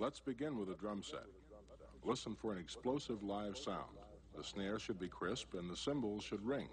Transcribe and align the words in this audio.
Let's 0.00 0.18
begin 0.18 0.58
with 0.58 0.70
a 0.70 0.74
drum 0.76 1.02
set. 1.02 1.26
Listen 2.04 2.34
for 2.34 2.54
an 2.54 2.58
explosive 2.58 3.22
live 3.22 3.58
sound. 3.58 3.98
The 4.34 4.42
snare 4.42 4.78
should 4.78 4.98
be 4.98 5.08
crisp 5.08 5.52
and 5.52 5.68
the 5.68 5.76
cymbals 5.76 6.24
should 6.24 6.42
ring. 6.42 6.68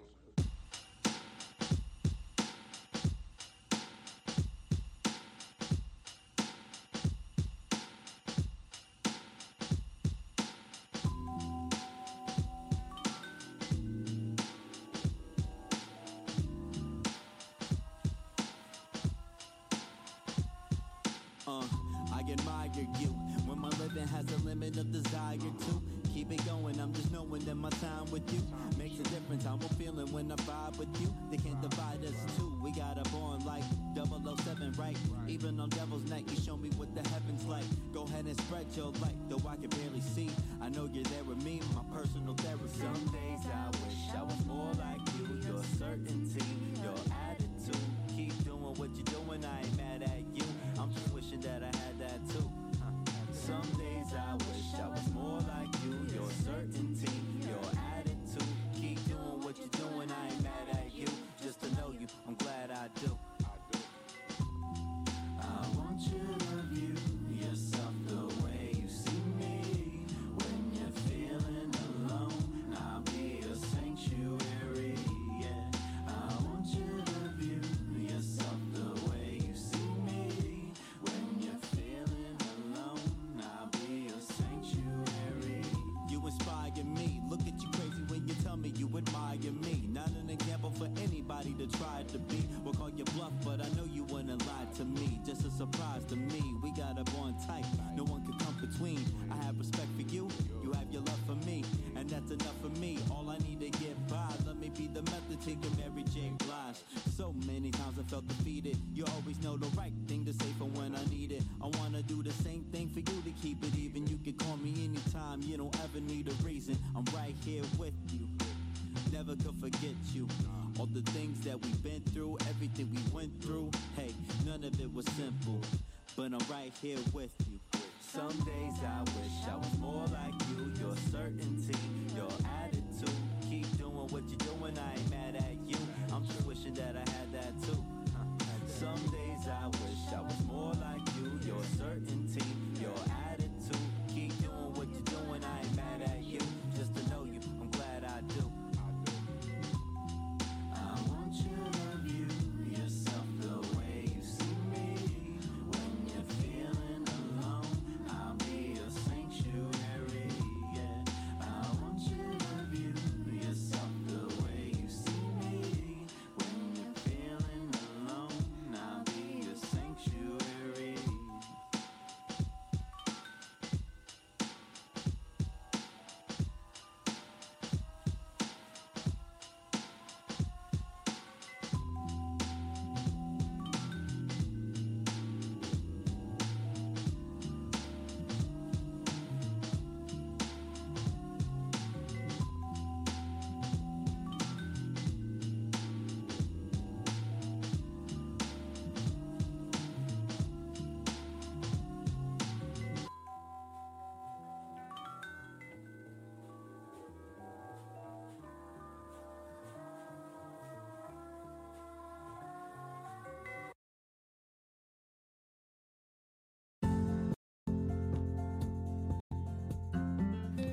deal 126.88 127.04
with. 127.12 127.37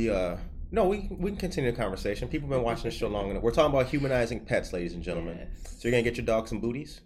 we 0.00 0.10
uh 0.10 0.36
no, 0.72 0.86
we 0.86 1.08
we 1.10 1.30
can 1.32 1.38
continue 1.38 1.72
the 1.72 1.76
conversation. 1.76 2.28
People 2.28 2.48
have 2.48 2.58
been 2.58 2.64
watching 2.64 2.84
this 2.84 2.94
show 2.94 3.08
long 3.08 3.30
enough. 3.30 3.42
We're 3.42 3.50
talking 3.50 3.74
about 3.74 3.88
humanizing 3.88 4.44
pets, 4.44 4.72
ladies 4.72 4.94
and 4.94 5.02
gentlemen. 5.02 5.36
Yes. 5.38 5.76
So 5.78 5.88
you're 5.88 5.92
gonna 5.92 6.02
get 6.02 6.16
your 6.16 6.26
dog 6.26 6.46
some 6.46 6.60
booties? 6.60 7.00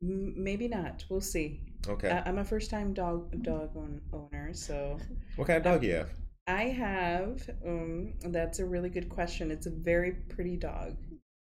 Maybe 0.00 0.68
not. 0.68 1.04
We'll 1.10 1.20
see. 1.20 1.60
Okay. 1.86 2.08
I- 2.08 2.26
am 2.28 2.38
a 2.38 2.44
first 2.44 2.70
time 2.70 2.94
dog 2.94 3.42
dog 3.42 3.76
owner, 4.12 4.54
so. 4.54 4.98
What 5.36 5.48
kind 5.48 5.58
of 5.58 5.64
dog 5.64 5.78
um, 5.78 5.84
you 5.84 5.94
have? 5.96 6.08
I 6.46 6.64
have. 6.64 7.50
Um, 7.66 8.14
that's 8.26 8.58
a 8.58 8.64
really 8.64 8.88
good 8.88 9.10
question. 9.10 9.50
It's 9.50 9.66
a 9.66 9.70
very 9.70 10.12
pretty 10.12 10.56
dog. 10.56 10.96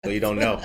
Well, 0.03 0.13
you 0.13 0.19
don't 0.19 0.39
know. 0.39 0.55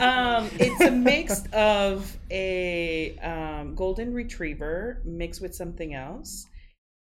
um, 0.00 0.50
it's 0.58 0.80
a 0.80 0.90
mix 0.90 1.44
of 1.52 2.16
a 2.28 3.16
um, 3.18 3.76
golden 3.76 4.12
retriever 4.12 5.00
mixed 5.04 5.40
with 5.40 5.54
something 5.54 5.94
else. 5.94 6.44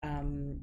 Um, 0.03 0.59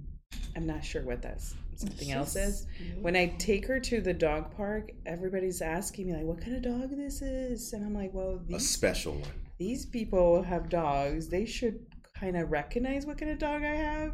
I'm 0.56 0.66
not 0.66 0.84
sure 0.84 1.02
what 1.02 1.22
that's 1.22 1.54
something 1.76 2.10
else 2.12 2.36
is. 2.36 2.66
When 3.00 3.16
I 3.16 3.34
take 3.38 3.66
her 3.66 3.80
to 3.80 4.00
the 4.00 4.14
dog 4.14 4.54
park, 4.56 4.92
everybody's 5.06 5.60
asking 5.60 6.06
me 6.06 6.12
like, 6.14 6.24
"What 6.24 6.40
kind 6.40 6.56
of 6.56 6.62
dog 6.62 6.90
this 6.96 7.22
is?" 7.22 7.72
And 7.72 7.84
I'm 7.84 7.94
like, 7.94 8.12
"Well, 8.14 8.40
a 8.52 8.60
special 8.60 9.14
one. 9.14 9.30
these 9.58 9.84
people 9.86 10.42
have 10.42 10.68
dogs. 10.68 11.28
They 11.28 11.44
should 11.46 11.80
kind 12.18 12.36
of 12.36 12.50
recognize 12.52 13.06
what 13.06 13.18
kind 13.18 13.32
of 13.32 13.38
dog 13.38 13.62
I 13.64 13.74
have, 13.74 14.12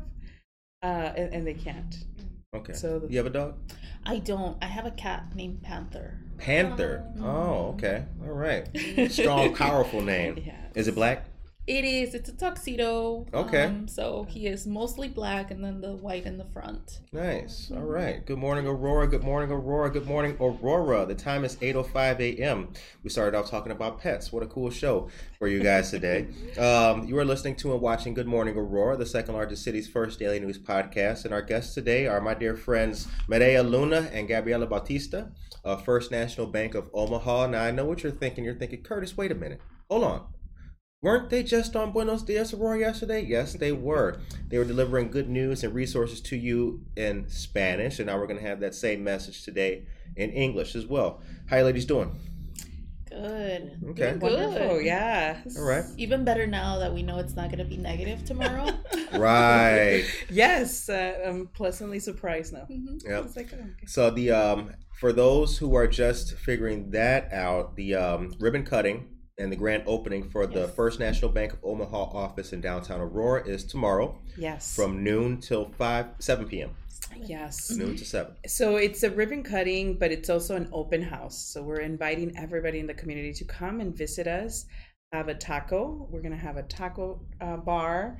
uh, 0.82 1.12
and, 1.16 1.34
and 1.34 1.46
they 1.46 1.54
can't." 1.54 1.94
Okay. 2.54 2.72
So 2.72 2.98
the- 2.98 3.08
you 3.10 3.18
have 3.18 3.26
a 3.26 3.30
dog? 3.30 3.54
I 4.04 4.18
don't. 4.18 4.56
I 4.62 4.66
have 4.66 4.86
a 4.86 4.90
cat 4.92 5.34
named 5.34 5.62
Panther. 5.62 6.18
Panther. 6.38 7.04
Oh, 7.20 7.74
okay. 7.74 8.06
All 8.22 8.32
right. 8.32 8.66
Strong, 9.10 9.54
powerful 9.54 10.00
name. 10.00 10.38
Yeah. 10.46 10.56
Is 10.74 10.88
it 10.88 10.94
black? 10.94 11.26
It 11.66 11.84
is. 11.84 12.14
It's 12.14 12.28
a 12.28 12.32
tuxedo. 12.32 13.26
Okay. 13.32 13.64
Um, 13.64 13.86
so 13.86 14.26
he 14.28 14.46
is 14.46 14.66
mostly 14.66 15.08
black, 15.08 15.50
and 15.50 15.62
then 15.62 15.80
the 15.80 15.92
white 15.92 16.24
in 16.24 16.38
the 16.38 16.44
front. 16.46 17.00
Nice. 17.12 17.70
All 17.70 17.82
right. 17.82 18.24
Good 18.24 18.38
morning, 18.38 18.66
Aurora. 18.66 19.06
Good 19.06 19.22
morning, 19.22 19.52
Aurora. 19.52 19.90
Good 19.90 20.06
morning, 20.06 20.36
Aurora. 20.40 21.06
The 21.06 21.14
time 21.14 21.44
is 21.44 21.56
8.05 21.56 22.38
a.m. 22.38 22.72
We 23.04 23.10
started 23.10 23.36
off 23.38 23.50
talking 23.50 23.72
about 23.72 24.00
pets. 24.00 24.32
What 24.32 24.42
a 24.42 24.46
cool 24.46 24.70
show 24.70 25.10
for 25.38 25.48
you 25.48 25.62
guys 25.62 25.90
today. 25.90 26.26
um, 26.58 27.04
you 27.04 27.16
are 27.18 27.24
listening 27.24 27.56
to 27.56 27.72
and 27.72 27.80
watching 27.80 28.14
Good 28.14 28.26
Morning, 28.26 28.56
Aurora, 28.56 28.96
the 28.96 29.06
second 29.06 29.34
largest 29.34 29.62
city's 29.62 29.86
first 29.86 30.18
daily 30.18 30.40
news 30.40 30.58
podcast. 30.58 31.24
And 31.24 31.34
our 31.34 31.42
guests 31.42 31.74
today 31.74 32.06
are 32.06 32.20
my 32.20 32.34
dear 32.34 32.56
friends 32.56 33.06
Maria 33.28 33.62
Luna 33.62 34.08
and 34.12 34.26
Gabriela 34.26 34.66
Bautista 34.66 35.30
of 35.62 35.84
First 35.84 36.10
National 36.10 36.46
Bank 36.46 36.74
of 36.74 36.90
Omaha. 36.94 37.48
Now, 37.48 37.62
I 37.62 37.70
know 37.70 37.84
what 37.84 38.02
you're 38.02 38.12
thinking. 38.12 38.44
You're 38.44 38.54
thinking, 38.54 38.82
Curtis, 38.82 39.16
wait 39.16 39.30
a 39.30 39.34
minute. 39.34 39.60
Hold 39.88 40.04
on. 40.04 40.26
Weren't 41.02 41.30
they 41.30 41.42
just 41.42 41.74
on 41.76 41.92
Buenos 41.92 42.22
Dias 42.22 42.52
Aurora 42.52 42.78
yesterday? 42.78 43.24
Yes, 43.24 43.54
they 43.54 43.72
were. 43.72 44.20
They 44.48 44.58
were 44.58 44.66
delivering 44.66 45.10
good 45.10 45.30
news 45.30 45.64
and 45.64 45.74
resources 45.74 46.20
to 46.22 46.36
you 46.36 46.84
in 46.94 47.26
Spanish, 47.30 47.98
and 47.98 48.06
now 48.06 48.18
we're 48.18 48.26
going 48.26 48.38
to 48.38 48.46
have 48.46 48.60
that 48.60 48.74
same 48.74 49.02
message 49.02 49.42
today 49.42 49.86
in 50.14 50.28
English 50.28 50.74
as 50.74 50.84
well. 50.84 51.22
How 51.46 51.56
you 51.56 51.64
ladies 51.64 51.86
doing? 51.86 52.20
Good. 53.08 53.78
Okay. 53.88 54.12
Good. 54.12 54.20
Wonderful. 54.20 54.82
Yeah. 54.82 55.40
All 55.56 55.64
right. 55.64 55.84
Even 55.96 56.22
better 56.22 56.46
now 56.46 56.78
that 56.78 56.92
we 56.92 57.02
know 57.02 57.18
it's 57.18 57.34
not 57.34 57.46
going 57.46 57.60
to 57.60 57.64
be 57.64 57.78
negative 57.78 58.24
tomorrow. 58.24 58.68
Right. 59.12 60.04
Yes, 60.30 60.88
uh, 60.88 61.18
I'm 61.26 61.48
pleasantly 61.48 61.98
surprised 61.98 62.52
now. 62.52 62.68
Mhm. 62.70 63.02
Yep. 63.04 63.30
Like, 63.34 63.48
oh, 63.52 63.56
okay. 63.56 63.86
So 63.86 64.08
the 64.10 64.30
um 64.30 64.70
for 65.00 65.12
those 65.12 65.58
who 65.58 65.74
are 65.74 65.88
just 65.88 66.34
figuring 66.36 66.92
that 66.92 67.32
out, 67.32 67.74
the 67.74 67.96
um, 67.96 68.32
ribbon 68.38 68.64
cutting 68.64 69.08
and 69.40 69.50
the 69.50 69.56
grand 69.56 69.82
opening 69.86 70.28
for 70.28 70.46
the 70.46 70.68
First 70.68 71.00
National 71.00 71.30
Bank 71.30 71.52
of 71.54 71.58
Omaha 71.64 71.96
office 71.96 72.52
in 72.52 72.60
downtown 72.60 73.00
Aurora 73.00 73.46
is 73.46 73.64
tomorrow 73.64 74.18
Yes. 74.36 74.74
from 74.76 75.02
noon 75.02 75.40
till 75.40 75.70
five 75.78 76.06
seven 76.18 76.46
p.m. 76.46 76.70
yes. 77.16 77.70
Noon 77.70 77.96
to 77.96 78.04
seven. 78.04 78.34
So 78.46 78.76
it's 78.76 79.02
a 79.02 79.10
ribbon 79.10 79.42
cutting, 79.42 79.94
but 79.98 80.12
it's 80.12 80.28
also 80.30 80.56
an 80.56 80.68
open 80.72 81.02
house. 81.02 81.36
So 81.38 81.62
we're 81.62 81.80
inviting 81.80 82.36
everybody 82.36 82.78
in 82.78 82.86
the 82.86 82.94
community 82.94 83.32
to 83.34 83.44
come 83.44 83.80
and 83.80 83.96
visit 83.96 84.26
us. 84.26 84.66
Have 85.12 85.28
a 85.28 85.34
taco. 85.34 86.06
We're 86.10 86.22
gonna 86.22 86.36
have 86.36 86.56
a 86.56 86.62
taco 86.64 87.20
uh, 87.40 87.56
bar, 87.56 88.18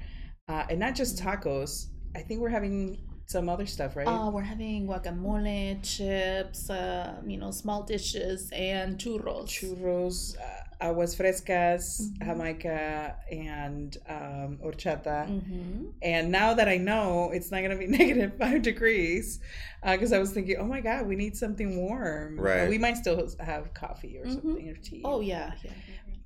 uh, 0.48 0.64
and 0.70 0.80
not 0.80 0.94
just 0.96 1.18
tacos. 1.22 1.86
I 2.16 2.20
think 2.20 2.40
we're 2.40 2.48
having 2.48 2.98
some 3.26 3.48
other 3.48 3.64
stuff, 3.66 3.94
right? 3.94 4.08
Uh, 4.08 4.28
we're 4.28 4.42
having 4.42 4.88
guacamole, 4.88 5.78
chips, 5.84 6.68
uh, 6.68 7.14
you 7.24 7.36
know, 7.36 7.52
small 7.52 7.84
dishes, 7.84 8.50
and 8.50 8.98
churros. 8.98 9.46
Churros, 9.46 10.36
uh, 10.36 10.59
aguas 10.80 11.14
frescas, 11.14 12.10
jamaica, 12.24 13.16
and 13.30 13.96
um, 14.08 14.58
horchata. 14.64 15.26
hmm 15.26 15.86
And 16.02 16.30
now 16.30 16.54
that 16.54 16.68
I 16.68 16.76
know 16.76 17.30
it's 17.32 17.50
not 17.50 17.58
going 17.58 17.70
to 17.70 17.76
be 17.76 17.86
negative 17.98 18.32
five 18.38 18.62
degrees, 18.62 19.40
because 19.84 20.12
I 20.12 20.18
was 20.18 20.32
thinking, 20.32 20.56
oh 20.58 20.66
my 20.66 20.80
God, 20.80 21.06
we 21.06 21.16
need 21.16 21.36
something 21.36 21.76
warm. 21.76 22.38
Right. 22.38 22.68
We 22.68 22.78
might 22.78 22.96
still 22.96 23.28
have 23.40 23.72
coffee 23.74 24.18
or 24.18 24.28
something 24.28 24.68
or 24.68 24.74
tea. 24.76 25.02
Oh 25.04 25.20
yeah, 25.20 25.52
yeah. 25.62 25.70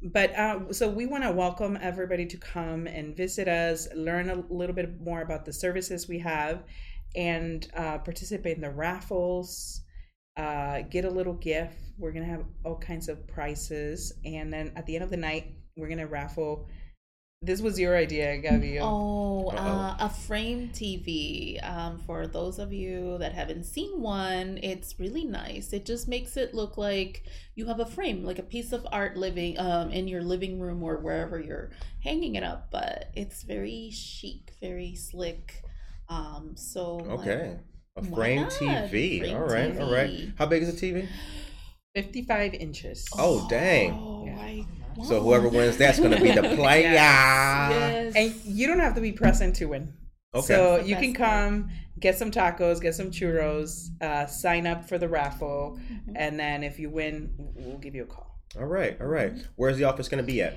But 0.03 0.35
uh, 0.39 0.73
so 0.73 0.89
we 0.89 1.07
want 1.07 1.25
to 1.25 1.33
welcome 1.33 1.79
everybody 1.81 2.27
to 2.27 2.37
come 2.37 2.87
and 2.87 3.17
visit 3.17 3.49
us, 3.49 3.89
learn 3.95 4.29
a 4.29 4.45
little 4.50 4.75
bit 4.75 5.00
more 5.00 5.23
about 5.23 5.47
the 5.47 5.53
services 5.53 6.09
we 6.09 6.19
have, 6.19 6.62
and 7.17 7.67
uh, 7.75 7.99
participate 7.99 8.57
in 8.57 8.62
the 8.62 8.71
raffles. 8.71 9.81
Uh, 10.37 10.83
get 10.83 11.05
a 11.05 11.11
little 11.11 11.35
gift. 11.35 11.77
We're 11.99 12.13
gonna 12.13 12.27
have 12.27 12.45
all 12.65 12.77
kinds 12.79 13.09
of 13.09 13.27
prizes, 13.29 14.13
and 14.25 14.53
then 14.53 14.73
at 14.77 14.87
the 14.87 14.97
end 14.97 15.05
of 15.05 15.11
the 15.11 15.17
night, 15.17 15.55
we're 15.77 15.89
gonna 15.89 16.07
raffle. 16.09 16.69
This 17.43 17.61
was 17.61 17.79
your 17.79 17.95
idea, 17.97 18.39
Gabby. 18.39 18.79
Oh, 18.81 19.49
uh, 19.51 19.97
a 20.01 20.09
frame 20.09 20.71
TV. 20.71 21.63
Um, 21.63 21.99
for 21.99 22.27
those 22.27 22.59
of 22.59 22.73
you 22.73 23.19
that 23.19 23.33
haven't 23.35 23.65
seen 23.65 24.01
one, 24.01 24.59
it's 24.63 24.99
really 24.99 25.25
nice. 25.25 25.73
It 25.75 25.85
just 25.85 26.09
makes 26.09 26.37
it 26.39 26.55
look 26.55 26.79
like 26.79 27.25
you 27.55 27.67
have 27.67 27.81
a 27.81 27.87
frame, 27.87 28.25
like 28.25 28.39
a 28.39 28.43
piece 28.43 28.73
of 28.73 28.87
art 28.91 29.17
living 29.19 29.59
um, 29.59 29.91
in 29.91 30.09
your 30.09 30.23
living 30.23 30.59
room 30.59 30.83
or 30.83 30.97
wherever 30.97 31.39
you're 31.39 31.71
hanging 32.03 32.35
it 32.37 32.43
up. 32.43 32.71
But 32.71 33.11
it's 33.15 33.43
very 33.43 33.91
chic, 33.91 34.55
very 34.61 34.95
slick. 34.95 35.63
Um, 36.09 36.53
so 36.57 36.97
like, 36.97 37.21
Okay. 37.21 37.59
A 37.96 38.02
frame? 38.02 38.46
TV. 38.46 39.20
Frame 39.20 39.37
all 39.37 39.43
right. 39.44 39.79
All 39.81 39.93
right. 39.93 40.29
How 40.37 40.46
big 40.46 40.62
is 40.62 40.75
the 40.79 40.93
TV? 40.93 41.06
55 41.94 42.55
inches. 42.55 43.06
Oh, 43.17 43.46
dang. 43.49 43.93
Oh, 43.93 44.25
Yeah. 44.26 44.37
I 44.38 44.67
So 45.05 45.20
whoever 45.23 45.49
wins, 45.49 45.76
that's 45.76 45.99
going 46.00 46.11
to 46.11 46.20
be 46.20 46.32
the 46.32 46.43
player. 46.56 46.91
Yes. 46.91 48.14
And 48.17 48.35
you 48.44 48.67
don't 48.67 48.81
have 48.81 48.94
to 48.96 49.00
be 49.00 49.12
present 49.12 49.55
to 49.56 49.67
win. 49.67 49.93
Okay. 50.35 50.46
So 50.46 50.81
you 50.81 50.96
can 50.96 51.14
come, 51.14 51.70
get 52.00 52.19
some 52.19 52.32
tacos, 52.32 52.81
get 52.81 52.96
some 52.96 53.12
churros, 53.12 53.91
uh, 54.02 54.26
sign 54.26 54.67
up 54.67 54.88
for 54.88 54.99
the 54.99 55.08
raffle, 55.08 55.79
Mm-hmm. 55.93 56.12
and 56.17 56.38
then 56.38 56.64
if 56.64 56.79
you 56.81 56.90
win, 56.90 57.32
we'll 57.55 57.79
give 57.79 57.94
you 57.94 58.02
a 58.02 58.06
call. 58.06 58.40
All 58.58 58.67
right. 58.67 59.00
All 59.00 59.06
right. 59.06 59.32
Where's 59.55 59.76
the 59.79 59.85
office 59.85 60.08
going 60.08 60.23
to 60.23 60.26
be 60.26 60.43
at? 60.43 60.56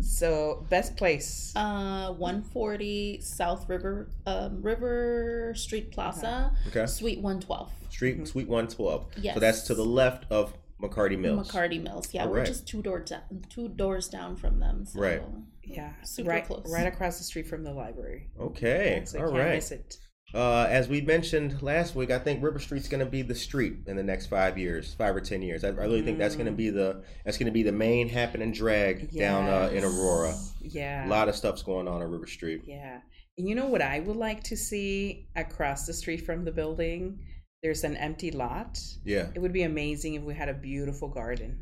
So 0.00 0.66
best 0.68 0.96
place. 0.96 1.52
Uh, 1.56 2.12
140 2.12 3.20
South 3.20 3.68
River 3.68 4.08
um, 4.26 4.62
River 4.62 5.52
Street 5.56 5.90
Plaza, 5.92 6.52
Okay. 6.68 6.86
Suite 6.86 7.20
112. 7.20 7.70
Street 7.90 8.26
Suite 8.28 8.48
112. 8.48 9.06
So 9.34 9.40
that's 9.40 9.62
to 9.62 9.74
the 9.74 9.84
left 9.84 10.30
of 10.30 10.54
McCarty 10.80 11.18
Mills. 11.18 11.50
McCarty 11.50 11.82
Mills. 11.82 12.08
Yeah, 12.12 12.26
we're 12.26 12.44
just 12.44 12.66
two 12.66 12.82
doors 12.82 13.10
down, 13.10 13.22
two 13.48 13.68
doors 13.68 14.08
down 14.08 14.36
from 14.36 14.58
them. 14.60 14.86
So. 14.86 15.00
Right. 15.00 15.22
Yeah, 15.62 15.92
Super 16.02 16.30
right, 16.30 16.44
close. 16.44 16.64
right 16.68 16.86
across 16.86 17.18
the 17.18 17.24
street 17.24 17.46
from 17.46 17.62
the 17.62 17.72
library. 17.72 18.28
Okay. 18.40 19.02
So 19.04 19.18
you 19.18 19.24
can't 19.24 19.36
right. 19.36 19.96
Uh, 20.32 20.66
as 20.68 20.88
we 20.88 21.00
mentioned 21.00 21.60
last 21.60 21.94
week, 21.96 22.10
I 22.10 22.18
think 22.18 22.42
River 22.42 22.58
Street's 22.60 22.88
going 22.88 23.04
to 23.04 23.10
be 23.10 23.22
the 23.22 23.34
street 23.34 23.78
in 23.86 23.96
the 23.96 24.02
next 24.02 24.26
five 24.26 24.56
years, 24.56 24.94
five 24.94 25.16
or 25.16 25.20
ten 25.20 25.42
years. 25.42 25.64
I, 25.64 25.68
I 25.68 25.70
really 25.70 26.02
think 26.02 26.18
that's 26.18 26.36
going 26.36 26.46
to 26.46 26.52
be 26.52 26.70
the 26.70 27.02
that's 27.24 27.36
going 27.36 27.46
to 27.46 27.52
be 27.52 27.62
the 27.64 27.72
main 27.72 28.08
happening 28.08 28.52
drag 28.52 29.10
down 29.10 29.48
uh, 29.48 29.70
in 29.72 29.82
Aurora. 29.84 30.34
Yeah. 30.60 31.06
A 31.06 31.08
lot 31.08 31.28
of 31.28 31.34
stuff's 31.34 31.62
going 31.62 31.88
on 31.88 32.00
on 32.00 32.10
River 32.10 32.26
Street. 32.26 32.62
Yeah. 32.64 33.00
And 33.38 33.48
you 33.48 33.54
know 33.54 33.66
what 33.66 33.82
I 33.82 34.00
would 34.00 34.16
like 34.16 34.42
to 34.44 34.56
see 34.56 35.26
across 35.34 35.86
the 35.86 35.92
street 35.92 36.24
from 36.26 36.44
the 36.44 36.52
building? 36.52 37.18
There's 37.62 37.84
an 37.84 37.96
empty 37.96 38.30
lot. 38.30 38.78
Yeah, 39.04 39.28
It 39.34 39.38
would 39.40 39.52
be 39.52 39.62
amazing 39.64 40.14
if 40.14 40.22
we 40.22 40.34
had 40.34 40.48
a 40.48 40.54
beautiful 40.54 41.08
garden. 41.08 41.58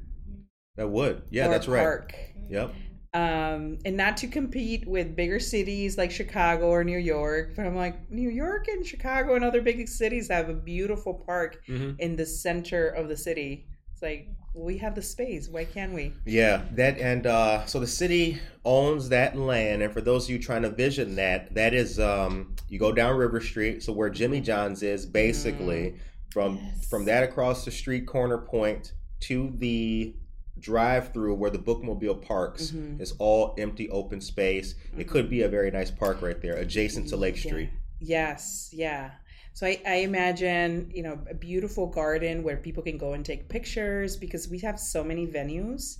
that 0.77 0.89
would. 0.89 1.23
Yeah, 1.31 1.47
or 1.47 1.51
that's 1.51 1.67
right. 1.69 1.81
park. 1.81 2.15
Yep. 2.49 2.73
Um, 3.15 3.79
and 3.85 3.97
not 3.97 4.17
to 4.19 4.27
compete 4.27 4.87
with 4.87 5.17
bigger 5.17 5.41
cities 5.41 5.97
like 5.97 6.11
Chicago 6.11 6.67
or 6.69 6.85
New 6.85 6.99
York. 6.99 7.55
But 7.57 7.67
I'm 7.67 7.77
like, 7.77 8.11
New 8.11 8.29
York 8.31 8.69
and 8.69 8.87
Chicago 8.87 9.35
and 9.35 9.45
other 9.45 9.63
big 9.63 9.89
cities 9.89 10.29
have 10.29 10.49
a 10.49 10.55
beautiful 10.55 11.15
park 11.15 11.61
hmm 11.67 11.93
in 11.99 12.17
the 12.17 12.27
center 12.27 12.89
of 12.89 13.09
the 13.09 13.17
city. 13.17 13.67
It's 13.93 14.03
like 14.03 14.29
we 14.55 14.79
have 14.79 14.95
the 14.95 15.03
space. 15.03 15.49
Why 15.49 15.65
can't 15.65 15.93
we? 15.93 16.13
Yeah, 16.27 16.63
that 16.73 16.99
and 16.99 17.27
uh, 17.27 17.65
so 17.67 17.81
the 17.81 17.87
city 17.87 18.39
owns 18.65 19.09
that 19.09 19.37
land, 19.37 19.83
and 19.83 19.93
for 19.93 20.01
those 20.01 20.25
of 20.25 20.31
you 20.31 20.39
trying 20.39 20.63
to 20.63 20.71
vision 20.71 21.17
that, 21.17 21.55
that 21.55 21.75
is 21.75 21.99
um, 21.99 22.55
you 22.69 22.79
go 22.79 22.93
down 22.93 23.17
River 23.17 23.41
Street, 23.41 23.83
so 23.83 23.93
where 23.93 24.11
Jimmy 24.11 24.41
John's 24.41 24.83
is, 24.83 25.07
basically 25.07 25.97
from 26.33 26.57
Yes. 26.63 26.87
from 26.89 27.05
that 27.07 27.23
across 27.25 27.65
the 27.65 27.71
street 27.71 28.07
corner 28.07 28.39
point 28.39 28.93
to 29.21 29.53
the 29.57 30.15
drive-through 30.61 31.35
where 31.35 31.51
the 31.51 31.59
bookmobile 31.59 32.23
parks 32.23 32.71
Mhm. 32.71 33.01
is 33.01 33.13
all 33.19 33.55
empty 33.59 33.89
open 33.91 34.21
space. 34.21 34.75
It 34.97 35.09
could 35.09 35.29
be 35.31 35.43
a 35.43 35.49
very 35.49 35.71
nice 35.71 35.91
park 35.91 36.23
right 36.23 36.41
there, 36.41 36.55
adjacent 36.55 37.09
to 37.09 37.17
Lake 37.17 37.37
Yeah. 37.37 37.49
Street. 37.51 37.71
Yes, 38.01 38.71
yeah. 38.73 39.11
So 39.55 39.67
I, 39.67 39.81
I 39.87 39.95
imagine, 39.97 40.91
you 40.95 41.03
know, 41.03 41.19
a 41.29 41.35
beautiful 41.35 41.87
garden 41.89 42.43
where 42.45 42.57
people 42.57 42.83
can 42.83 42.97
go 42.97 43.13
and 43.15 43.25
take 43.25 43.49
pictures 43.49 44.17
because 44.17 44.49
we 44.49 44.59
have 44.61 44.79
so 44.79 45.03
many 45.03 45.27
venues 45.27 45.99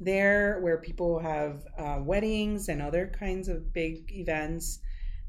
there 0.00 0.60
where 0.60 0.76
people 0.78 1.18
have 1.18 1.66
uh, 1.76 2.00
weddings 2.02 2.68
and 2.68 2.80
other 2.82 3.06
kinds 3.18 3.48
of 3.48 3.72
big 3.72 4.12
events. 4.12 4.80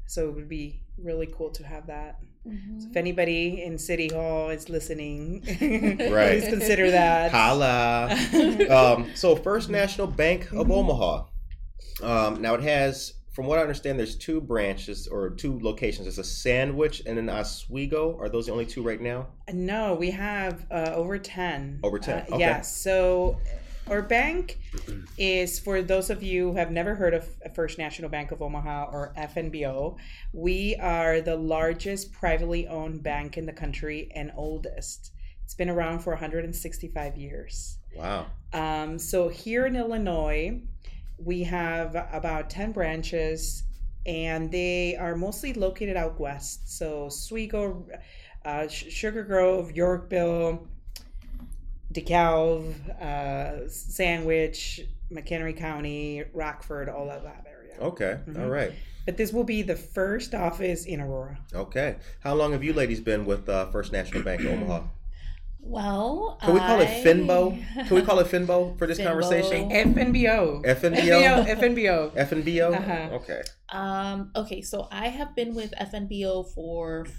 So 0.06 0.28
it 0.28 0.34
would 0.34 0.48
be 0.48 0.82
really 0.98 1.26
cool 1.26 1.50
to 1.50 1.64
have 1.64 1.86
that. 1.86 2.20
So 2.44 2.88
if 2.90 2.96
anybody 2.96 3.62
in 3.62 3.76
City 3.76 4.08
Hall 4.08 4.48
is 4.48 4.68
listening, 4.70 5.42
Right. 6.10 6.40
please 6.40 6.48
consider 6.48 6.90
that. 6.90 7.30
Holla. 7.32 8.08
um, 8.70 9.10
so 9.14 9.36
First 9.36 9.68
National 9.70 10.06
Bank 10.06 10.50
of 10.52 10.70
Omaha. 10.70 11.26
Um, 12.02 12.40
now 12.40 12.54
it 12.54 12.62
has, 12.62 13.12
from 13.34 13.44
what 13.46 13.58
I 13.58 13.62
understand, 13.62 13.98
there's 13.98 14.16
two 14.16 14.40
branches 14.40 15.06
or 15.06 15.30
two 15.30 15.60
locations. 15.60 16.06
There's 16.06 16.18
a 16.18 16.24
Sandwich 16.24 17.02
and 17.04 17.18
an 17.18 17.28
Oswego. 17.28 18.16
Are 18.18 18.30
those 18.30 18.46
the 18.46 18.52
only 18.52 18.64
two 18.66 18.82
right 18.82 19.00
now? 19.00 19.28
No, 19.52 19.94
we 19.94 20.10
have 20.12 20.64
uh, 20.70 20.92
over 20.94 21.18
10. 21.18 21.80
Over 21.82 21.98
10, 21.98 22.16
Uh, 22.16 22.24
okay. 22.30 22.38
Yes. 22.38 22.74
So 22.74 23.38
our 23.88 24.02
bank 24.02 24.58
is 25.18 25.58
for 25.58 25.82
those 25.82 26.10
of 26.10 26.22
you 26.22 26.50
who 26.50 26.56
have 26.56 26.70
never 26.70 26.94
heard 26.94 27.14
of 27.14 27.28
First 27.54 27.78
National 27.78 28.08
Bank 28.08 28.30
of 28.30 28.42
Omaha 28.42 28.90
or 28.92 29.12
FNBO. 29.16 29.96
We 30.32 30.76
are 30.76 31.20
the 31.20 31.36
largest 31.36 32.12
privately 32.12 32.66
owned 32.68 33.02
bank 33.02 33.36
in 33.36 33.46
the 33.46 33.52
country 33.52 34.10
and 34.14 34.32
oldest. 34.36 35.12
It's 35.44 35.54
been 35.54 35.70
around 35.70 36.00
for 36.00 36.10
165 36.10 37.16
years. 37.16 37.78
Wow. 37.96 38.26
Um, 38.52 38.98
so 38.98 39.28
here 39.28 39.66
in 39.66 39.76
Illinois, 39.76 40.60
we 41.18 41.42
have 41.42 41.96
about 42.12 42.50
10 42.50 42.72
branches 42.72 43.64
and 44.06 44.50
they 44.50 44.96
are 44.96 45.16
mostly 45.16 45.52
located 45.52 45.96
out 45.96 46.18
west. 46.18 46.76
So 46.76 47.06
Oswego, 47.06 47.86
uh, 48.44 48.68
Sugar 48.68 49.24
Grove, 49.24 49.72
Yorkville, 49.72 50.66
DeKalb, 51.92 52.74
uh, 53.00 53.68
Sandwich, 53.68 54.80
McHenry 55.12 55.56
County, 55.56 56.24
Rockford, 56.32 56.88
all 56.88 57.10
of 57.10 57.22
that 57.24 57.46
area. 57.50 57.74
Okay. 57.80 58.18
All 58.38 58.48
right. 58.48 58.72
But 59.06 59.16
this 59.16 59.32
will 59.32 59.44
be 59.44 59.62
the 59.62 59.76
first 59.76 60.34
office 60.34 60.84
in 60.84 61.00
Aurora. 61.00 61.38
Okay. 61.54 61.96
How 62.20 62.34
long 62.34 62.52
have 62.52 62.62
you 62.62 62.72
ladies 62.72 63.00
been 63.00 63.24
with 63.26 63.48
uh, 63.48 63.66
First 63.70 63.92
National 63.92 64.22
Bank 64.22 64.42
of 64.42 64.48
Omaha? 64.48 64.82
Well, 65.62 66.38
Can 66.42 66.54
we 66.54 66.60
call 66.60 66.80
it 66.80 66.88
Finbo? 67.04 67.62
Can 67.86 67.94
we 67.94 68.00
call 68.06 68.18
it 68.20 68.28
Finbo 68.28 68.78
for 68.78 68.86
this 68.86 68.98
Finbo. 68.98 69.04
conversation? 69.08 69.68
FNBO. 69.68 70.64
FNBO? 70.64 71.46
FNBO. 71.46 72.16
FNBO? 72.16 72.74
Uh-huh. 72.78 73.14
Okay. 73.16 73.42
Um, 73.68 74.30
okay, 74.34 74.62
so 74.62 74.88
I 74.90 75.08
have 75.08 75.36
been 75.36 75.54
with 75.54 75.72
FNBO 75.78 76.50
for 76.54 77.04
f- 77.06 77.12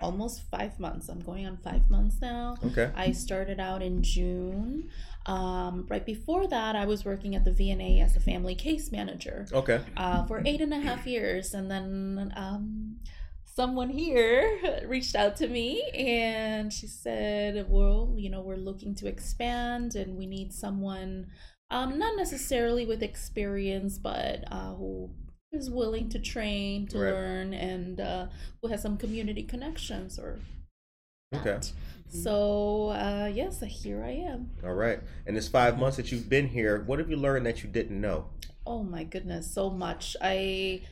almost 0.00 0.42
five 0.50 0.78
months. 0.78 1.08
I'm 1.08 1.20
going 1.20 1.46
on 1.46 1.56
five 1.58 1.88
months 1.90 2.16
now. 2.20 2.56
Okay. 2.64 2.90
I 2.94 3.12
started 3.12 3.58
out 3.60 3.82
in 3.82 4.02
June. 4.02 4.90
Um, 5.26 5.86
right 5.88 6.04
before 6.04 6.46
that, 6.48 6.76
I 6.76 6.84
was 6.84 7.04
working 7.04 7.34
at 7.34 7.44
the 7.44 7.50
VNA 7.50 8.04
as 8.04 8.14
a 8.16 8.20
family 8.20 8.54
case 8.54 8.92
manager 8.92 9.46
Okay. 9.52 9.80
uh, 9.96 10.24
for 10.26 10.42
eight 10.44 10.60
and 10.60 10.72
a 10.72 10.80
half 10.80 11.06
years. 11.06 11.54
And 11.54 11.70
then 11.70 12.32
um, 12.36 12.96
someone 13.44 13.88
here 13.88 14.82
reached 14.86 15.16
out 15.16 15.36
to 15.36 15.48
me 15.48 15.82
and 15.94 16.72
she 16.72 16.86
said, 16.86 17.66
Well, 17.68 18.14
you 18.16 18.28
know, 18.30 18.42
we're 18.42 18.56
looking 18.56 18.94
to 18.96 19.06
expand 19.08 19.94
and 19.96 20.16
we 20.16 20.26
need 20.26 20.52
someone, 20.52 21.28
um, 21.70 21.98
not 21.98 22.16
necessarily 22.16 22.84
with 22.86 23.02
experience, 23.02 23.98
but 23.98 24.44
uh, 24.52 24.74
who 24.74 25.10
is 25.52 25.70
willing 25.70 26.08
to 26.10 26.18
train, 26.18 26.86
to 26.88 26.98
Right. 26.98 27.12
learn, 27.12 27.54
and 27.54 28.00
uh, 28.00 28.26
who 28.62 28.68
has 28.68 28.82
some 28.82 28.96
community 28.96 29.42
connections 29.42 30.18
or. 30.18 30.38
Okay. 31.34 31.58
So, 32.08 32.90
uh, 32.90 33.30
yes, 33.32 33.60
here 33.60 34.02
I 34.04 34.10
am. 34.12 34.50
All 34.64 34.74
right. 34.74 35.00
In 35.26 35.34
this 35.34 35.48
five 35.48 35.76
months 35.78 35.96
that 35.96 36.12
you've 36.12 36.28
been 36.28 36.48
here, 36.48 36.82
what 36.84 36.98
have 37.00 37.10
you 37.10 37.16
learned 37.16 37.46
that 37.46 37.64
you 37.64 37.68
didn't 37.68 38.00
know? 38.00 38.26
Oh 38.64 38.82
my 38.82 39.02
goodness, 39.04 39.50
so 39.52 39.68
much. 39.70 40.16
I 40.20 40.82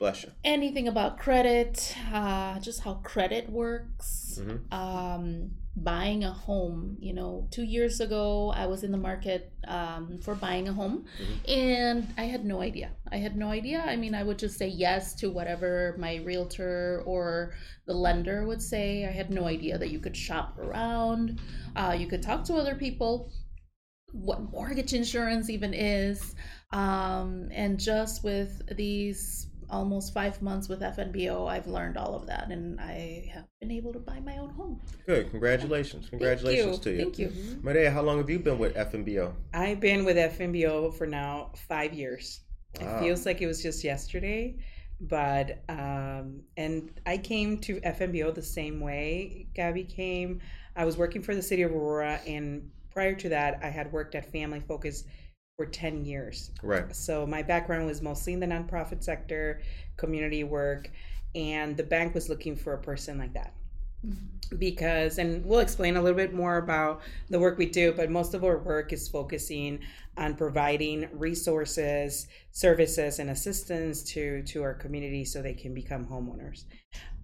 Bless 0.00 0.24
you. 0.24 0.30
anything 0.44 0.88
about 0.88 1.18
credit, 1.18 1.94
uh, 2.10 2.58
just 2.60 2.80
how 2.80 2.94
credit 3.04 3.50
works, 3.50 4.40
Mhm. 4.42 4.72
um, 4.72 5.50
buying 5.76 6.24
a 6.24 6.32
home. 6.32 6.96
You 7.00 7.12
know, 7.12 7.48
two 7.50 7.64
years 7.64 8.00
ago, 8.00 8.50
I 8.50 8.64
was 8.66 8.82
in 8.82 8.92
the 8.92 8.98
market 8.98 9.52
um, 9.68 10.16
for 10.18 10.34
buying 10.34 10.68
a 10.68 10.72
home, 10.72 11.04
and 11.46 12.08
I 12.16 12.24
had 12.24 12.46
no 12.46 12.62
idea. 12.62 12.92
I 13.12 13.18
had 13.18 13.36
no 13.36 13.50
idea. 13.50 13.80
I 13.86 13.96
mean, 13.96 14.14
I 14.14 14.22
would 14.22 14.38
just 14.38 14.56
say 14.56 14.68
yes 14.68 15.14
to 15.16 15.30
whatever 15.30 15.94
my 15.98 16.16
realtor 16.24 17.02
or 17.04 17.52
the 17.86 17.92
lender 17.92 18.46
would 18.46 18.62
say. 18.62 19.04
I 19.04 19.10
had 19.10 19.30
no 19.30 19.44
idea 19.44 19.76
that 19.76 19.90
you 19.90 20.00
could 20.00 20.16
shop 20.16 20.58
around, 20.58 21.38
uh, 21.76 21.94
you 21.96 22.06
could 22.06 22.22
talk 22.22 22.44
to 22.44 22.54
other 22.54 22.74
people 22.74 23.30
what 24.12 24.50
mortgage 24.50 24.92
insurance 24.92 25.48
even 25.48 25.72
is 25.72 26.34
um, 26.72 27.48
and 27.52 27.78
just 27.78 28.24
with 28.24 28.60
these 28.76 29.46
almost 29.70 30.12
five 30.12 30.40
months 30.42 30.68
with 30.68 30.80
fnbo 30.80 31.48
i've 31.48 31.66
learned 31.66 31.96
all 31.96 32.14
of 32.14 32.26
that 32.26 32.50
and 32.50 32.80
i 32.80 33.28
have 33.32 33.44
been 33.60 33.70
able 33.70 33.92
to 33.92 33.98
buy 33.98 34.18
my 34.20 34.36
own 34.38 34.50
home 34.50 34.80
Good. 35.06 35.30
Congratulations. 35.30 36.08
Congratulations 36.08 36.78
to 36.80 36.90
you. 36.90 36.98
thank 37.02 37.18
you 37.18 37.28
Mireya, 37.62 37.92
how 37.92 38.02
long 38.02 38.18
have 38.18 38.30
you 38.30 38.38
been 38.38 38.58
with 38.58 38.74
FNBO? 38.74 39.32
I've 39.54 39.80
been 39.80 40.04
with 40.04 40.16
FNBO 40.16 40.94
for 40.94 41.06
now 41.06 41.50
five 41.68 41.92
years. 41.92 42.40
Wow. 42.80 42.96
It 42.96 43.00
feels 43.00 43.26
like 43.26 43.40
it 43.42 43.46
was 43.46 43.62
just 43.62 43.82
yesterday, 43.82 44.56
but 45.00 45.62
um, 45.68 46.42
and 46.56 46.90
I 47.06 47.18
came 47.18 47.58
to 47.58 47.80
FNBO 47.80 48.34
the 48.34 48.42
same 48.42 48.80
way 48.80 49.46
Gabby 49.54 49.84
came. 49.84 50.40
I 50.76 50.84
was 50.84 50.96
working 50.96 51.22
for 51.22 51.34
the 51.34 51.42
city 51.42 51.62
of 51.62 51.72
Aurora, 51.72 52.20
and 52.26 52.70
prior 52.90 53.14
to 53.16 53.28
that, 53.30 53.58
I 53.62 53.68
had 53.68 53.90
worked 53.92 54.14
at 54.14 54.30
Family 54.30 54.60
Focus 54.60 55.04
for 55.60 55.66
ten 55.66 56.06
years. 56.06 56.52
Right. 56.62 56.96
So 56.96 57.26
my 57.26 57.42
background 57.42 57.84
was 57.84 58.00
mostly 58.00 58.32
in 58.32 58.40
the 58.40 58.46
nonprofit 58.46 59.04
sector, 59.04 59.60
community 59.98 60.42
work, 60.42 60.90
and 61.34 61.76
the 61.76 61.82
bank 61.82 62.14
was 62.14 62.30
looking 62.30 62.56
for 62.56 62.72
a 62.72 62.78
person 62.78 63.18
like 63.18 63.34
that. 63.34 63.52
Because, 64.58 65.18
and 65.18 65.44
we'll 65.44 65.60
explain 65.60 65.98
a 65.98 66.02
little 66.02 66.16
bit 66.16 66.32
more 66.32 66.56
about 66.56 67.02
the 67.28 67.38
work 67.38 67.58
we 67.58 67.66
do, 67.66 67.92
but 67.92 68.08
most 68.08 68.32
of 68.32 68.42
our 68.42 68.56
work 68.56 68.94
is 68.94 69.06
focusing 69.06 69.80
on 70.16 70.34
providing 70.34 71.06
resources, 71.12 72.26
services, 72.50 73.18
and 73.18 73.28
assistance 73.28 74.02
to 74.04 74.42
to 74.44 74.62
our 74.62 74.72
community 74.72 75.26
so 75.26 75.42
they 75.42 75.52
can 75.52 75.74
become 75.74 76.06
homeowners. 76.06 76.64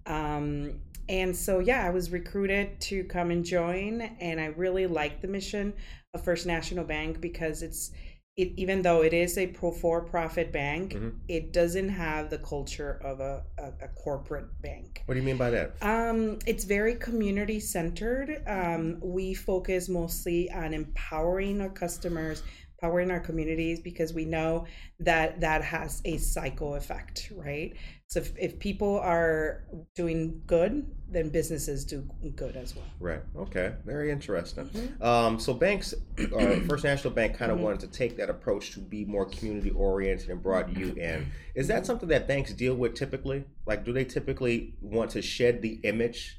Um, 0.05 0.79
and 1.09 1.35
so, 1.35 1.57
yeah, 1.57 1.87
I 1.87 1.89
was 1.89 2.11
recruited 2.11 2.79
to 2.81 3.03
come 3.05 3.31
and 3.31 3.43
join, 3.43 4.01
and 4.19 4.39
I 4.39 4.47
really 4.47 4.85
like 4.85 5.21
the 5.21 5.27
mission 5.27 5.73
of 6.13 6.23
First 6.23 6.45
National 6.45 6.85
Bank 6.85 7.19
because 7.19 7.63
it's 7.63 7.91
it, 8.37 8.53
even 8.55 8.83
though 8.83 9.01
it 9.01 9.13
is 9.13 9.37
a 9.37 9.47
pro 9.47 9.71
for 9.71 10.01
profit 10.01 10.51
bank, 10.53 10.93
Mhm. 10.93 11.15
it 11.27 11.51
doesn't 11.51 11.89
have 11.89 12.29
the 12.29 12.37
culture 12.37 12.99
of 13.03 13.19
a, 13.19 13.43
a, 13.57 13.85
a 13.85 13.87
corporate 13.89 14.61
bank. 14.61 15.01
What 15.05 15.15
do 15.15 15.19
you 15.19 15.25
mean 15.25 15.37
by 15.37 15.49
that? 15.49 15.73
Um, 15.81 16.37
it's 16.45 16.63
very 16.63 16.93
community 16.95 17.59
centered. 17.59 18.43
Um, 18.45 18.99
we 19.01 19.33
focus 19.33 19.89
mostly 19.89 20.51
on 20.51 20.73
empowering 20.73 21.61
our 21.61 21.69
customers, 21.69 22.43
empowering 22.81 23.11
our 23.11 23.19
communities 23.19 23.79
because 23.79 24.13
we 24.13 24.25
know 24.25 24.65
that 24.99 25.39
that 25.41 25.63
has 25.63 26.01
a 26.05 26.17
cycle 26.17 26.75
effect, 26.75 27.31
right? 27.35 27.73
So 28.07 28.19
if, 28.19 28.31
if 28.37 28.59
people 28.59 28.99
are 28.99 29.63
doing 29.95 30.41
good, 30.45 30.89
then 31.09 31.29
businesses 31.29 31.83
do 31.83 32.07
good 32.35 32.55
as 32.55 32.75
well. 32.75 32.85
Right. 32.99 33.21
Okay. 33.35 33.73
Very 33.85 34.11
interesting. 34.11 34.65
Mm-hmm. 34.65 35.03
Um, 35.03 35.39
so 35.39 35.53
banks, 35.53 35.93
uh, 36.19 36.35
or 36.35 36.61
First 36.69 36.83
National 36.83 37.13
Bank, 37.13 37.35
kind 37.35 37.51
of 37.51 37.57
mm-hmm. 37.57 37.65
wanted 37.65 37.79
to 37.81 37.87
take 37.87 38.15
that 38.17 38.29
approach 38.29 38.71
to 38.73 38.79
be 38.79 39.05
more 39.05 39.25
community 39.25 39.71
oriented 39.71 40.29
and 40.29 40.41
brought 40.41 40.75
you 40.77 40.93
in. 40.93 41.31
Is 41.55 41.67
that 41.67 41.77
mm-hmm. 41.77 41.85
something 41.85 42.09
that 42.09 42.27
banks 42.27 42.53
deal 42.53 42.75
with 42.75 42.93
typically? 42.93 43.43
Like, 43.65 43.83
do 43.83 43.91
they 43.91 44.05
typically 44.05 44.75
want 44.81 45.11
to 45.11 45.21
shed 45.21 45.61
the 45.61 45.79
image 45.83 46.37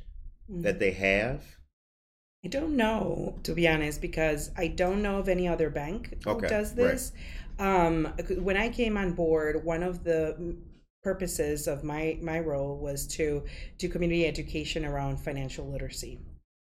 that 0.49 0.79
they 0.79 0.93
have? 0.93 1.43
I 2.49 2.51
don't 2.51 2.77
know, 2.77 3.35
to 3.43 3.53
be 3.53 3.69
honest, 3.69 4.01
because 4.01 4.51
I 4.57 4.69
don't 4.69 5.03
know 5.03 5.19
of 5.19 5.29
any 5.29 5.47
other 5.47 5.69
bank 5.69 6.15
who 6.25 6.31
Okay, 6.31 6.49
does 6.49 6.69
right. 6.71 6.77
this. 6.77 7.13
Um, 7.59 8.07
when 8.39 8.57
I 8.57 8.71
came 8.71 8.97
on 8.97 9.13
board, 9.13 9.63
one 9.67 9.83
of 9.83 10.03
the 10.03 10.57
purposes 11.03 11.69
of 11.69 11.85
my 11.85 12.19
my 12.23 12.39
role 12.41 12.79
was 12.79 13.07
to 13.19 13.45
do 13.77 13.89
community 13.91 14.27
education 14.27 14.87
around 14.87 15.19
financial 15.19 15.67
literacy, 15.71 16.21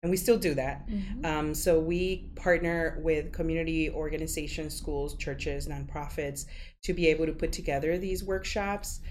and 0.02 0.10
we 0.10 0.18
still 0.18 0.40
do 0.40 0.56
that. 0.56 0.90
Um, 1.24 1.54
so 1.54 1.80
we 1.80 2.30
partner 2.36 3.00
with 3.04 3.32
community 3.32 3.92
organizations, 3.92 4.74
schools, 4.76 5.16
churches, 5.18 5.68
nonprofits 5.68 6.46
to 6.86 6.94
be 6.94 7.06
able 7.10 7.28
to 7.28 7.34
put 7.34 7.52
together 7.52 8.00
these 8.00 8.24
workshops. 8.24 9.02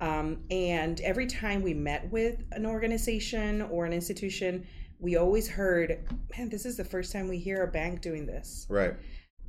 Um, 0.00 0.38
and 0.50 1.00
every 1.02 1.26
time 1.26 1.62
we 1.62 1.74
met 1.74 2.10
with 2.10 2.42
an 2.52 2.66
organization 2.66 3.62
or 3.62 3.84
an 3.84 3.92
institution, 3.92 4.66
we 5.00 5.16
always 5.16 5.48
heard, 5.48 6.04
man, 6.36 6.48
this 6.48 6.66
is 6.66 6.76
the 6.76 6.84
first 6.84 7.12
time 7.12 7.28
we 7.28 7.38
hear 7.38 7.62
a 7.62 7.68
bank 7.68 8.00
doing 8.00 8.26
this. 8.26 8.66
Right. 8.68 8.94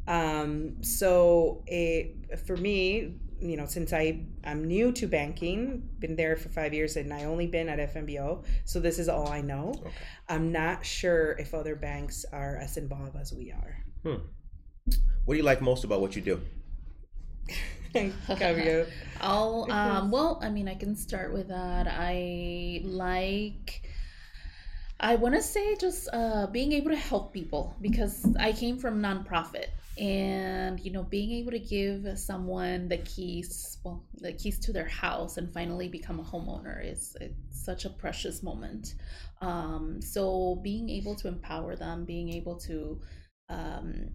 Um, 0.08 0.82
so 0.84 1.63
it, 1.68 2.39
for 2.46 2.58
me, 2.58 3.15
you 3.41 3.56
know, 3.56 3.65
since 3.65 3.94
I 3.94 4.25
I'm 4.44 4.65
new 4.65 4.91
to 4.94 5.08
banking, 5.08 5.88
been 6.00 6.15
there 6.15 6.36
for 6.36 6.50
five 6.50 6.74
years, 6.74 6.98
and 6.98 7.13
I 7.13 7.24
only 7.24 7.48
been 7.48 7.70
at 7.70 7.94
FNBO, 7.94 8.46
so 8.65 8.79
this 8.79 9.00
is 9.00 9.08
all 9.08 9.29
I 9.29 9.41
know. 9.41 9.74
I'm 10.27 10.51
not 10.51 10.86
sure 10.86 11.34
if 11.39 11.53
other 11.53 11.75
banks 11.75 12.25
are 12.34 12.58
as 12.58 12.77
involved 12.77 13.15
as 13.15 13.34
we 13.34 13.51
are. 13.51 13.84
What 14.03 15.36
do 15.36 15.38
you 15.38 15.44
like 15.44 15.62
most 15.62 15.84
about 15.84 16.01
what 16.01 16.15
you 16.15 16.22
do? 16.22 16.41
Cabio. 17.96 18.88
I'll 19.22 19.72
um 19.72 20.12
well, 20.12 20.39
I 20.41 20.50
mean 20.50 20.68
I 20.68 20.75
can 20.75 20.96
start 20.96 21.34
with 21.34 21.48
that. 21.48 21.88
I 21.89 22.82
like 22.84 23.88
I 25.00 25.15
want 25.15 25.36
to 25.36 25.41
say 25.41 25.75
just 25.75 26.10
uh 26.12 26.48
being 26.48 26.74
able 26.74 26.91
to 26.91 26.98
help 26.98 27.34
people 27.34 27.75
because 27.82 28.36
I 28.38 28.51
came 28.51 28.77
from 28.77 29.01
nonprofit 29.01 29.68
and 29.98 30.79
you 30.79 30.91
know 30.91 31.03
being 31.03 31.32
able 31.32 31.51
to 31.51 31.60
give 31.60 32.20
someone 32.20 32.89
the 32.89 32.98
keys 32.98 33.77
well 33.84 34.03
the 34.15 34.34
keys 34.34 34.60
to 34.60 34.74
their 34.74 34.88
house 34.88 35.38
and 35.38 35.53
finally 35.53 35.88
become 35.88 36.20
a 36.20 36.24
homeowner 36.24 36.86
is 36.86 37.15
such 37.50 37.86
a 37.86 37.89
precious 37.89 38.44
moment. 38.44 38.96
Um 39.41 40.01
so 40.01 40.60
being 40.63 40.89
able 40.89 41.15
to 41.15 41.27
empower 41.29 41.75
them 41.77 42.03
being 42.03 42.29
able 42.34 42.58
to 42.68 43.00
um 43.48 44.10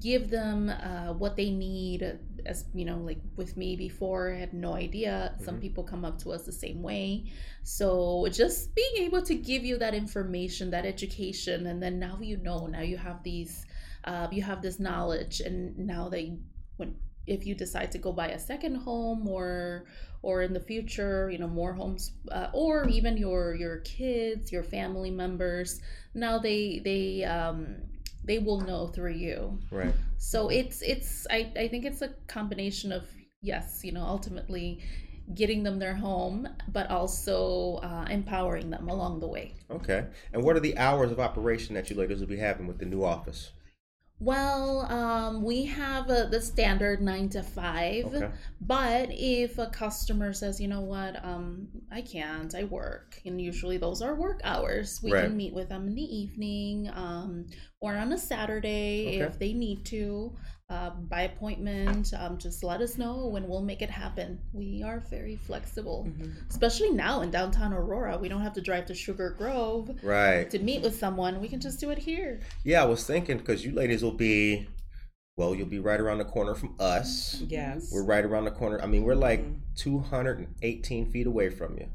give 0.00 0.30
them 0.30 0.68
uh, 0.68 1.12
what 1.14 1.36
they 1.36 1.50
need 1.50 2.18
as 2.46 2.64
you 2.74 2.84
know 2.84 2.98
like 2.98 3.20
with 3.36 3.56
me 3.56 3.76
before 3.76 4.32
i 4.32 4.36
had 4.38 4.52
no 4.52 4.74
idea. 4.74 5.34
Some 5.40 5.56
Mhm. 5.56 5.60
people 5.60 5.84
come 5.84 6.04
up 6.04 6.18
to 6.22 6.32
us 6.32 6.44
the 6.44 6.52
same 6.52 6.82
way. 6.82 7.24
So 7.62 8.26
just 8.30 8.74
being 8.74 8.96
able 9.06 9.22
to 9.22 9.34
give 9.34 9.64
you 9.64 9.78
that 9.78 9.94
information 9.94 10.70
that 10.70 10.86
education 10.86 11.66
and 11.66 11.82
then 11.82 11.98
now 11.98 12.18
you 12.20 12.36
know 12.36 12.66
now 12.66 12.80
you 12.82 12.96
have 12.98 13.22
these 13.22 13.66
uh, 14.04 14.28
you 14.30 14.42
have 14.42 14.62
this 14.62 14.78
knowledge. 14.80 15.40
And 15.40 15.76
now 15.78 16.08
they 16.08 16.38
when 16.76 16.94
if 17.26 17.46
you 17.46 17.54
decide 17.54 17.90
to 17.92 17.98
go 17.98 18.12
buy 18.12 18.28
a 18.28 18.38
second 18.38 18.76
home 18.76 19.28
or 19.28 19.86
or 20.22 20.42
in 20.42 20.52
the 20.52 20.60
future 20.60 21.30
you 21.30 21.38
know 21.38 21.48
more 21.48 21.72
homes 21.74 22.12
uh, 22.30 22.48
or 22.52 22.88
even 22.88 23.16
your 23.16 23.54
your 23.54 23.78
kids 23.78 24.50
your 24.52 24.62
family 24.64 25.10
members 25.10 25.80
now 26.14 26.38
they 26.38 26.80
they 26.84 27.24
um 27.24 27.76
they 28.30 28.38
will 28.38 28.60
know 28.60 28.86
through 28.86 29.16
you 29.26 29.58
Right. 29.72 29.94
so 30.18 30.48
it's 30.48 30.82
it's 30.82 31.26
I, 31.30 31.40
I 31.64 31.66
think 31.68 31.84
it's 31.84 32.00
a 32.00 32.10
combination 32.28 32.92
of 32.92 33.04
yes 33.42 33.80
you 33.82 33.92
know 33.92 34.04
ultimately 34.16 34.68
getting 35.34 35.64
them 35.64 35.78
their 35.78 35.94
home 35.94 36.48
but 36.72 36.88
also 36.90 37.80
uh, 37.82 38.06
empowering 38.08 38.70
them 38.70 38.88
along 38.88 39.20
the 39.20 39.26
way 39.36 39.54
Okay. 39.70 40.06
And 40.32 40.42
what 40.42 40.56
are 40.56 40.60
the 40.68 40.76
hours 40.76 41.12
of 41.12 41.20
operation 41.20 41.76
that 41.76 41.88
you 41.90 41.96
ladies 41.96 42.18
will 42.20 42.26
be 42.26 42.38
having 42.38 42.66
with 42.66 42.78
the 42.78 42.86
new 42.86 43.04
office? 43.04 43.52
Well 44.20 44.80
um, 44.92 45.42
we 45.42 45.64
have 45.64 46.10
uh 46.10 46.26
the 46.26 46.40
standard 46.40 47.00
nine 47.00 47.28
to 47.30 47.42
five 47.42 48.04
Okay. 48.04 48.28
but 48.60 49.08
if 49.10 49.56
a 49.58 49.66
customer 49.68 50.32
says 50.34 50.60
you 50.60 50.68
know 50.68 50.82
what 50.82 51.22
um, 51.24 51.68
i 51.90 52.00
can't 52.02 52.54
i 52.54 52.64
work 52.64 53.20
and 53.24 53.40
usually 53.40 53.78
those 53.78 54.02
are 54.02 54.14
work 54.14 54.40
hours 54.44 55.00
we 55.02 55.10
Right. 55.12 55.24
can 55.24 55.36
meet 55.36 55.54
with 55.54 55.68
them 55.70 55.86
in 55.88 55.94
the 55.94 56.02
evening 56.02 56.90
um, 56.94 57.46
or 57.80 57.96
on 57.96 58.12
a 58.12 58.18
saturday 58.18 59.06
Okay. 59.08 59.18
if 59.32 59.38
they 59.38 59.52
need 59.54 59.84
to 59.86 60.36
uh, 60.70 60.90
by 60.90 61.22
appointment 61.22 62.12
um, 62.16 62.38
just 62.38 62.62
let 62.62 62.80
us 62.80 62.96
know 62.96 63.34
and 63.36 63.46
we'll 63.48 63.60
make 63.60 63.82
it 63.82 63.90
happen 63.90 64.38
we 64.52 64.82
are 64.84 65.00
very 65.10 65.36
flexible 65.36 66.06
Mm-hmm. 66.08 66.30
especially 66.48 66.90
now 66.90 67.20
in 67.22 67.30
downtown 67.30 67.72
aurora 67.74 68.16
we 68.16 68.28
don't 68.28 68.40
have 68.42 68.52
to 68.54 68.60
drive 68.60 68.86
to 68.86 68.94
sugar 68.94 69.34
grove 69.36 69.90
Right. 70.02 70.48
to 70.50 70.58
meet 70.60 70.82
with 70.82 70.96
someone 70.98 71.40
we 71.40 71.48
can 71.48 71.60
just 71.60 71.80
do 71.80 71.90
it 71.90 71.98
here 71.98 72.40
Yeah, 72.64 72.82
I 72.82 72.86
was 72.86 73.04
thinking 73.06 73.38
because 73.38 73.64
you 73.64 73.72
ladies 73.72 74.02
will 74.02 74.12
be, 74.12 74.68
well, 75.36 75.54
you'll 75.54 75.66
be 75.66 75.78
right 75.78 75.98
around 76.00 76.18
the 76.18 76.24
corner 76.24 76.54
from 76.54 76.76
us. 76.78 77.40
Yes. 77.48 77.90
We're 77.92 78.04
right 78.04 78.24
around 78.24 78.44
the 78.44 78.50
corner. 78.50 78.80
I 78.82 78.86
mean, 78.86 79.04
we're 79.04 79.14
like 79.14 79.40
Mhm. 79.42 79.60
218 79.76 81.10
feet 81.10 81.26
away 81.26 81.48
from 81.50 81.76
you. 81.78 81.86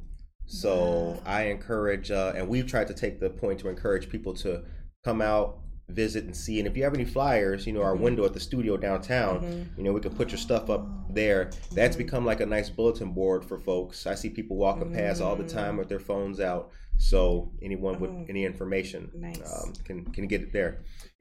So 0.48 1.22
I 1.26 1.44
encourage, 1.44 2.12
uh, 2.12 2.34
and 2.36 2.48
we've 2.48 2.68
tried 2.68 2.88
to 2.88 2.94
take 2.94 3.20
the 3.20 3.30
point 3.30 3.60
to 3.62 3.70
encourage 3.70 4.10
people 4.10 4.34
to 4.36 4.64
come 5.04 5.22
out, 5.22 5.60
visit, 5.90 6.24
and 6.26 6.36
see. 6.36 6.60
And 6.60 6.68
if 6.68 6.76
you 6.76 6.84
have 6.84 6.94
any 6.94 7.06
flyers, 7.06 7.68
you 7.68 7.74
know, 7.74 7.82
our 7.84 7.96
Mhm. 7.96 8.00
window 8.02 8.26
at 8.26 8.34
the 8.34 8.40
studio 8.40 8.76
downtown, 8.78 9.42
Mhm. 9.42 9.78
you 9.78 9.84
know, 9.84 9.94
we 9.94 10.02
can 10.02 10.14
put 10.16 10.32
your 10.32 10.38
stuff 10.40 10.70
up 10.70 10.88
there. 11.14 11.52
That's 11.74 11.96
become 11.96 12.26
like 12.26 12.40
a 12.42 12.46
nice 12.46 12.70
bulletin 12.70 13.12
board 13.14 13.46
for 13.46 13.60
folks. 13.60 14.08
I 14.08 14.16
see 14.16 14.30
people 14.30 14.58
walking 14.58 14.92
past 14.92 15.22
all 15.22 15.36
the 15.36 15.48
time 15.48 15.78
with 15.78 15.88
their 15.90 16.00
phones 16.00 16.40
out. 16.40 16.72
So 16.98 17.52
anyone 17.62 18.00
with 18.00 18.10
Oh. 18.10 18.26
any 18.30 18.46
information 18.46 19.12
Nice. 19.14 19.42
um, 19.64 19.74
can 19.84 20.06
can 20.06 20.28
get 20.28 20.42
it 20.42 20.54
there. 20.54 20.80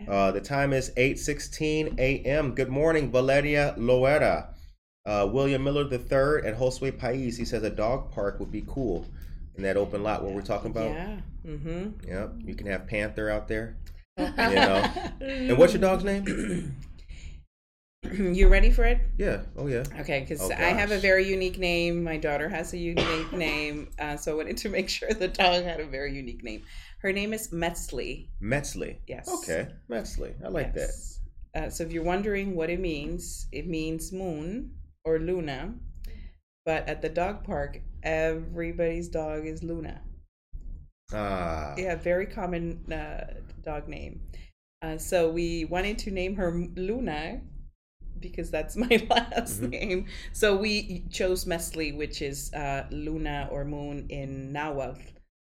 Uh, 0.09 0.31
the 0.31 0.41
time 0.41 0.73
is 0.73 0.93
8:16 0.97 1.95
a.m. 1.99 2.55
Good 2.55 2.69
morning, 2.71 3.11
Valeria 3.11 3.75
Loera. 3.77 4.49
Uh, 5.05 5.29
William 5.31 5.63
Miller 5.63 5.83
III 5.83 6.47
at 6.49 6.57
Josue 6.59 6.97
Pais. 6.97 7.37
He 7.37 7.45
says 7.45 7.63
a 7.63 7.71
dog 7.71 8.11
park 8.13 8.41
would 8.41 8.51
be 8.51 8.65
cool 8.67 9.05
in 9.57 9.63
that 9.65 9.77
open 9.77 10.03
lot 10.03 10.25
where 10.25 10.33
we're 10.33 10.41
talking 10.41 10.71
about. 10.71 10.91
Yeah. 10.93 11.21
Mm-hmm. 11.47 12.09
Yep. 12.09 12.33
You 12.47 12.55
can 12.55 12.67
have 12.69 12.87
Panther 12.87 13.29
out 13.29 13.47
there. 13.49 13.77
You 14.17 14.25
know. 14.55 14.93
and 15.21 15.59
what's 15.59 15.73
your 15.73 15.81
dog's 15.81 16.05
name? 16.05 16.75
you 18.13 18.49
ready 18.49 18.71
for 18.71 18.85
it? 18.85 19.01
Yeah. 19.19 19.43
Oh 19.57 19.67
yeah. 19.67 19.83
Okay, 20.01 20.21
because 20.21 20.41
Oh, 20.41 20.51
I 20.53 20.71
have 20.73 20.91
a 20.91 20.99
very 20.99 21.27
unique 21.27 21.59
name. 21.59 22.05
My 22.05 22.17
daughter 22.17 22.49
has 22.49 22.73
a 22.73 22.79
unique 22.79 23.33
name, 23.33 23.89
uh, 23.99 24.17
so 24.17 24.33
I 24.33 24.35
wanted 24.37 24.57
to 24.59 24.69
make 24.69 24.89
sure 24.89 25.09
the 25.13 25.29
dog 25.29 25.65
had 25.65 25.81
a 25.81 25.87
very 25.87 26.15
unique 26.15 26.45
name. 26.45 26.63
Her 27.01 27.13
name 27.13 27.33
is 27.33 27.49
Metzli. 27.49 28.29
Metzli. 28.43 28.97
Yes. 29.09 29.29
Okay. 29.29 29.69
Metzli. 29.91 30.35
I 30.45 30.49
like 30.49 30.75
that. 30.75 30.91
Uh, 31.55 31.71
so 31.71 31.85
if 31.85 31.93
you're 31.93 32.05
wondering 32.05 32.55
what 32.57 32.71
it 32.71 32.81
means, 32.81 33.47
it 33.53 33.67
means 33.67 34.13
moon 34.13 34.73
or 35.05 35.19
Luna. 35.19 35.75
But 36.65 36.89
at 36.89 37.03
the 37.03 37.11
dog 37.11 37.45
park, 37.45 37.81
everybody's 38.03 39.09
dog 39.09 39.47
is 39.47 39.63
Luna. 39.63 40.01
Ah. 41.15 41.75
Yeah, 41.77 41.97
very 41.97 42.27
common 42.27 42.91
uh, 42.93 43.35
dog 43.63 43.89
name. 43.89 44.21
Uh, 44.83 44.99
so 44.99 45.31
we 45.31 45.65
wanted 45.65 45.99
to 46.01 46.11
name 46.11 46.37
her 46.37 46.53
Luna 46.77 47.41
because 48.21 48.51
that's 48.51 48.77
my 48.85 49.07
last 49.11 49.63
Mhm. 49.63 49.71
name. 49.71 50.07
So 50.33 50.57
we 50.57 51.05
chose 51.11 51.45
Metzli, 51.47 51.97
which 51.97 52.23
is 52.23 52.53
uh, 52.55 52.87
Luna 52.91 53.49
or 53.51 53.65
moon 53.65 54.07
in 54.09 54.53
Nahuatl. 54.53 55.01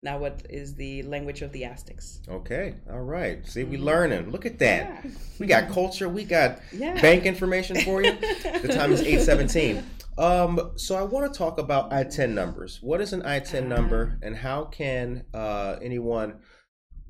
Nahuatl 0.04 0.22
what 0.22 0.46
is 0.50 0.74
the 0.76 1.04
language 1.04 1.42
of 1.42 1.52
the 1.52 1.64
Aztecs. 1.66 2.22
Okay. 2.28 2.76
All 2.90 3.02
right. 3.02 3.46
See, 3.46 3.64
we 3.64 3.78
learning. 3.78 4.32
Look 4.32 4.46
at 4.46 4.58
that. 4.60 4.90
Mm-hmm. 4.90 5.08
Yeah. 5.10 5.14
We 5.40 5.46
got 5.48 5.70
culture. 5.72 6.10
We 6.10 6.24
got 6.24 6.60
Yeah. 6.72 7.00
bank 7.02 7.26
information 7.26 7.78
for 7.82 8.02
you. 8.04 8.14
the 8.20 8.70
time 8.74 8.92
is 8.92 9.02
817. 9.02 9.84
Um, 10.18 10.72
so 10.76 10.96
I 10.96 11.04
want 11.04 11.32
to 11.32 11.38
talk 11.38 11.60
about 11.60 11.92
ITIN 11.92 12.34
numbers. 12.34 12.80
What 12.82 13.00
is 13.00 13.14
an 13.14 13.22
ITIN 13.22 13.68
number 13.68 14.18
and 14.24 14.36
how 14.36 14.66
can 14.66 15.24
uh, 15.34 15.78
anyone 15.82 16.40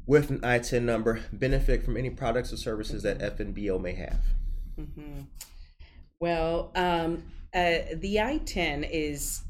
with 0.05 0.29
an 0.29 0.39
ITIN 0.41 0.83
number 0.83 1.21
benefit 1.31 1.83
from 1.85 1.95
any 1.95 2.09
products 2.09 2.51
or 2.51 2.57
services 2.57 3.03
that 3.03 3.19
FNBO 3.19 3.79
may 3.81 3.93
have? 3.93 4.19
Mhm. 4.77 5.27
Well, 6.19 6.71
um, 6.75 7.23
uh, 7.53 7.79
the 7.95 8.17
ITIN 8.17 8.87
is 8.89 9.41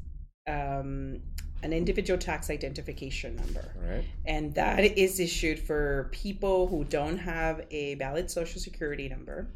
um, 0.46 1.20
an 1.62 1.72
individual 1.72 2.18
tax 2.18 2.50
identification 2.50 3.36
number. 3.36 3.74
Right. 3.80 4.04
And 4.24 4.54
that 4.54 4.80
is 4.80 5.20
issued 5.20 5.58
for 5.58 6.08
people 6.12 6.66
who 6.66 6.84
don't 6.84 7.18
have 7.18 7.64
a 7.70 7.94
valid 7.94 8.30
social 8.30 8.60
security 8.60 9.08
number. 9.08 9.48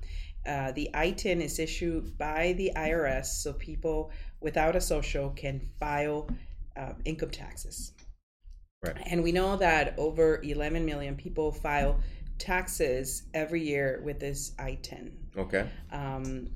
Uh, 0.47 0.71
the 0.73 0.89
ITIN 0.95 1.41
is 1.41 1.59
issued 1.59 2.17
by 2.17 2.55
the 2.57 2.71
IRS, 2.77 3.27
so 3.27 3.53
people 3.55 4.13
without 4.41 4.77
a 4.77 4.81
social 4.81 5.31
can 5.31 5.61
file 5.81 6.29
um, 6.77 6.95
income 7.05 7.31
taxes. 7.31 7.93
Right. 8.85 8.97
And 9.07 9.23
we 9.25 9.33
know 9.33 9.57
that 9.57 9.95
over 9.99 10.41
11 10.43 10.85
million 10.85 11.17
people 11.17 11.51
file 11.51 11.99
taxes 12.39 13.25
every 13.35 13.63
year 13.63 14.01
with 14.05 14.21
this 14.21 14.53
ITIN. 14.59 15.11
Okay. 15.37 15.69
Um, 15.91 16.51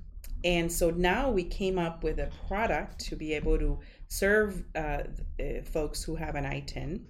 and 0.45 0.71
so 0.71 0.91
now 0.91 1.31
we 1.31 1.45
came 1.45 1.79
up 1.79 2.03
with 2.03 2.19
a 2.19 2.31
product 2.47 3.01
to 3.07 3.17
be 3.17 3.35
able 3.35 3.59
to 3.59 3.81
serve 4.11 4.65
uh, 4.75 5.05
uh, 5.39 5.63
folks 5.65 6.03
who 6.03 6.15
have 6.17 6.35
an 6.35 6.45
ITIN. 6.45 7.01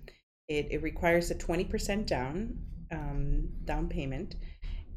It, 0.49 0.69
it 0.71 0.83
requires 0.83 1.31
a 1.31 1.35
20% 1.35 2.07
down 2.07 2.59
um, 2.93 3.49
down 3.65 3.89
payment, 3.89 4.35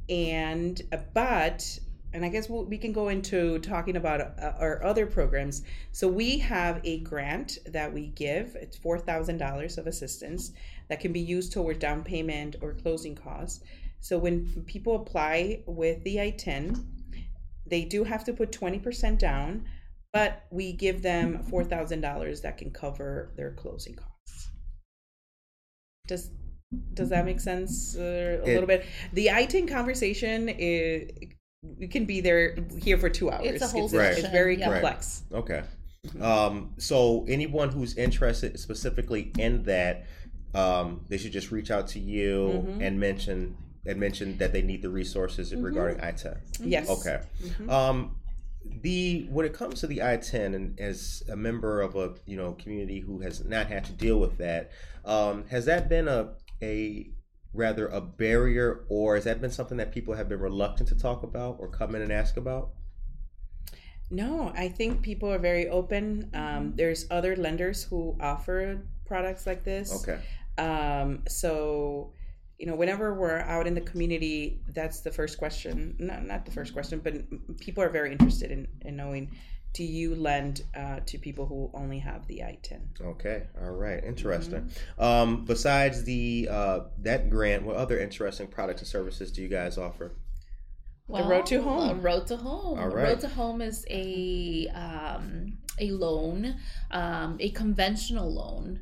and 0.09 0.81
uh, 0.91 0.97
but 1.13 1.79
and 2.11 2.25
I 2.25 2.29
guess 2.29 2.49
we'll, 2.49 2.65
we 2.65 2.77
can 2.77 2.91
go 2.91 3.09
into 3.09 3.59
talking 3.59 3.95
about 3.97 4.21
uh, 4.21 4.53
our 4.59 4.83
other 4.83 5.05
programs. 5.05 5.63
So 5.91 6.07
we 6.07 6.39
have 6.39 6.81
a 6.83 6.99
grant 7.01 7.59
that 7.67 7.91
we 7.91 8.07
give. 8.07 8.55
It's 8.55 8.77
four 8.77 8.97
thousand 8.97 9.37
dollars 9.37 9.77
of 9.77 9.85
assistance 9.87 10.51
that 10.89 10.99
can 10.99 11.13
be 11.13 11.19
used 11.19 11.53
toward 11.53 11.79
down 11.79 12.03
payment 12.03 12.55
or 12.61 12.73
closing 12.73 13.15
costs. 13.15 13.63
So 13.99 14.17
when 14.17 14.63
people 14.65 14.95
apply 14.95 15.63
with 15.65 16.03
the 16.03 16.17
ITIN, 16.17 16.83
they 17.65 17.85
do 17.85 18.03
have 18.03 18.25
to 18.25 18.33
put 18.33 18.51
20% 18.51 19.17
down, 19.17 19.65
but 20.13 20.43
we 20.52 20.71
give 20.71 21.02
them 21.02 21.43
$4,000 21.52 22.41
that 22.43 22.58
can 22.58 22.69
cover 22.71 23.34
their 23.36 23.52
closing 23.52 23.95
costs. 23.95 24.49
Does 26.08 26.30
does 26.95 27.10
that 27.10 27.23
make 27.26 27.39
sense 27.39 27.95
uh, 27.95 28.02
a 28.02 28.04
It- 28.43 28.45
little 28.47 28.65
bit? 28.65 28.86
The 29.13 29.28
ITIN 29.28 29.67
conversation 29.67 30.49
is 30.49 31.12
we 31.80 31.88
can 31.88 32.06
be 32.06 32.19
there 32.19 32.56
here 32.82 32.97
for 32.97 33.10
2 33.10 33.30
hours. 33.32 33.45
It's 33.45 33.63
a 33.63 33.67
whole 33.67 33.86
it's, 33.86 33.93
Right. 33.93 34.17
it's 34.17 34.28
very 34.30 34.58
yeah. 34.58 34.65
complex. 34.71 35.23
Okay. 35.32 35.62
Um, 36.19 36.73
so 36.78 37.26
anyone 37.28 37.69
who's 37.69 37.95
interested 37.95 38.60
specifically 38.60 39.32
in 39.38 39.63
that, 39.63 40.06
um, 40.56 41.06
they 41.10 41.17
should 41.17 41.32
just 41.32 41.52
reach 41.52 41.71
out 41.71 41.88
to 41.89 41.99
you 41.99 42.65
Mhm. 42.67 42.82
and 42.88 42.99
mention 42.99 43.56
and 43.86 43.99
mention 43.99 44.38
that 44.38 44.52
they 44.54 44.62
need 44.62 44.82
the 44.82 44.89
resources 44.89 45.54
regarding 45.54 45.99
ITIN. 46.02 46.38
Yes. 46.62 46.89
Okay. 46.89 47.19
Mhm. 47.43 47.69
Um, 47.69 48.15
the 48.65 49.28
when 49.30 49.45
it 49.45 49.54
comes 49.54 49.80
to 49.82 49.88
the 49.88 49.97
ITIN, 49.99 50.56
and 50.56 50.80
as 50.80 51.23
a 51.30 51.36
member 51.36 51.82
of 51.82 51.95
a 51.95 52.13
you 52.26 52.38
know 52.38 52.54
community 52.54 52.99
who 52.99 53.19
has 53.19 53.43
not 53.43 53.67
had 53.67 53.84
to 53.86 53.91
deal 53.91 54.19
with 54.19 54.38
that, 54.38 54.71
um, 55.06 55.45
has 55.49 55.65
that 55.65 55.89
been 55.89 56.08
a 56.08 56.34
a 56.62 57.10
rather 57.54 57.88
a 57.88 58.02
barrier, 58.02 58.86
or 58.89 59.15
has 59.15 59.26
that 59.26 59.41
been 59.41 59.52
something 59.52 59.78
that 59.78 59.91
people 59.91 60.13
have 60.15 60.30
been 60.30 60.39
reluctant 60.39 60.89
to 60.89 60.95
talk 60.95 61.23
about 61.23 61.58
or 61.60 61.67
come 61.67 61.95
in 61.95 62.02
and 62.02 62.12
ask 62.12 62.38
about? 62.38 62.71
No, 64.10 64.52
I 64.56 64.69
think 64.69 65.02
people 65.02 65.32
are 65.32 65.39
very 65.39 65.67
open. 65.69 66.30
Um, 66.34 66.73
there's 66.76 67.08
other 67.10 67.36
lenders 67.36 67.84
who 67.84 68.15
offer 68.19 68.82
products 69.06 69.47
like 69.47 69.63
this. 69.63 70.04
Okay. 70.04 70.19
Um, 70.58 71.23
so, 71.28 72.13
you 72.63 72.69
know, 72.69 72.78
whenever 72.78 73.13
we're 73.13 73.39
out 73.39 73.67
in 73.67 73.73
the 73.73 73.82
community, 73.82 74.62
that's 74.69 75.02
the 75.02 75.12
first 75.12 75.38
question. 75.38 75.97
Not 75.99 76.23
not 76.23 76.45
the 76.45 76.52
first 76.52 76.71
question, 76.71 77.02
but 77.04 77.15
people 77.60 77.84
are 77.84 77.89
very 77.89 78.13
interested 78.13 78.52
in, 78.52 78.69
in 78.86 78.95
knowing 78.95 79.36
do 79.73 79.84
you 79.84 80.15
lend 80.15 80.62
uh, 80.73 81.02
to 81.06 81.17
people 81.17 81.45
who 81.45 81.69
only 81.73 81.99
have 81.99 82.26
the 82.28 82.38
ITIN? 82.39 82.80
Okay. 83.02 83.43
All 83.62 83.71
right. 83.71 84.02
Interesting. 84.02 84.71
Um, 84.97 85.43
besides 85.43 86.06
the 86.06 86.47
uh, 86.49 86.80
that 86.99 87.30
grant, 87.30 87.63
what 87.63 87.76
other 87.76 87.99
interesting 87.99 88.47
products 88.47 88.80
and 88.80 88.88
services 88.88 89.30
do 89.34 89.41
you 89.41 89.49
guys 89.49 89.78
offer? 89.78 90.13
The 91.10 91.21
Road 91.21 91.45
to 91.47 91.62
Home. 91.62 91.99
uh, 91.99 92.02
Road 92.02 92.28
to 92.28 92.38
Home. 92.38 92.80
All 92.80 92.88
right. 92.88 93.08
Road 93.10 93.19
to 93.19 93.28
Home 93.28 93.62
is 93.62 93.86
a 93.89 94.69
um, 94.69 95.58
a 95.82 95.91
loan, 95.91 96.56
um, 96.91 97.36
a 97.41 97.49
conventional 97.49 98.34
loan, 98.34 98.80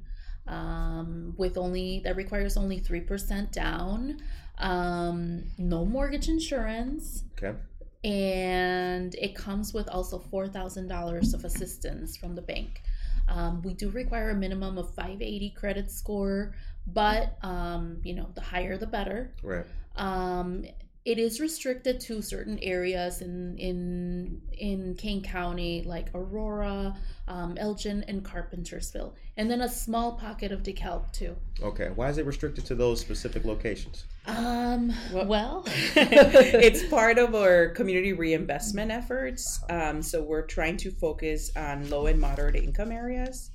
um, 0.51 1.33
with 1.37 1.57
only 1.57 2.01
that 2.03 2.15
requires 2.15 2.57
only 2.57 2.79
three 2.79 3.01
percent 3.01 3.51
down, 3.51 4.21
um, 4.59 5.43
no 5.57 5.85
mortgage 5.85 6.27
insurance, 6.29 7.23
Okay. 7.37 7.57
and 8.03 9.15
it 9.15 9.33
comes 9.35 9.73
with 9.73 9.87
also 9.89 10.19
four 10.19 10.47
thousand 10.47 10.87
dollars 10.87 11.33
of 11.33 11.45
assistance 11.45 12.17
from 12.17 12.35
the 12.35 12.41
bank. 12.41 12.81
Um, 13.29 13.61
we 13.61 13.73
do 13.73 13.89
require 13.89 14.31
a 14.31 14.35
minimum 14.35 14.77
of 14.77 14.87
580 14.93 15.51
credit 15.51 15.89
score, 15.89 16.53
but 16.85 17.37
um, 17.43 18.01
you 18.03 18.13
know 18.13 18.29
the 18.35 18.41
higher 18.41 18.77
the 18.77 18.87
better. 18.87 19.33
Right. 19.41 19.65
Um, 19.95 20.65
it 21.03 21.17
is 21.17 21.39
restricted 21.39 21.99
to 21.99 22.21
certain 22.21 22.59
areas 22.59 23.21
in 23.21 23.57
in 23.57 24.41
in 24.53 24.95
Kane 24.95 25.23
County, 25.23 25.83
like 25.85 26.09
Aurora, 26.13 26.95
um, 27.27 27.57
Elgin, 27.57 28.03
and 28.07 28.23
Carpentersville, 28.23 29.13
and 29.37 29.49
then 29.49 29.61
a 29.61 29.69
small 29.69 30.13
pocket 30.13 30.51
of 30.51 30.61
DeKalb 30.61 31.11
too. 31.11 31.35
Okay. 31.61 31.89
Why 31.95 32.09
is 32.09 32.19
it 32.19 32.25
restricted 32.25 32.65
to 32.65 32.75
those 32.75 32.99
specific 33.01 33.45
locations? 33.45 34.05
Um, 34.27 34.93
Well- 35.11 35.25
well, 35.25 35.63
it's 35.95 36.83
part 36.83 37.17
of 37.17 37.33
our 37.33 37.69
community 37.69 38.13
reinvestment 38.13 38.91
efforts. 38.91 39.59
Um, 39.69 40.03
so 40.03 40.21
we're 40.21 40.45
trying 40.45 40.77
to 40.77 40.91
focus 40.91 41.51
on 41.55 41.89
low 41.89 42.05
and 42.05 42.19
moderate 42.21 42.55
income 42.55 42.91
areas 42.91 43.49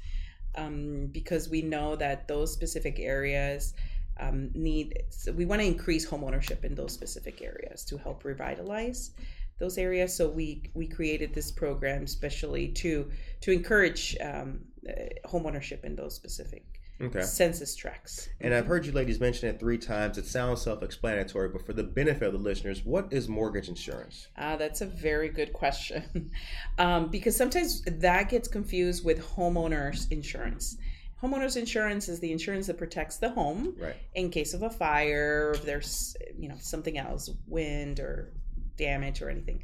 um, 0.56 1.09
because 1.12 1.48
we 1.48 1.62
know 1.62 1.94
that 1.96 2.26
those 2.26 2.52
specific 2.52 2.98
areas 2.98 3.74
um, 4.18 4.50
need. 4.55 5.02
So 5.11 5.33
we 5.33 5.44
want 5.44 5.61
to 5.62 5.66
increase 5.66 6.07
homeownership 6.07 6.64
in 6.64 6.74
those 6.74 6.92
specific 6.92 7.42
areas 7.42 7.85
to 7.87 7.98
help 7.98 8.24
revitalize 8.24 9.11
those 9.59 9.79
areas. 9.79 10.16
So 10.16 10.29
we 10.29 10.70
we 10.74 10.87
created 10.87 11.35
this 11.35 11.50
program 11.50 12.02
especially 12.05 12.68
to 12.68 13.11
to 13.42 13.52
encourage 13.52 14.16
um, 14.20 14.61
uh, 14.88 14.92
homeownership 15.29 15.85
in 15.85 15.96
those 15.96 16.14
specific 16.14 16.64
Okay. 16.98 17.20
census 17.20 17.76
tracts. 17.76 18.31
And 18.40 18.55
I've 18.55 18.66
heard 18.66 18.87
you 18.87 18.92
ladies 18.92 19.20
mention 19.20 19.50
it 19.50 19.61
three 19.61 19.76
times. 19.76 20.16
It 20.16 20.24
sounds 20.24 20.62
self-explanatory, 20.62 21.50
but 21.50 21.66
for 21.66 21.74
the 21.74 21.83
benefit 21.83 22.22
of 22.22 22.33
the 22.33 22.38
listeners, 22.38 22.87
what 22.87 23.12
is 23.12 23.29
mortgage 23.29 23.68
insurance? 23.68 24.29
Ah, 24.38 24.57
that's 24.57 24.81
a 24.81 24.87
very 24.87 25.29
good 25.29 25.52
question. 25.52 26.31
um, 26.79 27.09
because 27.09 27.37
sometimes 27.37 27.83
that 27.83 28.31
gets 28.31 28.48
confused 28.48 29.05
with 29.05 29.22
homeowners 29.22 30.11
insurance. 30.11 30.79
Homeowners 31.22 31.57
insurance 31.57 32.09
is 32.09 32.20
the 32.20 32.31
insurance 32.31 32.66
that 32.66 32.76
protects 32.76 33.16
the 33.16 33.31
home 33.31 33.74
Right. 33.79 33.96
in 34.14 34.31
case 34.31 34.52
of 34.55 34.62
a 34.62 34.70
fire, 34.70 35.52
if 35.55 35.64
there's 35.64 36.16
you 36.38 36.48
know 36.48 36.57
something 36.61 36.98
else, 36.98 37.31
wind 37.46 38.00
or 38.00 38.33
damage 38.76 39.22
or 39.22 39.31
anything. 39.31 39.62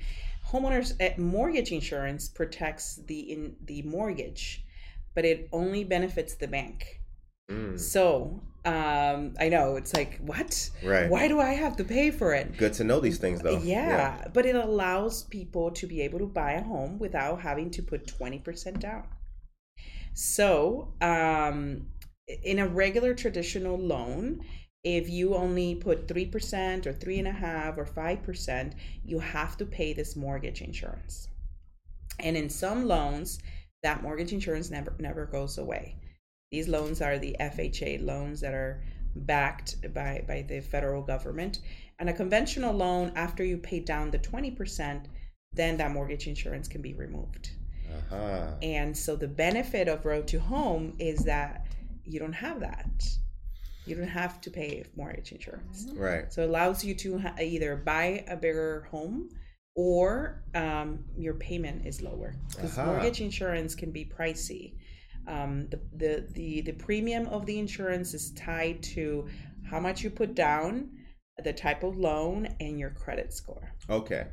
Homeowners 0.48 0.94
uh, 1.00 1.18
mortgage 1.20 1.70
insurance 1.72 2.28
protects 2.28 2.96
the 3.06 3.20
in 3.32 3.56
the 3.66 3.82
mortgage, 3.82 4.64
but 5.14 5.24
it 5.24 5.48
only 5.52 5.84
benefits 5.84 6.34
the 6.34 6.48
bank. 6.48 7.00
Mm, 7.50 7.78
So 7.78 8.40
um, 8.64 9.34
I 9.38 9.48
know 9.50 9.76
it's 9.76 9.92
like 9.92 10.20
what? 10.20 10.70
right. 10.82 11.10
Why 11.10 11.28
do 11.28 11.38
I 11.40 11.50
have 11.52 11.76
to 11.76 11.84
pay 11.84 12.10
for 12.10 12.32
it? 12.32 12.56
Good 12.56 12.72
to 12.74 12.84
know 12.84 12.98
these 13.00 13.18
things, 13.18 13.42
though. 13.42 13.58
Yeah, 13.58 14.28
but 14.32 14.46
it 14.46 14.54
allows 14.54 15.24
people 15.24 15.70
to 15.72 15.86
be 15.86 16.00
able 16.00 16.20
to 16.20 16.26
buy 16.26 16.52
a 16.52 16.62
home 16.62 16.98
without 16.98 17.40
having 17.42 17.70
to 17.72 17.82
put 17.82 18.06
20% 18.06 18.78
down. 18.78 19.04
So, 20.14 20.92
um, 21.00 21.86
in 22.42 22.58
a 22.58 22.68
regular 22.68 23.14
traditional 23.14 23.78
loan, 23.78 24.44
if 24.84 25.08
you 25.08 25.34
only 25.34 25.74
put 25.74 26.08
3% 26.08 26.86
or 26.86 26.92
3.5 26.92 27.78
or 27.78 27.84
5%, 27.84 28.72
you 29.04 29.18
have 29.20 29.56
to 29.56 29.64
pay 29.64 29.92
this 29.92 30.16
mortgage 30.16 30.60
insurance. 30.60 31.28
And 32.18 32.36
in 32.36 32.50
some 32.50 32.86
loans, 32.86 33.40
that 33.82 34.02
mortgage 34.02 34.32
insurance 34.32 34.70
never 34.70 34.94
never 34.98 35.26
goes 35.26 35.58
away. 35.58 35.96
These 36.50 36.68
loans 36.68 37.00
are 37.00 37.18
the 37.18 37.36
FHA 37.40 38.04
loans 38.04 38.40
that 38.40 38.54
are 38.54 38.82
backed 39.14 39.76
by, 39.94 40.24
by 40.26 40.42
the 40.42 40.60
federal 40.60 41.02
government. 41.02 41.60
And 41.98 42.08
a 42.08 42.12
conventional 42.12 42.74
loan, 42.74 43.12
after 43.14 43.44
you 43.44 43.58
pay 43.58 43.80
down 43.80 44.10
the 44.10 44.18
20%, 44.18 45.04
then 45.52 45.76
that 45.76 45.90
mortgage 45.90 46.26
insurance 46.26 46.68
can 46.68 46.82
be 46.82 46.94
removed. 46.94 47.50
Uh-huh. 48.10 48.54
And 48.62 48.96
so 48.96 49.16
the 49.16 49.28
benefit 49.28 49.88
of 49.88 50.04
Road 50.04 50.26
to 50.28 50.40
Home 50.40 50.94
is 50.98 51.24
that 51.24 51.66
you 52.04 52.18
don't 52.18 52.32
have 52.32 52.60
that. 52.60 53.04
You 53.86 53.96
don't 53.96 54.08
have 54.08 54.40
to 54.42 54.50
pay 54.50 54.84
mortgage 54.96 55.32
insurance. 55.32 55.86
Right. 55.94 56.32
So 56.32 56.42
it 56.42 56.48
allows 56.48 56.84
you 56.84 56.94
to 56.94 57.18
ha- 57.18 57.34
either 57.40 57.76
buy 57.76 58.24
a 58.28 58.36
bigger 58.36 58.86
home 58.90 59.28
or 59.74 60.44
um, 60.54 61.04
your 61.16 61.34
payment 61.34 61.86
is 61.86 62.02
lower. 62.02 62.34
Because 62.50 62.78
Aha. 62.78 62.86
mortgage 62.86 63.20
insurance 63.20 63.74
can 63.74 63.90
be 63.90 64.04
pricey. 64.04 64.74
Um, 65.26 65.68
the, 65.70 65.80
the, 65.96 66.26
the, 66.32 66.60
the 66.62 66.72
premium 66.72 67.26
of 67.28 67.46
the 67.46 67.58
insurance 67.58 68.14
is 68.14 68.32
tied 68.32 68.82
to 68.94 69.26
how 69.68 69.80
much 69.80 70.02
you 70.02 70.10
put 70.10 70.34
down, 70.34 70.90
the 71.42 71.52
type 71.52 71.82
of 71.82 71.96
loan, 71.96 72.54
and 72.60 72.78
your 72.78 72.90
credit 72.90 73.32
score. 73.32 73.72
Okay. 73.88 74.26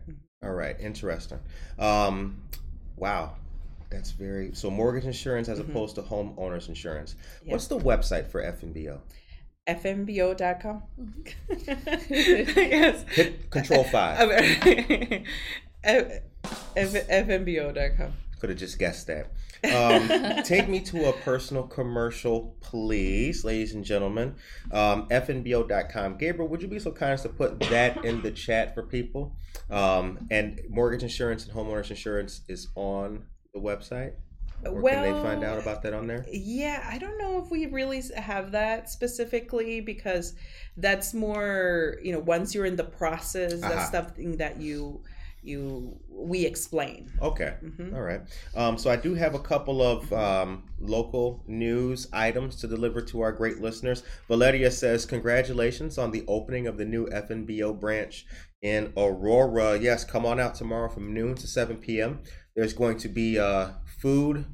All 0.44 0.54
right. 0.54 0.76
Interesting. 0.80 1.40
Um, 1.78 2.42
wow. 3.00 3.36
That's 3.90 4.12
very 4.12 4.54
so 4.54 4.70
mortgage 4.70 5.06
insurance 5.06 5.50
as 5.50 5.60
Mhm. 5.60 5.70
opposed 5.70 5.96
to 5.96 6.02
homeowners 6.04 6.68
insurance. 6.70 7.16
Yeah. 7.44 7.54
What's 7.54 7.68
the 7.68 7.80
website 7.80 8.28
for 8.28 8.42
FNBO? 8.44 9.00
FNBO.com. 9.68 10.84
yes. 12.10 13.04
Hit 13.10 13.50
control 13.50 13.84
five. 13.86 14.30
F- 15.84 16.22
F- 16.76 17.08
FNBO.com. 17.08 18.14
Could 18.40 18.50
have 18.52 18.60
just 18.60 18.78
guessed 18.80 19.08
that. 19.08 19.28
Um, 19.64 20.44
take 20.44 20.70
me 20.70 20.80
to 20.82 21.10
a 21.10 21.14
personal 21.14 21.64
commercial, 21.64 22.56
please, 22.62 23.44
ladies 23.44 23.74
and 23.74 23.84
gentlemen. 23.84 24.36
Um, 24.72 25.08
FNBO.com. 25.10 26.18
Gabriel, 26.18 26.48
would 26.48 26.62
you 26.62 26.68
be 26.68 26.80
so 26.80 26.92
kind 26.92 27.14
as 27.14 27.24
to 27.24 27.30
put 27.30 27.60
that 27.62 28.06
in 28.06 28.22
the 28.22 28.32
chat 28.32 28.74
for 28.74 28.84
people? 28.84 29.36
Um, 29.70 30.28
and 30.32 30.62
mortgage 30.70 31.04
insurance 31.04 31.46
and 31.46 31.54
homeowners 31.54 31.90
insurance 31.90 32.42
is 32.48 32.70
on 32.76 33.26
the 33.54 33.60
website. 33.60 34.14
Or 34.66 34.82
can 34.82 35.04
they 35.04 35.24
find 35.24 35.44
out 35.44 35.58
about 35.58 35.82
that 35.84 35.94
on 35.94 36.06
there? 36.08 36.26
Yeah, 36.30 36.86
I 36.86 36.98
don't 36.98 37.18
know 37.18 37.42
if 37.42 37.50
we 37.50 37.66
really 37.68 38.04
have 38.16 38.52
that 38.52 38.90
specifically 38.90 39.80
because 39.80 40.34
that's 40.76 41.14
more, 41.14 41.98
you 42.04 42.12
know, 42.12 42.20
once 42.20 42.54
you're 42.54 42.66
in 42.66 42.76
the 42.76 42.84
process, 42.84 43.64
Aha. 43.64 43.70
that's 43.70 43.92
something 43.92 44.38
that 44.38 44.60
you 44.60 45.02
you 45.42 45.98
we 46.10 46.46
explain. 46.46 47.10
Okay. 47.22 47.54
Mhm. 47.64 47.94
All 47.96 48.02
right. 48.02 48.22
Um, 48.56 48.78
so 48.78 48.90
I 48.90 48.96
do 48.96 49.14
have 49.16 49.36
a 49.36 49.40
couple 49.40 49.82
of 49.82 50.12
um, 50.12 50.64
local 50.80 51.44
news 51.48 52.08
items 52.12 52.56
to 52.58 52.68
deliver 52.68 53.02
to 53.04 53.22
our 53.22 53.32
great 53.32 53.60
listeners. 53.62 54.04
Valeria 54.28 54.70
says, 54.72 55.06
"Congratulations 55.06 55.98
on 55.98 56.12
the 56.12 56.24
opening 56.28 56.68
of 56.68 56.78
the 56.78 56.86
new 56.86 57.08
FNBO 57.08 57.80
branch 57.80 58.26
in 58.62 58.92
Aurora. 58.98 59.80
Yes, 59.80 60.04
come 60.04 60.26
on 60.26 60.40
out 60.40 60.56
tomorrow 60.56 60.90
from 60.90 61.14
noon 61.14 61.36
to 61.36 61.48
7 61.48 61.78
p.m. 61.78 62.20
There's 62.56 62.74
going 62.74 62.98
to 62.98 63.08
be 63.08 63.40
uh, 63.40 63.70
food, 64.02 64.46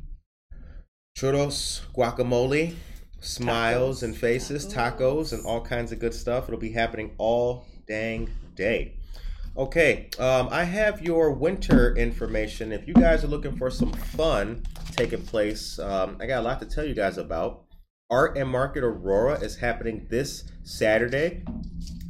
churros, 1.18 1.82
guacamole, 1.96 2.76
smiles 3.22 4.00
Tacos. 4.00 4.04
and 4.04 4.16
faces, 4.18 4.68
tacos. 4.68 4.98
Tacos. 5.00 5.34
and 5.34 5.46
all 5.46 5.62
kinds 5.62 5.92
of 5.92 6.00
good 6.00 6.14
stuff. 6.14 6.48
It'll 6.48 6.60
be 6.60 6.72
happening 6.72 7.16
all 7.18 7.66
dang 7.88 8.30
day." 8.56 8.95
Okay, 9.58 10.10
um, 10.20 10.50
I 10.52 10.66
have 10.66 11.02
your 11.02 11.32
winter 11.32 11.96
information. 11.96 12.74
If 12.74 12.90
you 12.90 12.94
guys 12.94 13.24
are 13.24 13.28
looking 13.28 13.56
for 13.56 13.70
some 13.70 13.94
fun 13.94 14.64
taking 14.98 15.22
place, 15.22 15.80
um, 15.80 16.18
I 16.20 16.26
got 16.28 16.42
a 16.42 16.42
lot 16.42 16.60
to 16.60 16.66
tell 16.66 16.84
you 16.84 16.94
guys 16.94 17.18
about. 17.18 17.64
Art 18.10 18.38
and 18.38 18.50
Market 18.50 18.84
Aurora 18.84 19.40
is 19.40 19.56
happening 19.56 20.08
this 20.10 20.44
Saturday. 20.64 21.46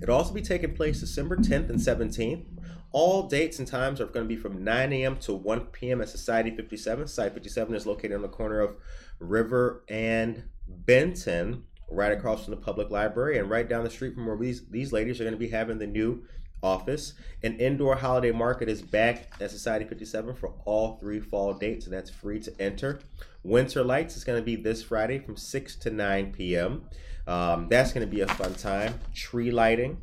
It'll 0.01 0.15
also 0.15 0.33
be 0.33 0.41
taking 0.41 0.73
place 0.73 0.99
December 0.99 1.37
10th 1.37 1.69
and 1.69 1.79
17th. 1.79 2.45
All 2.91 3.27
dates 3.27 3.59
and 3.59 3.67
times 3.67 4.01
are 4.01 4.07
going 4.07 4.25
to 4.25 4.27
be 4.27 4.35
from 4.35 4.63
9 4.63 4.91
a.m. 4.91 5.17
to 5.17 5.33
1 5.35 5.67
p.m. 5.67 6.01
at 6.01 6.09
Society 6.09 6.49
57. 6.49 7.07
Society 7.07 7.35
57 7.35 7.75
is 7.75 7.85
located 7.85 8.13
on 8.13 8.23
the 8.23 8.27
corner 8.27 8.59
of 8.59 8.75
River 9.19 9.83
and 9.87 10.45
Benton, 10.67 11.65
right 11.91 12.11
across 12.11 12.45
from 12.45 12.55
the 12.55 12.59
public 12.61 12.89
library, 12.89 13.37
and 13.37 13.51
right 13.51 13.69
down 13.69 13.83
the 13.83 13.89
street 13.91 14.15
from 14.15 14.25
where 14.25 14.35
these, 14.35 14.67
these 14.71 14.91
ladies 14.91 15.21
are 15.21 15.25
going 15.25 15.35
to 15.35 15.39
be 15.39 15.49
having 15.49 15.77
the 15.77 15.85
new 15.85 16.23
office. 16.61 17.13
An 17.43 17.59
indoor 17.59 17.95
holiday 17.95 18.31
market 18.31 18.69
is 18.69 18.81
back 18.81 19.33
at 19.39 19.51
Society 19.51 19.85
57 19.85 20.35
for 20.35 20.53
all 20.65 20.97
three 20.97 21.19
fall 21.19 21.53
dates, 21.53 21.85
and 21.85 21.93
that's 21.93 22.09
free 22.09 22.39
to 22.41 22.61
enter. 22.61 22.99
Winter 23.43 23.83
Lights 23.83 24.17
is 24.17 24.23
going 24.23 24.39
to 24.39 24.45
be 24.45 24.55
this 24.55 24.83
Friday 24.83 25.19
from 25.19 25.37
6 25.37 25.75
to 25.77 25.91
9 25.91 26.31
p.m. 26.31 26.89
Um, 27.27 27.67
that's 27.69 27.93
going 27.93 28.07
to 28.07 28.11
be 28.13 28.21
a 28.21 28.27
fun 28.27 28.53
time. 28.55 28.99
Tree 29.13 29.51
lighting, 29.51 29.97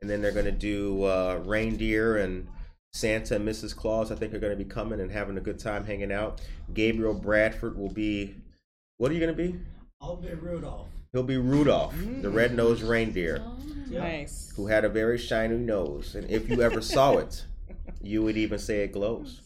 and 0.00 0.08
then 0.08 0.22
they're 0.22 0.32
going 0.32 0.46
to 0.46 0.52
do 0.52 1.04
uh, 1.04 1.42
reindeer 1.44 2.16
and 2.16 2.48
Santa 2.92 3.36
and 3.36 3.46
Mrs. 3.46 3.74
Claus. 3.74 4.10
I 4.10 4.16
think 4.16 4.34
are 4.34 4.38
going 4.38 4.56
to 4.56 4.64
be 4.64 4.68
coming 4.68 5.00
and 5.00 5.10
having 5.10 5.36
a 5.36 5.40
good 5.40 5.58
time 5.58 5.84
hanging 5.84 6.12
out. 6.12 6.40
Gabriel 6.72 7.14
Bradford 7.14 7.76
will 7.76 7.92
be. 7.92 8.34
What 8.98 9.10
are 9.10 9.14
you 9.14 9.20
going 9.20 9.36
to 9.36 9.42
be? 9.42 9.58
I'll 10.00 10.16
be 10.16 10.32
Rudolph. 10.32 10.88
He'll 11.12 11.22
be 11.22 11.36
Rudolph, 11.36 11.94
the 11.94 12.28
mm. 12.28 12.34
red-nosed 12.34 12.82
reindeer 12.82 13.44
Nice. 13.90 14.50
who 14.56 14.68
had 14.68 14.86
a 14.86 14.88
very 14.88 15.18
shiny 15.18 15.58
nose, 15.58 16.14
and 16.14 16.28
if 16.30 16.48
you 16.48 16.62
ever 16.62 16.80
saw 16.80 17.18
it, 17.18 17.44
you 18.00 18.22
would 18.22 18.38
even 18.38 18.58
say 18.58 18.84
it 18.84 18.92
glows. 18.92 19.42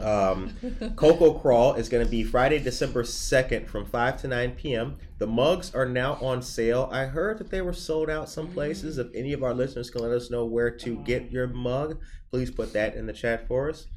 Um, 0.00 0.54
Cocoa 0.94 1.34
Crawl 1.34 1.74
is 1.74 1.88
going 1.88 2.04
to 2.04 2.10
be 2.10 2.22
Friday, 2.22 2.60
December 2.60 3.02
2nd 3.02 3.66
from 3.66 3.86
5 3.86 4.20
to 4.20 4.28
9 4.28 4.52
p.m. 4.52 4.96
The 5.18 5.26
mugs 5.26 5.74
are 5.74 5.86
now 5.86 6.14
on 6.22 6.42
sale. 6.42 6.88
I 6.92 7.06
heard 7.06 7.38
that 7.38 7.50
they 7.50 7.60
were 7.60 7.72
sold 7.72 8.08
out 8.08 8.28
some 8.28 8.52
places. 8.52 8.96
Mm. 8.96 9.06
If 9.06 9.14
any 9.16 9.32
of 9.32 9.42
our 9.42 9.52
listeners 9.52 9.90
can 9.90 10.02
let 10.02 10.12
us 10.12 10.30
know 10.30 10.44
where 10.44 10.70
to 10.78 10.96
get 10.98 11.22
uh-huh. 11.22 11.30
your 11.32 11.46
mug, 11.48 11.98
please 12.30 12.52
put 12.52 12.72
that 12.72 12.94
in 12.94 13.06
the 13.06 13.12
chat 13.12 13.48
for 13.48 13.68
us. 13.68 13.88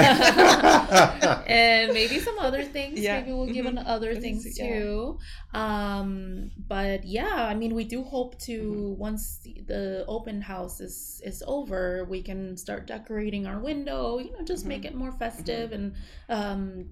and 1.46 1.92
maybe 1.92 2.18
some 2.18 2.38
other 2.38 2.64
things. 2.64 3.00
Yeah. 3.00 3.20
Maybe 3.20 3.32
we'll 3.32 3.52
give 3.52 3.66
Mhm. 3.66 3.78
on 3.78 3.86
other 3.86 4.14
things 4.14 4.46
yeah. 4.58 4.68
too. 4.68 5.18
Um, 5.54 6.50
but 6.68 7.04
yeah, 7.04 7.46
I 7.50 7.54
mean, 7.54 7.74
we 7.74 7.84
do 7.84 8.02
hope 8.02 8.38
to 8.42 8.52
Mm-hmm. 8.62 8.81
Once 8.90 9.38
the 9.66 10.04
open 10.08 10.40
house 10.42 10.80
is 10.80 11.20
is 11.24 11.42
over, 11.46 12.04
we 12.04 12.22
can 12.22 12.56
start 12.56 12.86
decorating 12.86 13.46
our 13.46 13.58
window. 13.58 14.18
You 14.18 14.32
know, 14.32 14.44
just 14.44 14.66
Mm-hmm. 14.66 14.68
make 14.68 14.84
it 14.84 14.94
more 14.94 15.12
festive 15.12 15.72
and 15.72 15.94
um, 16.28 16.90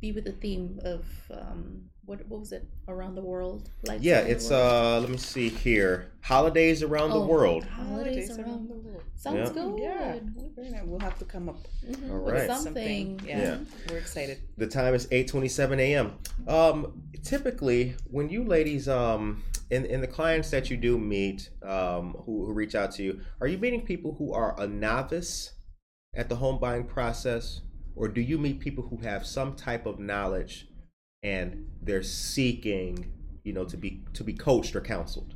be 0.00 0.12
with 0.12 0.24
the 0.24 0.32
theme 0.32 0.78
of 0.84 1.04
um, 1.30 1.90
what 2.06 2.24
what 2.28 2.40
was 2.40 2.52
it 2.52 2.64
around 2.88 3.14
the 3.16 3.22
world? 3.22 3.68
Lights 3.82 4.02
yeah, 4.04 4.20
it's 4.20 4.50
world. 4.50 4.62
uh 4.62 5.00
let 5.00 5.10
me 5.10 5.16
see 5.18 5.48
here. 5.48 6.12
Holidays 6.22 6.82
around 6.82 7.10
the 7.10 7.16
Oh, 7.20 7.26
world. 7.26 7.64
Holidays 7.64 8.30
around 8.38 8.68
the 8.68 8.74
world. 8.76 9.02
Sounds 9.16 9.50
Yeah. 9.56 10.18
good. 10.18 10.30
Yeah, 10.58 10.82
we'll 10.84 11.00
have 11.00 11.18
to 11.18 11.24
come 11.24 11.48
up 11.48 11.58
Mhm, 11.84 12.10
All 12.10 12.18
with 12.24 12.34
right. 12.34 12.48
with 12.48 12.56
something. 12.56 13.20
Yeah, 13.24 13.38
Yeah. 13.42 13.58
we're 13.90 13.98
excited. 13.98 14.38
The 14.56 14.66
time 14.66 14.94
is 14.94 15.06
8:27 15.10 15.78
a.m. 15.80 16.18
Um, 16.48 17.02
typically, 17.22 17.94
when 18.10 18.28
you 18.28 18.44
ladies, 18.44 18.88
um, 18.88 19.42
in 19.70 19.84
in 19.84 20.00
the 20.00 20.06
clients 20.06 20.50
that 20.50 20.70
you 20.70 20.76
do 20.76 20.96
meet, 20.98 21.50
um, 21.62 22.14
who, 22.24 22.46
who 22.46 22.52
reach 22.52 22.74
out 22.74 22.92
to 22.92 23.02
you, 23.02 23.20
are 23.40 23.48
you 23.48 23.58
meeting 23.58 23.82
people 23.84 24.14
who 24.18 24.32
are 24.32 24.54
a 24.60 24.66
novice 24.66 25.52
at 26.14 26.28
the 26.28 26.36
home 26.36 26.58
buying 26.60 26.84
process, 26.84 27.60
or 27.96 28.08
do 28.08 28.20
you 28.20 28.38
meet 28.38 28.60
people 28.60 28.84
who 28.88 28.98
have 28.98 29.26
some 29.26 29.54
type 29.56 29.86
of 29.86 29.98
knowledge 29.98 30.68
and 31.26 31.66
they're 31.82 32.02
seeking, 32.02 33.12
you 33.42 33.52
know, 33.52 33.64
to 33.64 33.76
be 33.76 34.02
to 34.14 34.24
be 34.24 34.32
coached 34.32 34.74
or 34.76 34.80
counseled? 34.80 35.34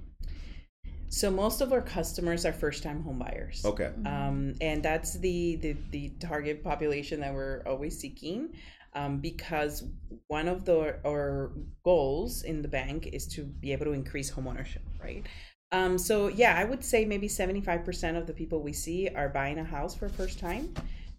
So 1.08 1.28
most 1.30 1.60
of 1.60 1.72
our 1.72 1.82
customers 1.82 2.46
are 2.46 2.52
first-time 2.52 3.02
home 3.02 3.18
buyers. 3.18 3.62
Okay. 3.64 3.90
um, 4.06 4.54
and 4.60 4.80
that's 4.82 5.14
the, 5.18 5.56
the 5.56 5.76
the 5.90 6.10
target 6.20 6.62
population 6.62 7.20
that 7.20 7.34
we're 7.34 7.62
always 7.66 7.98
seeking 7.98 8.50
um, 8.94 9.18
because 9.18 9.84
one 10.28 10.48
of 10.48 10.64
the 10.64 10.96
our 11.06 11.52
goals 11.84 12.42
in 12.42 12.62
the 12.62 12.68
bank 12.68 13.08
is 13.12 13.26
to 13.26 13.44
be 13.44 13.72
able 13.72 13.86
to 13.86 13.92
increase 13.92 14.30
homeownership 14.30 14.82
right 15.02 15.26
um, 15.72 15.96
so 15.98 16.28
yeah 16.28 16.56
i 16.56 16.64
would 16.64 16.84
say 16.84 17.04
maybe 17.04 17.28
75% 17.28 18.18
of 18.18 18.26
the 18.26 18.32
people 18.32 18.60
we 18.60 18.72
see 18.72 19.08
are 19.08 19.28
buying 19.28 19.58
a 19.58 19.64
house 19.64 19.94
for 19.94 20.08
first 20.08 20.38
time 20.38 20.74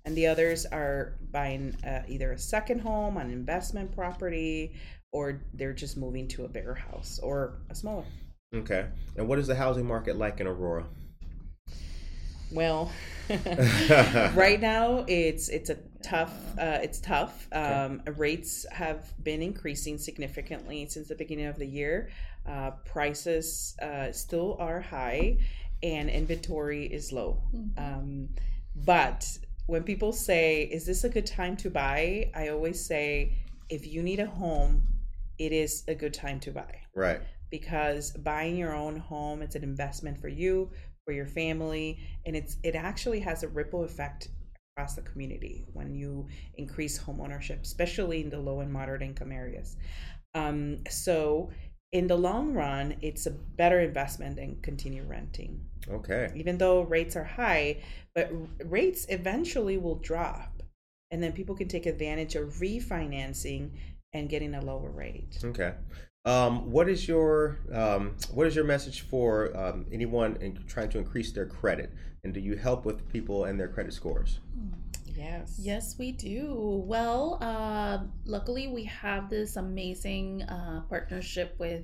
and 0.06 0.16
the 0.16 0.28
others 0.28 0.66
are 0.66 1.18
buying 1.32 1.76
uh, 1.86 2.02
either 2.08 2.32
a 2.32 2.38
second 2.38 2.80
home 2.80 3.18
an 3.18 3.30
investment 3.30 3.94
property 3.96 4.74
or 5.12 5.42
they're 5.54 5.74
just 5.74 5.98
moving 5.98 6.28
to 6.28 6.46
a 6.46 6.48
bigger 6.48 6.74
house 6.74 7.20
or 7.22 7.60
a 7.70 7.76
smaller. 7.76 8.06
Okay. 8.56 8.88
And 9.18 9.28
what 9.28 9.40
is 9.40 9.48
the 9.48 9.56
housing 9.56 9.86
market 9.86 10.18
like 10.18 10.40
in 10.40 10.48
Aurora? 10.48 10.86
well 12.52 12.92
right 14.36 14.60
now 14.60 15.06
it's 15.08 15.48
it's 15.50 15.70
a 15.70 15.78
tough 16.04 16.34
uh, 16.60 16.80
it's 16.82 17.00
tough. 17.00 17.48
Um, 17.54 18.02
rates 18.18 18.66
have 18.72 19.14
been 19.24 19.42
increasing 19.42 19.98
significantly 19.98 20.86
since 20.88 21.08
the 21.08 21.16
beginning 21.16 21.46
of 21.46 21.58
the 21.58 21.66
year. 21.66 22.10
Uh, 22.46 22.72
prices 22.86 23.76
uh, 23.82 24.12
still 24.12 24.58
are 24.60 24.82
high 24.82 25.38
and 25.84 26.10
inventory 26.10 26.86
is 26.86 27.12
low. 27.12 27.42
Um, 27.78 28.30
but 28.76 29.26
when 29.68 29.84
people 29.84 30.12
say 30.12 30.64
is 30.64 30.86
this 30.86 31.04
a 31.04 31.10
good 31.10 31.26
time 31.26 31.56
to 31.58 31.70
buy? 31.70 32.32
I 32.36 32.50
always 32.50 32.84
say 32.84 33.36
if 33.70 33.88
you 33.88 34.04
need 34.04 34.20
a 34.20 34.26
home 34.26 34.88
it 35.38 35.52
is 35.52 35.84
a 35.88 35.96
good 35.96 36.14
time 36.14 36.40
to 36.42 36.52
buy. 36.52 36.82
Right. 36.96 37.22
because 37.50 38.12
buying 38.12 38.58
your 38.58 38.74
own 38.74 38.98
home 38.98 39.42
it's 39.42 39.56
an 39.56 39.64
investment 39.64 40.20
for 40.20 40.28
you 40.28 40.70
for 41.06 41.14
your 41.14 41.26
family 41.26 42.00
and 42.26 42.36
it's 42.36 42.58
it 42.64 42.76
actually 42.76 43.20
has 43.20 43.44
a 43.44 43.48
ripple 43.48 43.84
effect 43.84 44.30
across 44.74 44.96
the 44.96 45.02
community 45.02 45.66
when 45.74 45.94
you 45.94 46.28
increase 46.56 46.98
home 46.98 47.20
ownership 47.22 47.60
especially 47.64 48.22
in 48.22 48.30
the 48.30 48.40
low 48.40 48.60
and 48.62 48.72
moderate 48.72 49.02
income 49.02 49.32
areas. 49.32 49.78
Um, 50.34 50.78
so 50.90 51.50
in 51.92 52.08
the 52.08 52.16
long 52.18 52.54
run 52.54 52.96
it's 53.02 53.26
a 53.26 53.32
better 53.32 53.80
investment 53.82 54.36
than 54.38 54.62
continue 54.62 55.04
renting 55.04 55.66
Okay. 55.90 56.32
even 56.36 56.58
though 56.58 56.82
rates 56.82 57.16
are 57.16 57.24
high, 57.24 57.82
but 58.14 58.32
r- 58.32 58.66
rates 58.66 59.06
eventually 59.10 59.78
will 59.78 59.96
drop. 59.96 60.64
And 61.12 61.22
then 61.22 61.34
people 61.34 61.56
can 61.56 61.68
take 61.68 61.86
advantage 61.86 62.36
of 62.36 62.54
refinancing 62.56 63.72
and 64.14 64.30
getting 64.30 64.56
a 64.56 64.62
lower 64.62 64.90
rate. 64.90 65.38
Okay. 65.44 65.74
Um, 66.24 66.72
what 66.72 66.88
is 66.88 67.08
your 67.08 67.60
um, 67.74 68.16
what 68.32 68.46
is 68.46 68.56
your 68.56 68.64
message 68.64 69.02
for 69.02 69.56
um, 69.58 69.88
anyone 69.92 70.38
in 70.40 70.64
trying 70.68 70.90
to 70.90 71.00
increase 71.00 71.32
their 71.32 71.48
credit? 71.48 71.92
And 72.24 72.34
do 72.34 72.40
you 72.40 72.56
help 72.56 72.86
with 72.86 73.12
people 73.12 73.46
and 73.46 73.60
their 73.60 73.68
credit 73.68 73.94
scores? 73.94 74.40
Yes. 75.06 75.60
Yes, 75.60 75.96
we 75.98 76.12
do. 76.12 76.84
Well, 76.86 77.40
uh, 77.42 78.00
luckily, 78.26 78.68
we 78.68 78.84
have 78.86 79.30
this 79.30 79.56
amazing 79.56 80.44
uh, 80.44 80.82
partnership 80.90 81.56
with 81.60 81.84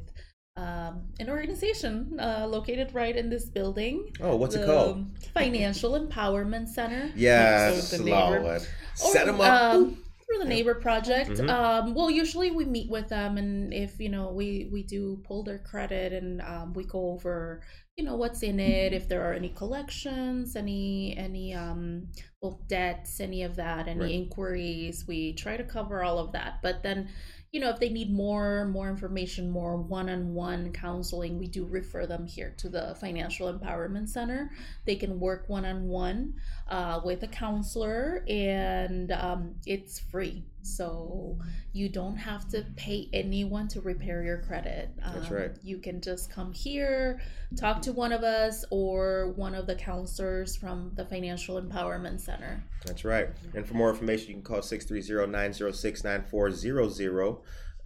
um, 0.58 1.04
an 1.20 1.30
organization 1.30 2.20
uh, 2.20 2.46
located 2.50 2.94
right 2.94 3.16
in 3.16 3.30
this 3.30 3.46
building. 3.46 4.12
Oh, 4.20 4.36
what's 4.36 4.56
it 4.56 4.66
called? 4.66 5.06
Financial 5.34 5.92
Empowerment 5.94 6.68
Center. 6.68 7.12
Yes, 7.16 7.90
So 7.92 7.98
the 7.98 8.04
neighbor- 8.06 8.42
Lord. 8.42 8.62
Or, 8.62 9.12
Set 9.14 9.28
them 9.28 9.40
up. 9.40 9.76
um, 9.76 10.04
through 10.26 10.40
the 10.40 10.46
neighbor 10.50 10.74
project. 10.76 11.30
Mhm. 11.30 11.50
Um, 11.50 11.94
well, 11.94 12.10
usually 12.10 12.50
we 12.52 12.66
meet 12.66 12.90
with 12.90 13.08
them, 13.10 13.38
and 13.38 13.72
if 13.74 14.00
you 14.00 14.10
know, 14.10 14.32
we 14.32 14.68
we 14.74 14.82
do 14.84 15.22
pull 15.24 15.44
their 15.44 15.60
credit, 15.60 16.12
and 16.12 16.42
um, 16.42 16.74
we 16.74 16.84
go 16.84 17.12
over, 17.12 17.62
you 17.96 18.04
know, 18.04 18.16
what's 18.18 18.42
in 18.44 18.60
it, 18.60 18.92
if 18.94 19.08
there 19.08 19.22
are 19.30 19.34
any 19.34 19.50
collections, 19.50 20.56
any 20.56 21.16
any 21.18 21.54
um, 21.54 22.08
well 22.42 22.60
debts, 22.68 23.20
any 23.22 23.44
of 23.44 23.56
that, 23.58 23.88
any 23.88 24.00
Right. 24.02 24.12
inquiries. 24.12 25.06
We 25.08 25.34
try 25.34 25.56
to 25.58 25.64
cover 25.64 26.04
all 26.04 26.18
of 26.20 26.32
that, 26.34 26.60
but 26.64 26.82
then. 26.84 27.10
You 27.52 27.62
know, 27.62 27.70
if 27.70 27.80
they 27.80 27.90
need 27.90 28.12
more 28.12 28.66
more 28.66 28.90
information, 28.90 29.50
more 29.50 29.78
one-on-one 29.78 30.74
counseling, 30.74 31.40
we 31.40 31.48
do 31.48 31.66
refer 31.66 32.06
them 32.06 32.26
here 32.26 32.54
to 32.58 32.70
the 32.70 32.96
Financial 33.00 33.52
Empowerment 33.52 34.10
Center. 34.10 34.52
They 34.86 34.96
can 34.96 35.20
work 35.20 35.46
one-on-one 35.48 36.34
uh, 36.68 37.02
with 37.04 37.24
a 37.24 37.28
counselor 37.28 38.26
and 38.28 39.12
um, 39.12 39.56
it's 39.66 40.00
free 40.00 40.44
so 40.68 41.38
you 41.74 41.88
don't 41.90 42.18
have 42.18 42.48
to 42.50 42.66
pay 42.76 43.08
anyone 43.14 43.68
to 43.70 43.80
repair 43.82 44.24
your 44.24 44.40
credit 44.40 44.90
That's 45.02 45.30
Um, 45.30 45.34
right. 45.38 45.52
you 45.64 45.78
can 45.78 46.02
just 46.02 46.30
come 46.32 46.52
here 46.54 47.22
talk 47.56 47.82
to 47.84 47.94
one 47.94 48.12
of 48.12 48.24
us 48.24 48.66
or 48.72 49.32
one 49.36 49.54
of 49.56 49.68
the 49.68 49.76
counselors 49.76 50.56
from 50.56 50.92
the 50.96 51.06
financial 51.06 51.62
empowerment 51.62 52.20
center 52.20 52.64
That's 52.86 53.06
right. 53.06 53.30
And 53.54 53.66
for 53.66 53.76
more 53.76 53.90
information, 53.90 54.28
you 54.30 54.34
can 54.36 54.44
call 54.44 54.60
630-906-9400. 54.62 57.40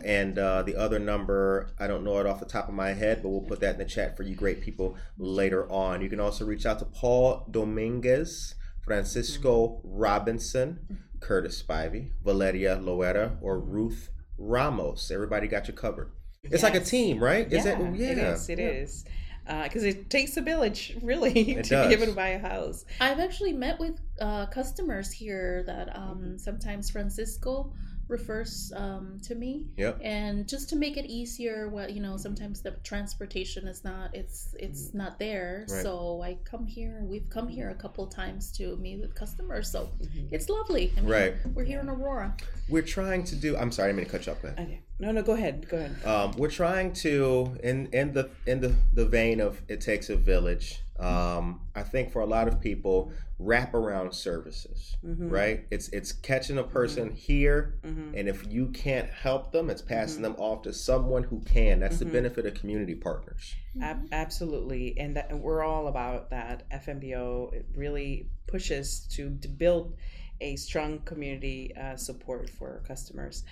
And 0.04 0.40
uh, 0.40 0.64
the 0.64 0.76
other 0.76 0.98
number, 0.98 1.70
I 1.80 1.86
don't 1.88 2.04
know 2.04 2.18
it 2.20 2.26
off 2.26 2.40
the 2.40 2.46
top 2.48 2.68
of 2.68 2.74
my 2.74 2.94
head, 2.94 3.22
but 3.22 3.30
we'll 3.30 3.42
put 3.42 3.60
that 3.60 3.74
in 3.74 3.78
the 3.78 3.86
chat 3.86 4.18
for 4.18 4.24
you 4.24 4.34
great 4.36 4.60
people 4.62 4.98
later 5.18 5.72
on. 5.72 6.02
You 6.02 6.10
can 6.10 6.20
also 6.20 6.44
reach 6.44 6.66
out 6.66 6.80
to 6.80 6.86
Paul 6.86 7.46
Dominguez, 7.52 8.56
Francisco 8.84 9.80
Robinson, 9.84 10.80
Curtis 11.22 11.62
Spivey, 11.62 12.12
Valeria 12.24 12.78
Loera, 12.78 13.38
or 13.42 13.60
Ruth 13.60 14.10
Ramos. 14.38 15.10
Everybody 15.12 15.48
got 15.48 15.68
you 15.68 15.74
covered. 15.74 16.12
It's 16.44 16.64
like 16.64 16.76
a 16.76 16.80
team, 16.82 17.24
right? 17.24 17.52
Is 17.52 17.66
yeah, 17.66 17.80
it? 17.80 17.96
Yeah, 17.96 18.08
it 18.08 18.18
is. 18.18 18.50
It 18.50 18.60
is. 18.60 19.06
Because 19.46 19.84
it 19.84 20.10
takes 20.10 20.38
a 20.38 20.42
village, 20.42 20.98
really, 21.02 21.52
It 21.58 21.66
to 21.66 21.88
be 21.88 21.94
able 21.94 22.06
to 22.08 22.14
buy 22.14 22.30
a 22.30 22.40
house. 22.40 22.86
i've 23.00 23.20
actually 23.20 23.54
met 23.54 23.80
with 23.80 24.00
uh, 24.20 24.46
customers 24.48 25.12
here 25.12 25.64
that 25.68 25.96
um, 25.96 26.38
sometimes 26.38 26.90
francisco 26.90 27.74
refers 28.12 28.72
um, 28.76 29.20
to 29.24 29.34
me 29.36 29.66
Yep. 29.78 30.00
and 30.04 30.48
just 30.48 30.70
to 30.70 30.76
make 30.76 30.98
it 30.98 31.06
easier 31.06 31.70
well 31.70 31.90
you 31.90 32.02
know 32.02 32.18
sometimes 32.18 32.62
the 32.62 32.72
transportation 32.84 33.68
is 33.68 33.84
not 33.84 34.14
it's 34.14 34.54
it's 34.60 34.94
not 34.94 35.18
there 35.18 35.66
Right. 35.70 35.82
so 35.84 36.22
i 36.22 36.38
come 36.44 36.66
here 36.68 37.02
we've 37.12 37.30
come 37.30 37.48
here 37.48 37.70
a 37.70 37.76
couple 37.76 38.06
times 38.08 38.52
to 38.58 38.76
meet 38.78 39.00
with 39.00 39.16
customers 39.16 39.72
so 39.72 39.90
it's 40.32 40.50
lovely 40.50 40.92
I 40.98 41.02
mean, 41.02 41.10
Right. 41.10 41.34
we're 41.56 41.64
here 41.64 41.80
in 41.80 41.90
aurora 41.90 42.36
We're 42.70 42.90
trying 43.00 43.24
to 43.32 43.36
do. 43.36 43.58
I'm 43.58 43.72
sorry, 43.72 43.90
I'm 43.90 43.96
going 43.98 44.06
to 44.06 44.12
cut 44.12 44.26
you 44.26 44.32
off. 44.34 44.42
Go. 44.42 44.50
Okay. 44.50 44.82
No, 45.02 45.12
no, 45.12 45.24
go 45.24 45.34
ahead. 45.34 45.68
Go 45.68 45.78
ahead. 45.78 46.06
Um, 46.06 46.32
we're 46.38 46.52
trying 46.52 46.94
to, 46.94 47.58
in 47.64 47.88
in 47.88 48.14
the 48.14 48.30
in 48.46 48.62
the 48.62 48.76
the 48.94 49.04
vein 49.06 49.42
of 49.42 49.60
it 49.68 49.82
takes 49.82 50.12
a 50.12 50.16
village. 50.16 50.80
Um, 51.00 51.62
I 51.76 51.82
think 51.82 52.12
for 52.12 52.22
a 52.22 52.26
lot 52.28 52.48
of 52.48 52.62
people, 52.62 53.12
wraparound 53.42 54.14
services, 54.14 54.96
Mhm. 55.04 55.32
right? 55.32 55.66
It's 55.72 55.90
it's 55.90 56.12
catching 56.12 56.60
a 56.60 56.64
person 56.64 57.10
here, 57.10 57.80
Mhm. 57.84 58.14
and 58.16 58.30
if 58.30 58.46
you 58.54 58.68
can't 58.68 59.10
help 59.10 59.52
them, 59.52 59.72
it's 59.72 59.82
passing 59.82 60.22
them 60.22 60.36
off 60.38 60.62
to 60.64 60.72
someone 60.74 61.24
who 61.24 61.40
can. 61.42 61.80
That's 61.80 61.98
the 61.98 62.06
Mhm. 62.06 62.12
benefit 62.12 62.46
of 62.46 62.54
community 62.54 62.94
partners. 62.94 63.56
Ab- 63.82 64.08
absolutely, 64.12 64.96
and 65.00 65.16
that 65.16 65.36
we're 65.40 65.64
all 65.64 65.88
about 65.88 66.30
that. 66.30 66.68
FNBO 66.70 67.50
it 67.52 67.66
really 67.76 68.30
pushes 68.46 69.08
to, 69.16 69.36
to 69.42 69.48
build 69.48 69.96
a 70.40 70.56
strong 70.58 71.00
community 71.00 71.76
uh, 71.76 71.96
support 71.96 72.48
for 72.52 72.84
customers. 72.88 73.44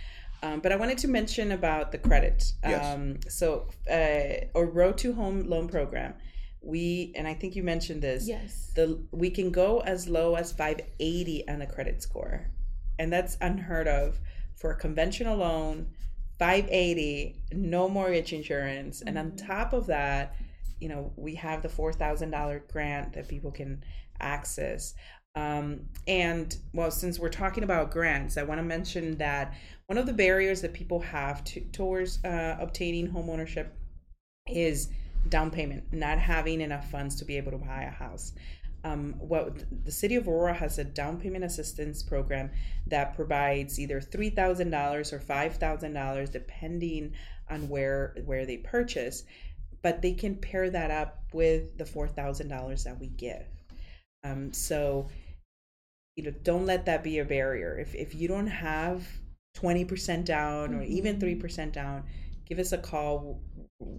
Um, 0.41 0.59
but 0.61 0.71
I 0.71 0.75
wanted 0.77 0.97
to 0.99 1.07
mention 1.07 1.51
about 1.51 1.91
the 1.91 1.97
credit. 1.97 2.53
Yes. 2.63 2.95
Um, 2.95 3.19
so, 3.27 3.69
uh, 3.89 4.57
our 4.57 4.65
Road 4.65 4.97
to 4.99 5.13
Home 5.13 5.49
loan 5.49 5.67
program, 5.67 6.13
we 6.61 7.13
and 7.15 7.27
I 7.27 7.33
think 7.33 7.55
you 7.55 7.63
mentioned 7.63 8.01
this. 8.01 8.27
yes 8.27 8.71
The 8.75 9.01
we 9.11 9.29
can 9.29 9.51
go 9.51 9.79
as 9.79 10.07
low 10.07 10.35
as 10.35 10.51
580 10.51 11.47
on 11.47 11.61
a 11.61 11.67
credit 11.67 12.01
score, 12.01 12.49
and 12.97 13.11
that's 13.11 13.37
unheard 13.41 13.87
of 13.87 14.19
for 14.55 14.71
a 14.71 14.75
conventional 14.75 15.37
loan. 15.37 15.87
580, 16.37 17.35
no 17.51 17.89
mortgage 17.89 18.31
insurance, 18.31 19.01
and 19.01 19.17
on 19.17 19.35
top 19.35 19.73
of 19.73 19.87
that, 19.87 20.35
you 20.79 20.87
know 20.87 21.11
we 21.17 21.35
have 21.35 21.61
the 21.61 21.69
four 21.69 21.91
thousand 21.91 22.31
dollar 22.31 22.63
grant 22.71 23.13
that 23.13 23.27
people 23.27 23.51
can 23.51 23.83
access. 24.21 24.93
Um, 25.35 25.81
and 26.07 26.55
well, 26.73 26.91
since 26.91 27.19
we're 27.19 27.29
talking 27.29 27.63
about 27.63 27.91
grants, 27.91 28.37
I 28.37 28.43
want 28.43 28.59
to 28.59 28.63
mention 28.63 29.17
that 29.17 29.53
one 29.87 29.97
of 29.97 30.05
the 30.05 30.13
barriers 30.13 30.61
that 30.61 30.73
people 30.73 30.99
have 30.99 31.43
to, 31.45 31.61
towards 31.71 32.23
uh, 32.25 32.57
obtaining 32.59 33.07
homeownership 33.09 33.67
is 34.47 34.89
down 35.29 35.51
payment, 35.51 35.83
not 35.91 36.17
having 36.17 36.61
enough 36.61 36.89
funds 36.89 37.15
to 37.17 37.25
be 37.25 37.37
able 37.37 37.51
to 37.51 37.57
buy 37.57 37.83
a 37.83 37.91
house. 37.91 38.33
Um, 38.83 39.15
well, 39.19 39.53
the 39.83 39.91
city 39.91 40.15
of 40.15 40.27
Aurora 40.27 40.53
has 40.53 40.79
a 40.79 40.83
down 40.83 41.19
payment 41.19 41.43
assistance 41.43 42.01
program 42.01 42.49
that 42.87 43.15
provides 43.15 43.79
either 43.79 43.99
three 43.99 44.29
thousand 44.29 44.69
dollars 44.69 45.11
or 45.11 45.19
five 45.19 45.55
thousand 45.55 45.93
dollars, 45.93 46.29
depending 46.29 47.13
on 47.49 47.67
where 47.67 48.15
where 48.25 48.45
they 48.45 48.57
purchase. 48.57 49.23
But 49.81 50.01
they 50.01 50.13
can 50.13 50.35
pair 50.35 50.69
that 50.69 50.91
up 50.91 51.23
with 51.33 51.77
the 51.77 51.85
four 51.85 52.07
thousand 52.07 52.47
dollars 52.47 52.85
that 52.85 52.99
we 52.99 53.07
give. 53.07 53.45
Um, 54.23 54.53
so, 54.53 55.07
you 56.19 56.31
know, 56.31 56.37
don't 56.43 56.65
let 56.65 56.85
that 56.85 57.03
be 57.03 57.19
a 57.19 57.25
barrier. 57.25 57.77
If 57.79 57.95
if 57.95 58.13
you 58.15 58.27
don't 58.27 58.47
have 58.47 59.07
twenty 59.55 59.85
percent 59.85 60.25
down 60.25 60.75
or 60.75 60.83
even 60.83 61.19
three 61.19 61.35
percent 61.35 61.73
down, 61.73 62.03
give 62.47 62.59
us 62.59 62.71
a 62.73 62.77
call. 62.77 63.41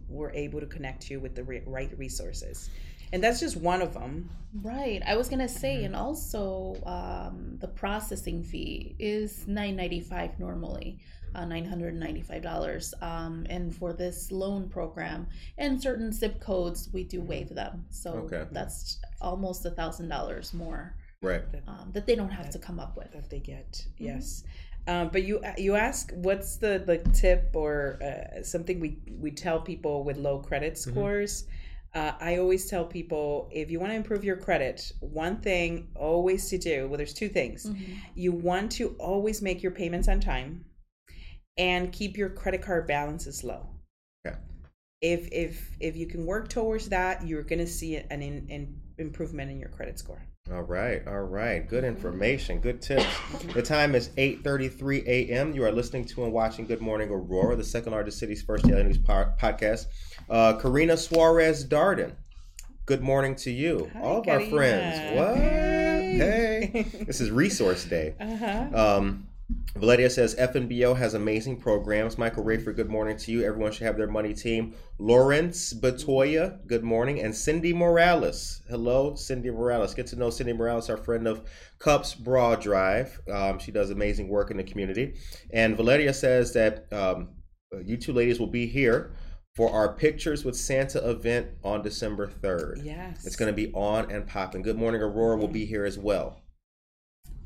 We're 0.09 0.33
able 0.33 0.61
to 0.61 0.67
connect 0.67 1.11
you 1.11 1.21
with 1.21 1.35
the 1.35 1.45
right 1.67 1.93
resources, 1.99 2.69
and 3.13 3.23
that's 3.25 3.41
just 3.41 3.57
one 3.57 3.81
of 3.83 3.95
them. 3.95 4.29
right 4.63 5.01
i 5.07 5.15
was 5.17 5.29
gonna 5.29 5.49
say 5.49 5.85
and 5.87 5.95
also 5.97 6.75
um, 6.97 7.57
the 7.61 7.69
processing 7.69 8.43
fee 8.43 8.95
is 8.99 9.47
995 9.47 10.39
normally 10.41 10.99
uh, 11.37 11.45
$995 11.45 13.03
um, 13.03 13.47
and 13.49 13.75
for 13.75 13.93
this 13.93 14.33
loan 14.33 14.69
program 14.69 15.27
and 15.59 15.81
certain 15.81 16.13
zip 16.13 16.41
codes 16.41 16.89
we 16.93 17.05
do 17.05 17.21
waive 17.21 17.51
them 17.55 17.85
so 17.91 18.11
Okay. 18.27 18.45
that's 18.53 18.99
almost 19.21 19.65
a 19.65 19.71
thousand 19.71 20.09
dollars 20.09 20.53
more 20.53 20.95
Right. 21.23 21.43
um, 21.69 21.91
that 21.93 22.07
they 22.07 22.15
don't 22.15 22.31
have 22.31 22.49
to 22.51 22.59
come 22.59 22.81
up 22.81 22.97
with 22.97 23.13
that 23.13 23.29
they 23.29 23.41
get. 23.41 23.87
Yes. 23.99 24.45
Um, 24.87 25.11
but 25.13 25.25
you 25.25 25.43
you 25.59 25.77
ask 25.77 26.11
what's 26.15 26.57
the 26.57 26.83
the 26.85 26.99
tip 27.13 27.51
or 27.55 27.99
uh, 28.03 28.43
something 28.43 28.81
we 28.81 28.99
we 29.19 29.31
tell 29.31 29.61
people 29.61 30.03
with 30.05 30.17
low 30.17 30.39
credit 30.39 30.79
scores. 30.79 31.45
Uh, 31.93 32.13
I 32.21 32.39
always 32.39 32.71
tell 32.71 32.85
people 32.85 33.51
if 33.53 33.71
you 33.71 33.81
want 33.81 33.91
to 33.93 33.97
improve 33.97 34.25
your 34.25 34.37
credit, 34.37 34.93
one 35.01 35.41
thing 35.41 35.89
always 35.97 36.49
to 36.51 36.57
do. 36.57 36.87
Well, 36.89 36.97
there's 36.97 37.13
two 37.13 37.29
things. 37.29 37.69
You 38.15 38.33
want 38.33 38.71
to 38.73 38.95
always 38.99 39.43
make 39.43 39.63
your 39.63 39.73
payments 39.73 40.09
on 40.09 40.21
time, 40.21 40.65
and 41.59 41.93
keep 41.93 42.17
your 42.17 42.31
credit 42.31 42.63
card 42.63 42.87
balances 42.87 43.45
low. 43.45 43.69
Okay. 44.27 44.37
If 45.03 45.29
if 45.33 45.71
if 45.81 45.97
you 45.97 46.07
can 46.07 46.25
work 46.25 46.49
towards 46.49 46.89
that, 46.89 47.27
you're 47.27 47.43
gonna 47.43 47.67
see 47.67 47.97
an 47.97 48.23
in, 48.23 48.47
in 48.49 48.81
improvement 48.99 49.51
in 49.51 49.59
your 49.59 49.69
credit 49.69 49.99
score. 49.99 50.23
All 50.53 50.63
right, 50.63 51.07
all 51.07 51.21
right. 51.23 51.67
Good 51.69 51.85
information, 51.85 52.61
good 52.61 52.83
tips. 52.83 53.07
The 53.55 53.63
time 53.63 53.95
is 53.95 54.09
8:33 54.11 55.07
a.m. 55.07 55.55
You 55.55 55.65
are 55.65 55.73
listening 55.73 56.05
to 56.07 56.25
and 56.25 56.33
watching 56.33 56.67
Good 56.67 56.81
Morning 56.81 57.09
Aurora, 57.09 57.57
the 57.57 57.65
second 57.65 57.93
largest 57.93 58.19
city's 58.19 58.43
first 58.43 58.67
daily 58.67 58.83
news 58.85 58.99
po- 58.99 59.33
podcast. 59.41 59.87
Uh, 60.29 60.55
Karina 60.55 60.97
Suarez 60.97 61.65
Darden. 61.67 62.13
Good 62.87 63.03
morning 63.03 63.35
to 63.37 63.51
you, 63.51 63.89
Hi, 63.93 64.01
all 64.01 64.21
of 64.21 64.29
our 64.29 64.41
friends. 64.41 65.17
What? 65.17 65.37
Hey. 65.37 66.71
Hey, 66.73 66.83
this 67.05 67.21
is 67.21 67.31
Resource 67.31 67.85
Day. 67.85 68.15
Uh-huh. 68.21 68.97
Um, 68.99 69.27
Valeria 69.77 70.11
says 70.11 70.35
FNBO 70.35 70.97
has 70.97 71.15
amazing 71.15 71.57
programs. 71.57 72.19
Michael 72.19 72.45
Rayford, 72.45 72.77
good 72.77 72.91
morning 72.91 73.17
to 73.17 73.33
you. 73.33 73.45
Everyone 73.45 73.73
should 73.73 73.87
have 73.87 73.97
their 73.97 74.07
money 74.07 74.35
team. 74.35 74.75
Lawrence 74.99 75.73
Batoya, 75.73 76.67
good 76.67 76.85
morning. 76.85 77.21
And 77.21 77.35
Cindy 77.35 77.73
Morales. 77.73 78.63
Hello, 78.69 79.15
Cindy 79.15 79.51
Morales. 79.51 79.95
Get 79.95 80.07
to 80.09 80.17
know 80.17 80.29
Cindy 80.29 80.53
Morales, 80.53 80.91
our 80.91 80.97
friend 80.97 81.27
of 81.27 81.49
Cups 81.79 82.15
Broad 82.15 82.61
Drive. 82.61 83.21
Um, 83.33 83.59
she 83.59 83.73
does 83.73 83.91
amazing 83.91 84.29
work 84.29 84.51
in 84.51 84.57
the 84.57 84.65
community. 84.65 85.15
And 85.53 85.77
Valeria 85.77 86.13
says 86.13 86.53
that 86.55 86.93
um, 86.93 87.31
you 87.85 87.97
two 87.97 88.13
ladies 88.13 88.39
will 88.39 88.49
be 88.49 88.67
here 88.67 89.13
for 89.57 89.71
our 89.73 89.95
Pictures 89.95 90.45
with 90.45 90.57
Santa 90.57 91.09
event 91.09 91.49
on 91.65 91.83
December 91.83 92.27
3rd. 92.27 92.85
Yes. 92.85 93.25
It's 93.27 93.37
going 93.37 93.51
to 93.51 93.57
be 93.57 93.73
on 93.73 94.11
and 94.11 94.27
popping. 94.27 94.63
Good 94.63 94.77
morning, 94.77 95.01
Aurora 95.01 95.37
will 95.37 95.49
be 95.49 95.65
here 95.65 95.85
as 95.85 95.99
well. 95.99 96.41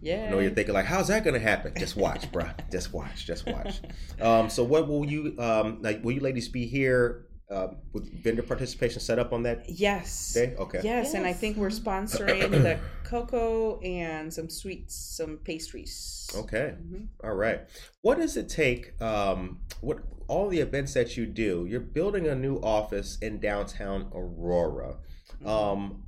Yeah. 0.05 0.26
I 0.26 0.30
know 0.30 0.38
you're 0.38 0.50
thinking 0.52 0.74
like, 0.74 0.84
how's 0.84 1.09
that 1.09 1.24
gonna 1.24 1.38
happen? 1.38 1.72
Just 1.78 1.96
watch, 1.96 2.30
bruh. 2.30 2.52
Just 2.70 2.92
watch. 2.92 3.26
Just 3.26 3.46
watch. 3.46 3.80
Um, 4.20 4.48
so 4.50 4.62
what 4.62 4.86
will 4.86 5.05
you 5.05 5.34
um 5.38 5.78
like? 5.82 6.05
Will 6.05 6.12
you 6.12 6.20
ladies 6.20 6.48
be 6.48 6.66
here 6.66 7.26
um, 7.50 7.76
with 7.92 8.11
vendor 8.22 8.42
participation 8.42 9.00
set 9.00 9.18
up 9.18 9.32
on 9.32 9.42
that 9.44 9.64
Yes. 9.68 10.32
day? 10.34 10.55
Okay. 10.59 10.80
Yes, 10.84 11.14
and 11.14 11.26
I 11.26 11.32
think 11.32 11.57
we're 11.57 11.68
sponsoring 11.68 12.50
the 12.50 12.78
cocoa 13.05 13.80
and 13.80 14.32
some 14.32 14.48
sweets, 14.50 14.94
some 14.94 15.38
pastries. 15.44 16.30
Okay. 16.36 16.74
Mhm. 16.82 17.09
All 17.22 17.34
right. 17.34 17.61
What 18.02 18.18
does 18.18 18.36
it 18.36 18.48
take? 18.48 19.00
Um, 19.00 19.61
what 19.80 19.98
all 20.28 20.48
the 20.48 20.59
events 20.61 20.94
that 20.94 21.16
you 21.16 21.26
do? 21.26 21.66
You're 21.68 21.80
building 21.80 22.26
a 22.26 22.34
new 22.34 22.57
office 22.57 23.18
in 23.20 23.40
downtown 23.40 24.11
Aurora. 24.14 24.96
Um, 25.44 26.05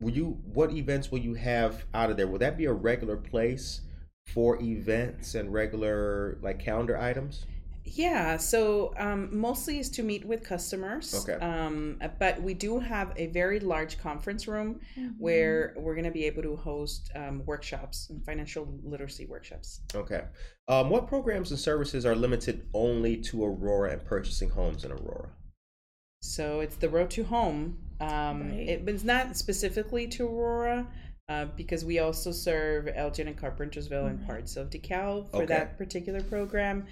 will 0.00 0.12
you? 0.12 0.38
What 0.52 0.72
events 0.72 1.10
will 1.10 1.18
you 1.18 1.34
have 1.34 1.84
out 1.94 2.10
of 2.10 2.16
there? 2.16 2.26
Will 2.26 2.38
that 2.38 2.56
be 2.56 2.66
a 2.66 2.72
regular 2.72 3.16
place 3.16 3.80
for 4.32 4.60
events 4.62 5.34
and 5.34 5.52
regular 5.52 6.38
like 6.42 6.58
calendar 6.58 6.96
items? 6.96 7.46
Yeah, 7.86 8.38
so 8.38 8.94
um, 8.96 9.28
mostly 9.30 9.78
is 9.78 9.90
to 9.90 10.02
meet 10.02 10.24
with 10.24 10.42
customers. 10.42 11.14
Okay. 11.14 11.34
Um, 11.44 12.00
but 12.18 12.40
we 12.40 12.54
do 12.54 12.78
have 12.78 13.12
a 13.16 13.26
very 13.26 13.60
large 13.60 13.98
conference 13.98 14.48
room 14.48 14.80
where 15.18 15.74
we're 15.76 15.94
going 15.94 16.06
to 16.06 16.10
be 16.10 16.24
able 16.24 16.42
to 16.44 16.56
host 16.56 17.10
um, 17.14 17.42
workshops, 17.44 18.08
and 18.08 18.24
financial 18.24 18.80
literacy 18.82 19.26
workshops. 19.26 19.80
Okay. 19.94 20.24
Um, 20.66 20.88
what 20.88 21.06
programs 21.06 21.50
and 21.50 21.60
services 21.60 22.06
are 22.06 22.16
limited 22.16 22.66
only 22.72 23.18
to 23.18 23.44
Aurora 23.44 23.92
and 23.92 24.04
purchasing 24.04 24.48
homes 24.48 24.86
in 24.86 24.90
Aurora? 24.90 25.28
So 26.24 26.60
it's 26.60 26.76
the 26.76 26.88
road 26.88 27.10
to 27.10 27.24
home. 27.24 27.78
Um, 28.00 28.50
Right. 28.50 28.68
it, 28.68 28.84
but 28.84 28.94
it's 28.94 29.04
not 29.04 29.36
specifically 29.36 30.06
to 30.08 30.26
Aurora 30.26 30.86
uh, 31.28 31.44
because 31.56 31.84
we 31.84 31.98
also 32.00 32.32
serve 32.32 32.88
Elgin 32.94 33.28
and 33.28 33.36
Carpentersville 33.38 34.08
and 34.08 34.26
parts 34.26 34.56
of 34.56 34.68
DeKalb 34.70 35.30
for 35.30 35.36
Okay. 35.38 35.46
that 35.46 35.78
particular 35.78 36.20
program. 36.22 36.86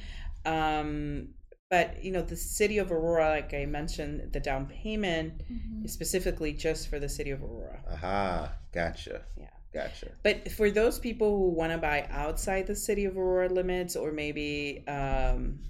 Um, 0.45 1.29
but 1.71 2.05
you 2.05 2.13
know, 2.13 2.23
the 2.23 2.37
city 2.37 2.79
of 2.79 2.93
Aurora, 2.93 3.31
like 3.31 3.55
I 3.55 3.65
mentioned, 3.67 4.33
the 4.33 4.41
down 4.41 4.67
payment 4.67 5.43
is 5.85 5.93
specifically 5.93 6.53
just 6.53 6.89
for 6.89 6.99
the 6.99 7.09
city 7.09 7.31
of 7.31 7.43
Aurora. 7.43 7.81
Aha, 7.91 8.53
gotcha. 8.73 9.23
Yeah. 9.39 9.47
Gotcha. 9.73 10.11
But 10.23 10.53
for 10.53 10.71
those 10.71 10.99
people 10.99 11.39
who 11.39 11.49
want 11.49 11.73
to 11.73 11.79
buy 11.79 12.07
outside 12.11 12.67
the 12.67 12.77
city 12.77 13.07
of 13.07 13.17
Aurora 13.17 13.49
limits, 13.49 13.97
or 13.97 14.13
maybe 14.13 14.85
um, 14.87 15.61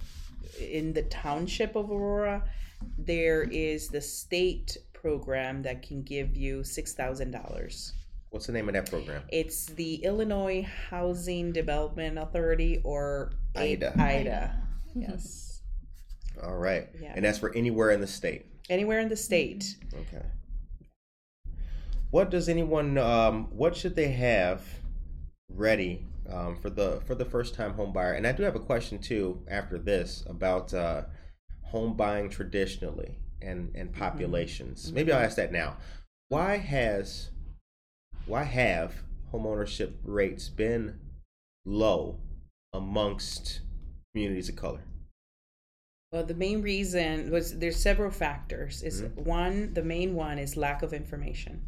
in 0.59 0.91
the 0.91 1.03
township 1.03 1.77
of 1.77 1.89
Aurora, 1.89 2.43
there 2.97 3.43
is 3.43 3.89
the 3.89 4.01
state 4.01 4.77
program 4.93 5.61
that 5.63 5.81
can 5.81 6.01
give 6.03 6.35
you 6.35 6.63
six 6.63 6.93
thousand 6.93 7.31
dollars. 7.31 7.93
What's 8.29 8.47
the 8.47 8.53
name 8.53 8.67
of 8.67 8.73
that 8.73 8.89
program? 8.89 9.21
It's 9.29 9.67
the 9.67 9.95
Illinois 10.03 10.67
Housing 10.89 11.51
Development 11.51 12.17
Authority, 12.17 12.81
or 12.83 13.31
IDA. 13.55 13.93
IDA. 13.99 14.59
Yes. 14.95 15.61
All 16.43 16.57
right. 16.57 16.87
Yeah. 16.99 17.13
And 17.15 17.23
that's 17.23 17.37
for 17.37 17.53
anywhere 17.53 17.91
in 17.91 18.01
the 18.01 18.07
state. 18.07 18.45
Anywhere 18.69 18.99
in 19.01 19.09
the 19.09 19.15
state. 19.15 19.75
Okay. 19.93 20.25
What 22.09 22.31
does 22.31 22.49
anyone? 22.49 22.97
Um, 22.97 23.49
what 23.51 23.75
should 23.75 23.95
they 23.95 24.11
have 24.13 24.61
ready 25.49 26.05
um, 26.27 26.55
for 26.55 26.69
the 26.69 27.01
for 27.05 27.15
the 27.15 27.25
first 27.25 27.53
time 27.53 27.73
home 27.73 27.93
buyer? 27.93 28.13
And 28.13 28.25
I 28.25 28.31
do 28.31 28.43
have 28.43 28.55
a 28.55 28.59
question 28.59 28.99
too 28.99 29.43
after 29.47 29.77
this 29.77 30.23
about 30.27 30.73
uh, 30.73 31.03
home 31.73 31.95
buying 31.95 32.29
traditionally 32.29 33.17
and 33.41 33.71
and 33.75 33.89
mm-hmm. 33.89 33.99
populations. 33.99 34.85
Mm-hmm. 34.85 34.95
Maybe 34.95 35.11
I'll 35.11 35.25
ask 35.25 35.35
that 35.35 35.51
now. 35.51 35.75
Why 36.29 36.57
has 36.57 37.31
why 38.25 38.43
have 38.43 38.93
home 39.31 39.45
ownership 39.45 39.99
rates 40.05 40.47
been 40.47 40.99
low 41.65 42.19
amongst 42.73 43.61
communities 44.13 44.49
of 44.49 44.55
color? 44.55 44.83
Well, 46.11 46.23
the 46.23 46.35
main 46.35 46.61
reason 46.61 47.31
was 47.31 47.57
there's 47.57 47.75
several 47.75 48.11
factors. 48.11 48.83
Is 48.83 49.01
mm-hmm. 49.01 49.23
one 49.23 49.73
the 49.73 49.83
main 49.83 50.13
one 50.13 50.37
is 50.37 50.55
lack 50.55 50.83
of 50.83 50.93
information, 50.93 51.65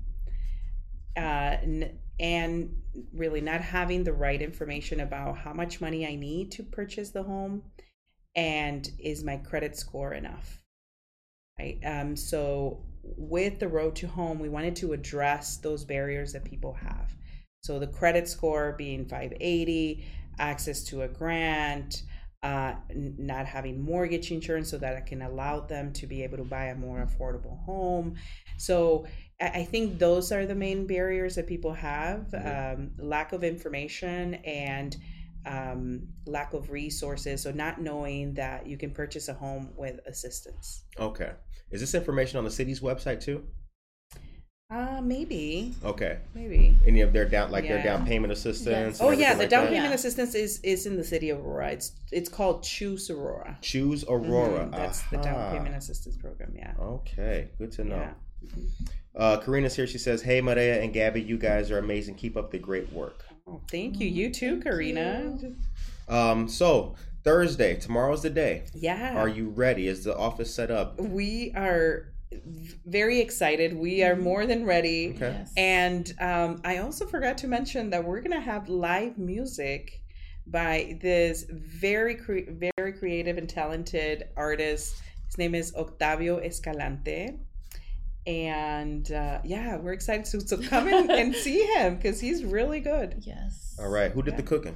uh, 1.17 1.57
n- 1.63 1.97
and 2.19 2.75
really 3.11 3.41
not 3.41 3.61
having 3.61 4.03
the 4.03 4.13
right 4.13 4.39
information 4.39 4.99
about 4.99 5.39
how 5.39 5.53
much 5.53 5.81
money 5.81 6.07
I 6.07 6.15
need 6.15 6.51
to 6.51 6.63
purchase 6.63 7.09
the 7.09 7.23
home, 7.23 7.63
and 8.35 8.89
is 8.99 9.23
my 9.23 9.37
credit 9.37 9.77
score 9.77 10.13
enough? 10.13 10.61
Right. 11.57 11.79
Um. 11.85 12.15
So 12.15 12.83
with 13.03 13.59
the 13.59 13.67
road 13.67 13.95
to 13.97 14.07
home, 14.07 14.39
we 14.39 14.49
wanted 14.49 14.75
to 14.77 14.93
address 14.93 15.57
those 15.57 15.85
barriers 15.85 16.33
that 16.33 16.43
people 16.43 16.73
have. 16.73 17.15
So 17.61 17.79
the 17.79 17.87
credit 17.87 18.27
score 18.27 18.75
being 18.77 19.05
580, 19.05 20.05
access 20.39 20.83
to 20.85 21.03
a 21.03 21.07
grant, 21.07 22.03
uh, 22.43 22.75
not 22.93 23.47
having 23.47 23.81
mortgage 23.81 24.31
insurance 24.31 24.69
so 24.69 24.77
that 24.77 24.95
I 24.95 25.01
can 25.01 25.23
allow 25.23 25.61
them 25.61 25.91
to 25.93 26.05
be 26.05 26.21
able 26.21 26.37
to 26.37 26.43
buy 26.43 26.65
a 26.65 26.75
more 26.75 27.03
affordable 27.03 27.63
home. 27.65 28.15
So 28.57 29.07
I 29.41 29.63
think 29.63 29.97
those 29.97 30.31
are 30.31 30.45
the 30.45 30.55
main 30.55 30.85
barriers 30.85 31.35
that 31.35 31.47
people 31.47 31.73
have 31.73 32.33
um, 32.35 32.91
lack 32.99 33.33
of 33.33 33.43
information 33.43 34.35
and 34.45 34.95
um, 35.45 36.07
lack 36.25 36.53
of 36.53 36.69
resources. 36.71 37.41
So 37.43 37.51
not 37.51 37.79
knowing 37.81 38.33
that 38.35 38.67
you 38.67 38.77
can 38.77 38.91
purchase 38.91 39.27
a 39.27 39.33
home 39.33 39.69
with 39.77 39.99
assistance. 40.07 40.83
Okay. 40.99 41.31
Is 41.71 41.81
this 41.81 41.93
information 41.95 42.37
on 42.37 42.43
the 42.43 42.51
city's 42.51 42.79
website 42.79 43.21
too? 43.21 43.43
Uh, 44.71 44.99
maybe, 44.99 45.75
Okay. 45.83 46.17
maybe. 46.33 46.75
Any 46.87 47.01
of 47.01 47.13
their 47.13 47.25
down 47.25 47.51
like 47.51 47.67
their 47.67 47.83
down 47.83 48.03
payment 48.05 48.33
assistance? 48.33 48.97
Yes. 48.97 49.01
Oh 49.01 49.11
yeah, 49.11 49.33
the 49.33 49.41
like 49.41 49.49
down 49.49 49.65
that? 49.65 49.69
payment 49.69 49.89
Yeah. 49.89 49.95
assistance 49.95 50.33
is 50.33 50.59
is 50.61 50.87
in 50.87 50.97
the 50.97 51.03
city 51.03 51.29
of 51.29 51.37
Aurora. 51.39 51.71
It's 51.71 51.91
it's 52.11 52.29
called 52.29 52.63
Choose 52.63 53.11
Aurora. 53.11 53.59
Choose 53.61 54.03
Aurora. 54.09 54.65
Mhm, 54.65 54.71
That's 54.71 55.03
the 55.11 55.17
down 55.17 55.51
payment 55.55 55.75
assistance 55.75 56.17
program. 56.17 56.53
Yeah. 56.55 56.73
Okay, 56.79 57.49
good 57.59 57.71
to 57.73 57.83
know. 57.83 57.97
Yeah. 57.97 58.13
Uh, 59.15 59.39
Karina's 59.39 59.75
here. 59.75 59.85
She 59.87 59.99
says, 59.99 60.23
"Hey, 60.23 60.41
Maria 60.41 60.81
and 60.81 60.91
Gabby, 60.91 61.21
you 61.21 61.37
guys 61.37 61.69
are 61.69 61.77
amazing. 61.77 62.15
Keep 62.15 62.35
up 62.35 62.49
the 62.51 62.57
great 62.59 62.91
work." 62.91 63.23
Oh, 63.47 63.61
thank 63.69 63.99
you. 63.99 64.07
You 64.07 64.31
too, 64.31 64.59
Karina. 64.59 65.37
Um, 66.09 66.47
so 66.47 66.95
Thursday, 67.23 67.75
tomorrow's 67.75 68.23
the 68.23 68.29
day. 68.29 68.63
Yeah. 68.73 69.15
Are 69.15 69.27
you 69.27 69.49
ready? 69.49 69.87
Is 69.87 70.03
the 70.03 70.17
office 70.17 70.53
set 70.53 70.71
up? 70.71 70.99
we 70.99 71.51
are 71.55 72.07
very 72.85 73.19
excited. 73.19 73.77
We 73.77 74.03
are 74.03 74.15
more 74.15 74.45
than 74.45 74.65
ready. 74.65 75.11
Okay. 75.15 75.31
Yes. 75.39 75.53
And 75.55 76.13
um, 76.19 76.61
I 76.65 76.77
also 76.79 77.05
forgot 77.05 77.37
to 77.39 77.47
mention 77.47 77.91
that 77.91 78.03
we're 78.03 78.21
gonna 78.21 78.41
have 78.41 78.67
live 78.67 79.17
music 79.17 80.01
by 80.47 80.97
this 81.01 81.45
very 81.49 82.15
cre- 82.15 82.49
very 82.75 82.93
creative 82.93 83.37
and 83.37 83.47
talented 83.47 84.27
artist. 84.35 84.95
His 85.27 85.37
name 85.37 85.53
is 85.55 85.73
Octavio 85.75 86.39
Escalante. 86.39 87.39
And 88.27 89.11
uh, 89.11 89.39
yeah, 89.43 89.77
we're 89.77 89.93
excited 89.93 90.25
to 90.25 90.41
so 90.47 90.57
come 90.57 90.87
in 90.87 91.11
and 91.11 91.35
see 91.45 91.61
him 91.63 91.95
because 91.97 92.19
he's 92.19 92.43
really 92.43 92.79
good. 92.79 93.15
Yes. 93.21 93.75
All 93.79 93.89
right. 93.89 94.11
Who 94.11 94.23
did 94.23 94.35
the 94.37 94.43
cooking? 94.43 94.75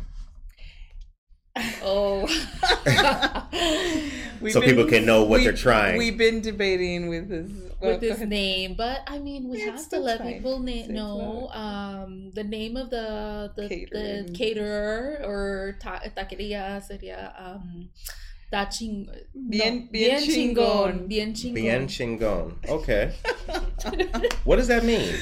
Oh. 1.84 2.22
We've 4.41 4.54
So 4.54 4.62
people 4.62 4.86
can 4.86 5.06
know 5.06 5.24
what 5.24 5.39
we- 5.39 5.43
they're 5.43 5.54
trying. 5.54 5.97
We've 5.97 6.18
been 6.18 6.41
debating 6.41 7.10
with 7.10 7.30
his 7.30 7.52
well, 7.82 7.93
with 7.93 8.02
go 8.02 8.16
his 8.16 8.28
name, 8.28 8.76
but 8.78 9.02
I 9.08 9.20
mean, 9.20 9.50
we 9.50 9.62
It's- 9.62 9.82
have 9.82 9.89
to 9.89 10.00
let 10.00 10.20
fine. 10.20 10.34
people 10.36 10.60
na- 10.60 10.88
know 10.88 11.50
um, 11.52 12.32
the 12.36 12.43
name 12.43 12.78
of 12.78 12.89
the 12.89 13.52
the, 13.56 13.68
the 13.91 14.32
caterer 14.34 15.22
or 15.26 15.78
ta- 15.82 16.02
taqueria 16.16 16.82
sería 16.88 17.34
um, 17.38 17.89
da 18.52 18.66
ching 18.66 19.08
Bien- 19.50 19.86
no, 19.86 19.91
bien 19.91 20.20
chingón. 20.24 21.08
bien 21.08 21.34
chingón 21.34 21.54
Bien 21.54 21.88
chingon. 21.88 22.58
Okay. 22.68 23.12
what 24.43 24.56
does 24.58 24.68
that 24.68 24.84
mean? 24.84 25.14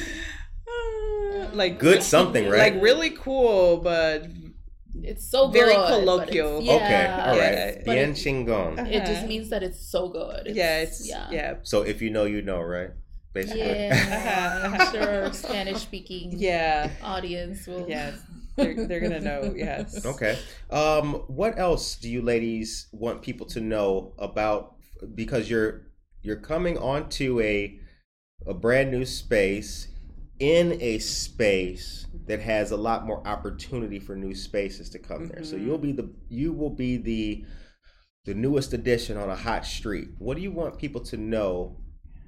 like 1.54 1.80
Good 1.80 2.04
something, 2.04 2.48
right? 2.50 2.74
like 2.74 2.82
really 2.82 3.12
cool, 3.12 3.78
but 3.78 4.24
It's 5.04 5.30
so 5.30 5.50
Very 5.50 5.76
good, 5.76 5.90
colloquial. 6.02 6.58
it's- 6.62 6.76
okay, 6.76 7.06
all 7.06 7.38
right. 7.38 7.54
it's- 7.54 7.84
Bien 7.86 8.10
it, 8.12 8.16
chingon. 8.18 8.80
it 8.90 9.06
just 9.06 9.20
Uh-huh. 9.22 9.28
means 9.28 9.50
that 9.52 9.62
it's 9.62 9.80
so 9.92 10.10
good. 10.10 10.56
yeah, 10.56 10.82
it's 10.82 11.08
yeah. 11.08 11.28
yeah. 11.32 11.54
So 11.64 11.84
if 11.84 12.02
you 12.02 12.10
know, 12.10 12.26
you 12.26 12.42
know, 12.42 12.62
right? 12.62 12.90
Basically. 13.34 13.60
Yeah, 13.62 13.94
Uh-huh. 13.94 14.68
I'm 14.74 14.92
sure 14.92 15.34
Spanish 15.34 15.82
speaking 15.86 16.34
Yeah. 16.34 16.90
audience 17.04 17.68
will. 17.68 17.86
Yes. 17.88 18.16
They're, 18.58 18.74
they're 18.88 19.00
gonna 19.00 19.22
know. 19.22 19.54
Yes. 19.56 20.06
Okay. 20.06 20.38
Um, 20.70 21.14
what 21.28 21.58
else 21.58 21.96
do 21.96 22.10
you 22.10 22.22
ladies 22.22 22.88
want 22.92 23.22
people 23.22 23.46
to 23.48 23.62
know 23.62 24.14
about? 24.18 24.76
Because 25.16 25.50
you're 25.50 25.88
you're 26.22 26.36
coming 26.42 26.78
onto 26.78 27.40
a 27.40 27.80
a 28.46 28.54
brand 28.54 28.92
new 28.92 29.06
space 29.06 29.88
in 30.40 30.78
a 30.82 31.00
space 31.00 32.06
that 32.28 32.40
has 32.40 32.72
a 32.72 32.78
lot 32.78 33.06
more 33.06 33.26
opportunity 33.28 34.00
for 34.00 34.16
new 34.16 34.36
spaces 34.36 34.90
to 34.90 35.00
come 35.00 35.28
there. 35.28 35.44
So 35.44 35.56
Mhm. 35.56 35.66
you'll 35.66 35.78
be 35.78 35.92
the 35.92 36.10
you 36.30 36.54
will 36.54 36.70
be 36.70 36.98
the 36.98 37.46
the 38.26 38.34
newest 38.34 38.74
addition 38.74 39.18
on 39.18 39.30
a 39.30 39.36
hot 39.36 39.66
street. 39.66 40.10
What 40.20 40.36
do 40.36 40.44
you 40.44 40.52
want 40.52 40.78
people 40.78 41.02
to 41.02 41.18
know 41.18 41.78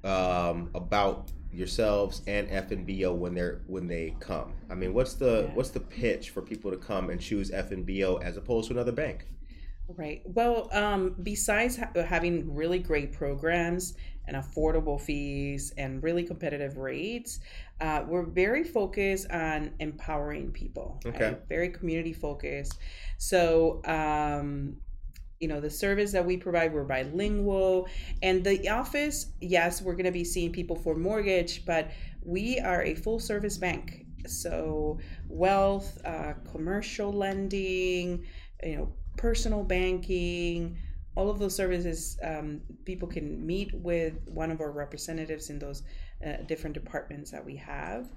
um, 0.02 0.70
about 0.74 1.30
yourselves 1.52 2.22
and 2.26 2.48
FNBO 2.48 3.14
when 3.16 3.34
they're 3.34 3.60
when 3.66 3.86
they 3.86 4.14
come? 4.20 4.52
I 4.70 4.74
mean, 4.74 4.94
what's 4.94 5.14
the 5.14 5.46
Yeah. 5.48 5.54
what's 5.54 5.70
the 5.70 5.80
pitch 5.80 6.30
for 6.30 6.42
people 6.42 6.70
to 6.70 6.76
come 6.76 7.10
and 7.10 7.20
choose 7.20 7.50
FNBO 7.50 8.22
as 8.22 8.36
opposed 8.36 8.68
to 8.68 8.74
another 8.74 8.92
bank? 8.92 9.26
Right. 9.96 10.22
Well, 10.24 10.68
um, 10.72 11.16
besides 11.22 11.76
ha- 11.76 11.90
having 12.04 12.54
really 12.54 12.78
great 12.78 13.12
programs 13.12 13.94
and 14.28 14.36
affordable 14.36 15.00
fees 15.00 15.72
and 15.76 16.00
really 16.00 16.22
competitive 16.22 16.76
rates, 16.76 17.40
uh, 17.80 18.04
we're 18.06 18.22
very 18.24 18.62
focused 18.62 19.28
on 19.32 19.72
empowering 19.80 20.52
people. 20.52 21.00
right? 21.04 21.14
Okay. 21.16 21.36
Very 21.48 21.70
community 21.70 22.12
focused. 22.12 22.78
So, 23.18 23.82
um, 23.84 24.76
you 25.40 25.48
know, 25.48 25.58
the 25.58 25.70
service 25.70 26.12
that 26.12 26.24
we 26.24 26.36
provide, 26.36 26.72
we're 26.72 26.84
bilingual. 26.84 27.88
And 28.22 28.44
the 28.44 28.68
office, 28.68 29.32
yes, 29.40 29.80
we're 29.80 29.94
going 29.94 30.04
to 30.04 30.12
be 30.12 30.24
seeing 30.24 30.52
people 30.52 30.76
for 30.76 30.94
mortgage, 30.94 31.64
but 31.64 31.90
we 32.22 32.60
are 32.60 32.82
a 32.82 32.94
full 32.94 33.18
service 33.18 33.56
bank. 33.56 34.04
So, 34.26 34.98
wealth, 35.28 35.98
uh, 36.04 36.34
commercial 36.52 37.10
lending, 37.10 38.26
you 38.62 38.76
know, 38.76 38.92
personal 39.16 39.64
banking, 39.64 40.76
all 41.16 41.30
of 41.30 41.38
those 41.38 41.56
services, 41.56 42.18
um, 42.22 42.60
people 42.84 43.08
can 43.08 43.44
meet 43.44 43.72
with 43.74 44.14
one 44.26 44.50
of 44.50 44.60
our 44.60 44.70
representatives 44.70 45.48
in 45.48 45.58
those 45.58 45.82
uh, 46.24 46.42
different 46.46 46.74
departments 46.74 47.30
that 47.30 47.44
we 47.44 47.56
have. 47.56 48.10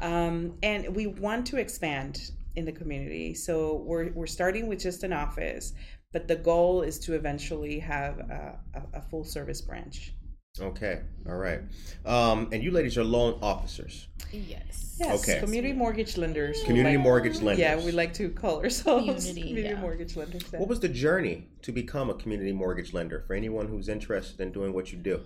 Um, 0.00 0.58
and 0.62 0.94
we 0.94 1.06
want 1.06 1.46
to 1.46 1.56
expand 1.56 2.20
in 2.54 2.64
the 2.64 2.72
community. 2.72 3.34
So 3.34 3.82
we're, 3.86 4.12
we're 4.12 4.26
starting 4.26 4.66
with 4.66 4.80
just 4.80 5.02
an 5.02 5.12
office, 5.12 5.72
but 6.16 6.26
the 6.28 6.36
goal 6.36 6.80
is 6.80 6.98
to 6.98 7.12
eventually 7.12 7.78
have 7.78 8.18
a, 8.20 8.58
a, 8.74 8.98
a 9.00 9.02
full 9.02 9.22
service 9.22 9.60
branch. 9.60 10.14
Okay, 10.58 11.02
all 11.28 11.36
right. 11.36 11.60
Um, 12.06 12.48
and 12.52 12.62
you 12.64 12.70
ladies 12.70 12.96
are 12.96 13.04
loan 13.04 13.38
officers, 13.42 14.08
Yes. 14.32 14.96
Yes, 14.98 15.22
Okay. 15.28 15.40
community 15.40 15.74
mortgage 15.74 16.16
lenders. 16.16 16.62
community 16.64 16.96
like- 16.96 17.04
mortgage 17.04 17.42
lenders. 17.42 17.60
Yeah, 17.60 17.84
we 17.84 17.92
like 17.92 18.14
to 18.14 18.30
call 18.30 18.62
ourselves 18.64 19.04
Community, 19.26 19.40
community, 19.48 19.74
yeah. 19.74 19.80
mortgage 19.82 20.16
lenders. 20.16 20.42
yeah. 20.50 20.58
What 20.58 20.70
was 20.70 20.80
the 20.80 20.88
journey 20.88 21.48
to 21.60 21.70
become 21.70 22.08
a 22.08 22.14
community 22.14 22.52
mortgage 22.52 22.94
lender 22.94 23.22
for 23.26 23.34
anyone 23.34 23.68
who's 23.68 23.90
interested 23.90 24.40
in 24.40 24.52
doing 24.52 24.72
what 24.72 24.90
you 24.92 24.96
do? 24.98 25.20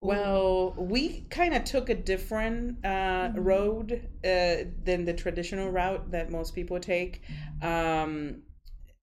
Well, 0.00 0.74
we 0.78 1.26
kind 1.28 1.54
of 1.54 1.64
took 1.64 1.88
a 1.90 1.94
different 1.96 2.86
uh, 2.86 3.32
road 3.34 3.88
uh, 4.24 4.56
than 4.84 5.04
the 5.04 5.12
traditional 5.12 5.72
route 5.72 6.12
that 6.12 6.30
most 6.30 6.54
people 6.54 6.78
take. 6.78 7.22
Um, 7.62 8.42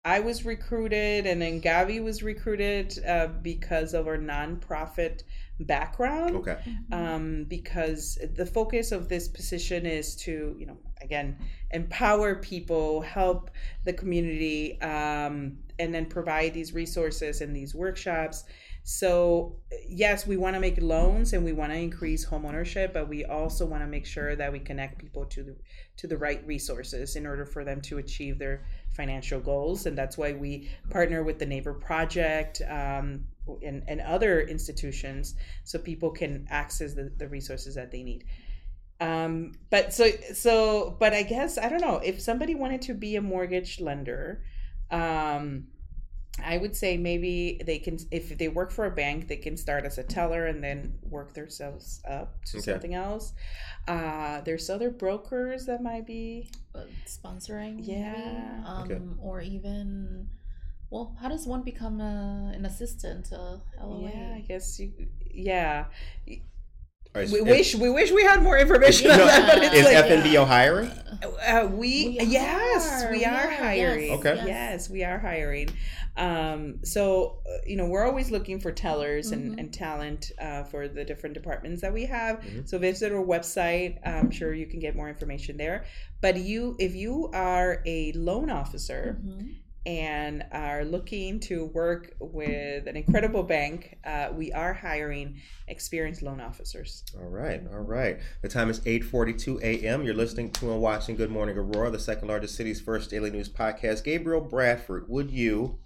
I 0.05 0.21
was 0.21 0.45
recruited, 0.45 1.27
and 1.27 1.43
then 1.43 1.61
Gabi 1.61 2.03
was 2.03 2.23
recruited 2.23 2.99
uh, 3.07 3.29
because 3.43 3.95
of 3.95 4.07
our 4.07 4.17
nonprofit 4.17 5.23
background. 5.61 6.37
Okay. 6.37 6.59
Um, 6.93 7.45
because 7.45 8.19
the 8.35 8.47
focus 8.47 8.93
of 8.93 9.09
this 9.09 9.29
position 9.29 9.87
is 9.87 10.15
to, 10.17 10.57
you 10.59 10.67
know, 10.67 10.79
again, 11.03 11.37
empower 11.73 12.37
people, 12.37 13.01
help 13.01 13.51
the 13.85 13.93
community, 13.93 14.81
um, 14.81 15.59
and 15.79 15.95
then 15.95 16.07
provide 16.07 16.55
these 16.55 16.73
resources 16.73 17.41
and 17.41 17.55
these 17.55 17.75
workshops. 17.75 18.45
So, 18.85 19.57
yes, 19.87 20.27
we 20.27 20.39
want 20.39 20.55
to 20.55 20.61
make 20.61 20.81
loans 20.81 21.35
and 21.35 21.45
we 21.45 21.53
want 21.53 21.73
to 21.73 21.79
increase 21.79 22.25
home 22.25 22.47
ownership, 22.47 22.95
but 22.95 23.07
we 23.07 23.25
also 23.25 23.67
want 23.67 23.83
to 23.83 23.87
make 23.87 24.07
sure 24.07 24.35
that 24.35 24.51
we 24.51 24.61
connect 24.61 24.99
people 24.99 25.27
to 25.27 25.43
the 25.43 25.57
to 25.99 26.07
the 26.07 26.17
right 26.17 26.47
resources 26.47 27.15
in 27.17 27.27
order 27.27 27.45
for 27.45 27.65
them 27.65 27.83
to 27.83 27.99
achieve 27.99 28.39
their 28.39 28.65
financial 28.99 29.41
goals. 29.41 29.87
And 29.87 29.97
that's 29.97 30.19
why 30.19 30.33
we 30.35 30.69
partner 30.91 31.23
with 31.23 31.39
the 31.39 31.47
Neighbor 31.47 31.73
Project 31.73 32.61
um, 32.69 33.25
and, 33.63 33.83
and 33.87 34.01
other 34.03 34.43
institutions 34.43 35.37
so 35.65 35.79
people 35.79 36.11
can 36.11 36.47
access 36.51 36.93
the, 36.93 37.11
the 37.17 37.29
resources 37.29 37.77
that 37.77 37.91
they 37.91 38.03
need. 38.03 38.25
Um, 39.01 39.53
but 39.71 39.95
so 39.95 40.11
so 40.35 40.97
but 40.99 41.15
I 41.15 41.23
guess 41.23 41.57
I 41.57 41.69
don't 41.69 41.81
know 41.81 42.01
if 42.05 42.21
somebody 42.21 42.57
wanted 42.57 42.83
to 42.83 42.95
be 42.95 43.15
a 43.15 43.23
mortgage 43.23 43.81
lender, 43.81 44.43
um, 44.91 45.69
I 46.45 46.59
would 46.59 46.77
say 46.77 46.97
maybe 46.97 47.61
they 47.65 47.79
can 47.79 47.99
if 48.11 48.37
they 48.39 48.49
work 48.49 48.71
for 48.71 48.87
a 48.87 48.91
bank, 48.91 49.29
they 49.29 49.37
can 49.37 49.57
start 49.57 49.85
as 49.85 49.99
a 49.99 50.03
teller 50.03 50.47
and 50.47 50.63
then 50.63 50.99
work 51.03 51.35
themselves 51.35 52.01
up 52.09 52.45
to 52.47 52.59
Okay. 52.59 52.61
something 52.61 52.95
else. 52.95 53.33
Uh, 53.87 54.41
there's 54.43 54.71
other 54.71 54.91
brokers 54.91 55.67
that 55.67 55.83
might 55.83 56.07
be 56.07 56.51
Uh, 56.75 56.85
sponsoring. 57.07 57.87
maybe, 57.87 57.89
Yeah. 57.89 58.63
Um, 58.65 58.91
Okay. 58.91 59.01
Or 59.23 59.41
even, 59.41 60.29
well, 60.91 61.17
how 61.21 61.29
does 61.29 61.47
one 61.47 61.63
become 61.63 62.01
a, 62.01 62.53
an 62.55 62.65
assistant? 62.67 63.33
Uh, 63.33 63.59
LOA? 63.81 64.11
yeah, 64.11 64.33
I 64.37 64.41
guess 64.41 64.79
you 64.79 64.93
yeah. 65.31 65.87
All 67.15 67.23
right, 67.23 67.31
We 67.31 67.39
is- 67.41 67.45
wish 67.45 67.75
we 67.75 67.91
wish 67.91 68.11
we 68.13 68.23
had 68.23 68.43
more 68.43 68.59
information 68.59 69.11
on 69.11 69.19
No, 69.19 69.27
that, 69.27 69.55
but 69.55 69.65
it's 69.65 69.75
is 69.75 69.85
like 69.85 70.05
FNBO 70.07 70.47
hiring? 70.47 70.91
Uh, 71.21 71.67
we, 71.73 72.17
We 72.19 72.19
yes, 72.27 73.03
are, 73.05 73.11
we 73.11 73.19
we 73.19 73.25
are 73.25 73.35
are, 73.35 73.51
hiring. 73.51 74.09
yes, 74.11 74.19
Okay. 74.21 74.35
yes. 74.37 74.47
Yes, 74.47 74.91
we 74.91 75.03
are 75.05 75.19
hiring. 75.19 75.69
Um, 76.17 76.85
so 76.85 77.39
uh, 77.49 77.59
you 77.67 77.77
know, 77.77 77.87
we're 77.87 78.05
always 78.07 78.31
looking 78.31 78.61
for 78.61 78.71
tellers 78.73 79.31
and, 79.33 79.53
Mhm. 79.57 79.59
and 79.61 79.73
talent 79.73 80.31
uh, 80.41 80.65
for 80.65 80.87
the 80.87 81.05
different 81.05 81.35
departments 81.35 81.81
that 81.83 81.93
we 81.93 82.05
have. 82.07 82.41
Mhm. 82.41 82.69
So 82.69 82.79
visit 82.79 83.11
our 83.13 83.25
website. 83.25 83.99
I'm 84.07 84.31
sure 84.31 84.53
you 84.55 84.67
can 84.67 84.79
get 84.81 84.95
more 84.95 85.09
information 85.09 85.57
there. 85.57 85.85
But 86.21 86.37
you, 86.37 86.77
if 86.79 86.95
you 86.95 87.31
are 87.33 87.83
a 87.87 88.13
loan 88.13 88.51
officer 88.51 89.19
Mhm. 89.25 89.57
And 89.89 90.45
are 90.53 90.85
looking 90.85 91.41
to 91.41 91.65
work 91.65 92.13
with 92.21 92.87
an 92.87 92.95
incredible 92.95 93.43
bank, 93.43 93.97
uh, 94.05 94.29
we 94.35 94.53
are 94.53 94.75
hiring 94.75 95.41
experienced 95.67 96.21
loan 96.21 96.43
officers. 96.43 97.05
All 97.19 97.31
right, 97.31 97.63
all 97.73 97.81
right. 97.81 98.19
The 98.43 98.51
time 98.51 98.69
is 98.69 98.81
8:42 98.81 99.63
a.m. 99.63 100.03
You're 100.03 100.13
listening 100.13 100.51
to 100.53 100.71
and 100.71 100.83
watching 100.83 101.17
Good 101.17 101.31
Morning 101.31 101.57
Aurora, 101.57 101.91
the 101.91 101.99
second 101.99 102.29
largest 102.29 102.55
city's 102.55 102.83
first 102.83 103.09
daily 103.09 103.31
news 103.31 103.49
podcast. 103.49 104.05
Gabriel 104.05 104.43
Bradford, 104.43 105.09
would 105.09 105.31
you 105.31 105.79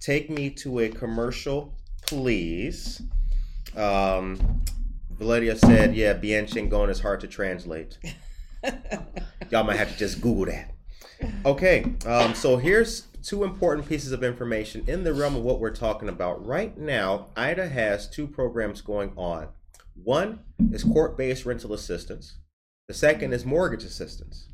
take 0.00 0.30
me 0.30 0.48
to 0.48 0.78
a 0.78 0.88
commercial, 0.88 1.76
please? 2.00 3.02
Um, 3.76 4.62
Valeria 5.10 5.56
said, 5.56 5.94
"Yeah, 5.94 6.14
bien 6.14 6.46
is 6.46 7.00
hard 7.00 7.20
to 7.20 7.26
translate. 7.26 7.98
Y'all 9.50 9.64
might 9.64 9.76
have 9.76 9.92
to 9.92 9.98
just 9.98 10.22
Google 10.22 10.46
that." 10.46 10.72
Okay, 11.44 11.94
um, 12.06 12.34
so 12.34 12.56
here's 12.56 13.08
two 13.22 13.44
important 13.44 13.88
pieces 13.88 14.12
of 14.12 14.24
information 14.24 14.84
in 14.86 15.04
the 15.04 15.12
realm 15.12 15.36
of 15.36 15.42
what 15.42 15.60
we're 15.60 15.70
talking 15.70 16.08
about. 16.08 16.44
Right 16.44 16.76
now, 16.76 17.28
IDA 17.36 17.68
has 17.68 18.08
two 18.08 18.26
programs 18.26 18.80
going 18.80 19.12
on. 19.16 19.48
One 19.94 20.40
is 20.72 20.84
court 20.84 21.16
based 21.16 21.44
rental 21.44 21.72
assistance, 21.72 22.38
the 22.88 22.94
second 22.94 23.32
is 23.32 23.44
mortgage 23.44 23.84
assistance. 23.84 24.48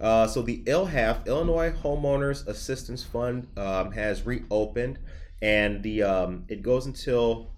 Uh, 0.00 0.26
so 0.26 0.42
the 0.42 0.62
ILHAF, 0.64 1.26
Illinois 1.26 1.72
Homeowners 1.82 2.46
Assistance 2.46 3.02
Fund, 3.02 3.48
um, 3.56 3.92
has 3.92 4.24
reopened, 4.24 4.98
and 5.42 5.82
the 5.82 6.02
um, 6.02 6.44
it 6.48 6.62
goes 6.62 6.86
until, 6.86 7.50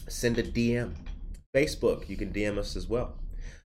send 0.08 0.40
a 0.40 0.44
DM. 0.44 0.96
Facebook, 1.56 2.10
you 2.10 2.16
can 2.16 2.32
DM 2.32 2.58
us 2.58 2.76
as 2.78 2.88
well. 2.88 3.20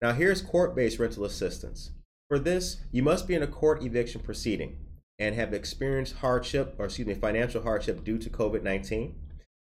Now, 0.03 0.13
here's 0.13 0.43
court 0.43 0.75
based 0.75 0.99
rental 0.99 1.25
assistance. 1.25 1.93
For 2.29 2.39
this, 2.39 2.79
you 2.93 3.03
must 3.03 3.27
be 3.27 3.35
in 3.35 3.43
a 3.43 3.47
court 3.47 3.83
eviction 3.83 4.21
proceeding 4.21 4.77
and 5.19 5.35
have 5.35 5.55
experienced 5.55 6.17
hardship, 6.17 6.75
or 6.79 6.85
excuse 6.85 7.09
me, 7.09 7.15
financial 7.15 7.63
hardship 7.63 8.05
due 8.05 8.19
to 8.19 8.29
COVID 8.31 8.63
19. 8.63 9.15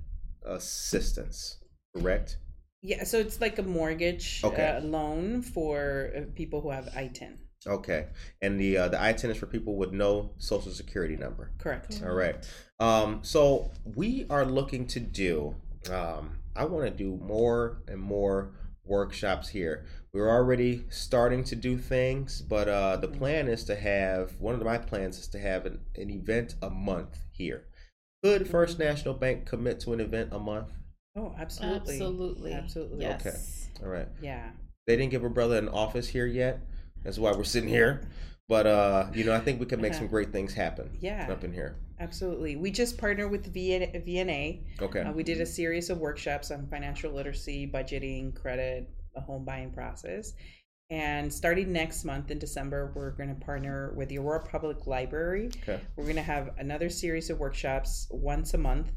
assistance, 0.46 1.58
correct? 1.96 2.38
Yeah, 2.82 3.04
so 3.04 3.18
it's 3.18 3.40
like 3.40 3.58
a 3.58 3.62
mortgage 3.62 4.40
Okay. 4.44 4.76
uh, 4.76 4.80
loan 4.80 5.42
for 5.42 6.12
uh, 6.16 6.20
people 6.34 6.60
who 6.60 6.70
have 6.70 6.86
ITIN. 6.86 7.38
Okay. 7.66 8.06
And 8.40 8.58
the 8.60 8.78
uh, 8.78 8.88
the 8.88 8.96
ITIN 8.98 9.30
is 9.30 9.36
for 9.36 9.46
people 9.46 9.76
with 9.76 9.92
no 9.92 10.32
social 10.38 10.70
security 10.70 11.16
number. 11.16 11.50
Correct. 11.58 12.00
All 12.04 12.14
right. 12.14 12.36
Um, 12.78 13.18
so 13.22 13.72
we 13.84 14.26
are 14.30 14.44
looking 14.44 14.86
to 14.88 15.00
do. 15.00 15.56
Um, 15.90 16.38
I 16.54 16.64
want 16.66 16.84
to 16.84 16.90
do 16.90 17.18
more 17.22 17.82
and 17.88 18.00
more 18.00 18.52
workshops 18.84 19.48
here. 19.48 19.86
We're 20.12 20.30
already 20.30 20.84
starting 20.88 21.44
to 21.44 21.56
do 21.56 21.76
things, 21.76 22.40
but 22.40 22.68
uh, 22.68 22.96
the 22.96 23.09
plan 23.09 23.48
is 23.48 23.64
to 23.64 23.76
have 23.76 24.32
one 24.38 24.54
of 24.54 24.62
my 24.62 24.78
plans 24.78 25.18
is 25.18 25.28
to 25.28 25.38
have 25.38 25.66
an, 25.66 25.80
an 25.96 26.11
event 26.11 26.54
a 26.62 26.70
month 26.70 27.18
here. 27.30 27.64
Could 28.24 28.48
First 28.48 28.78
National 28.78 29.14
Bank 29.14 29.46
commit 29.46 29.80
to 29.80 29.92
an 29.92 30.00
event 30.00 30.30
a 30.32 30.38
month? 30.38 30.68
Oh, 31.16 31.34
absolutely. 31.38 31.94
Absolutely. 31.94 32.52
Absolutely. 32.52 33.04
Yes. 33.04 33.26
Okay. 33.26 33.84
All 33.84 33.90
right. 33.90 34.09
Yeah. 34.22 34.50
They 34.86 34.96
didn't 34.96 35.11
give 35.11 35.22
her 35.22 35.28
brother 35.28 35.59
an 35.59 35.68
office 35.68 36.09
here 36.09 36.26
yet. 36.26 36.61
That's 37.04 37.18
why 37.18 37.32
we're 37.32 37.44
sitting 37.44 37.68
here. 37.68 38.09
But 38.48 38.66
uh, 38.66 39.06
you 39.12 39.24
know, 39.24 39.34
I 39.34 39.40
think 39.40 39.61
we 39.61 39.66
can 39.66 39.80
make 39.80 39.94
some 40.00 40.06
great 40.06 40.32
things 40.32 40.54
happen. 40.54 40.96
Yeah. 41.00 41.28
Up 41.30 41.44
in 41.44 41.52
here. 41.52 41.76
Absolutely. 42.00 42.56
We 42.56 42.70
just 42.70 42.96
partnered 42.96 43.30
with 43.30 43.52
VNA. 43.52 44.62
Okay. 44.80 45.00
Uh, 45.00 45.12
we 45.12 45.22
did 45.22 45.40
a 45.40 45.46
series 45.46 45.90
of 45.90 45.98
workshops 45.98 46.50
on 46.50 46.66
financial 46.68 47.12
literacy, 47.12 47.70
budgeting, 47.72 48.34
credit, 48.34 48.88
home 49.20 49.44
buying 49.44 49.70
process. 49.70 50.32
And 50.90 51.30
starting 51.30 51.70
next 51.70 52.04
month 52.04 52.30
in 52.30 52.38
December, 52.38 52.92
we're 52.94 53.10
going 53.10 53.28
to 53.28 53.44
partner 53.44 53.92
with 53.94 54.08
the 54.08 54.18
Aurora 54.18 54.42
Public 54.42 54.86
Library. 54.86 55.50
Okay. 55.62 55.80
We're 55.96 56.04
going 56.04 56.16
to 56.16 56.22
have 56.22 56.54
another 56.58 56.88
series 56.88 57.28
of 57.28 57.38
workshops 57.38 58.08
once 58.10 58.54
a 58.54 58.58
month. 58.58 58.92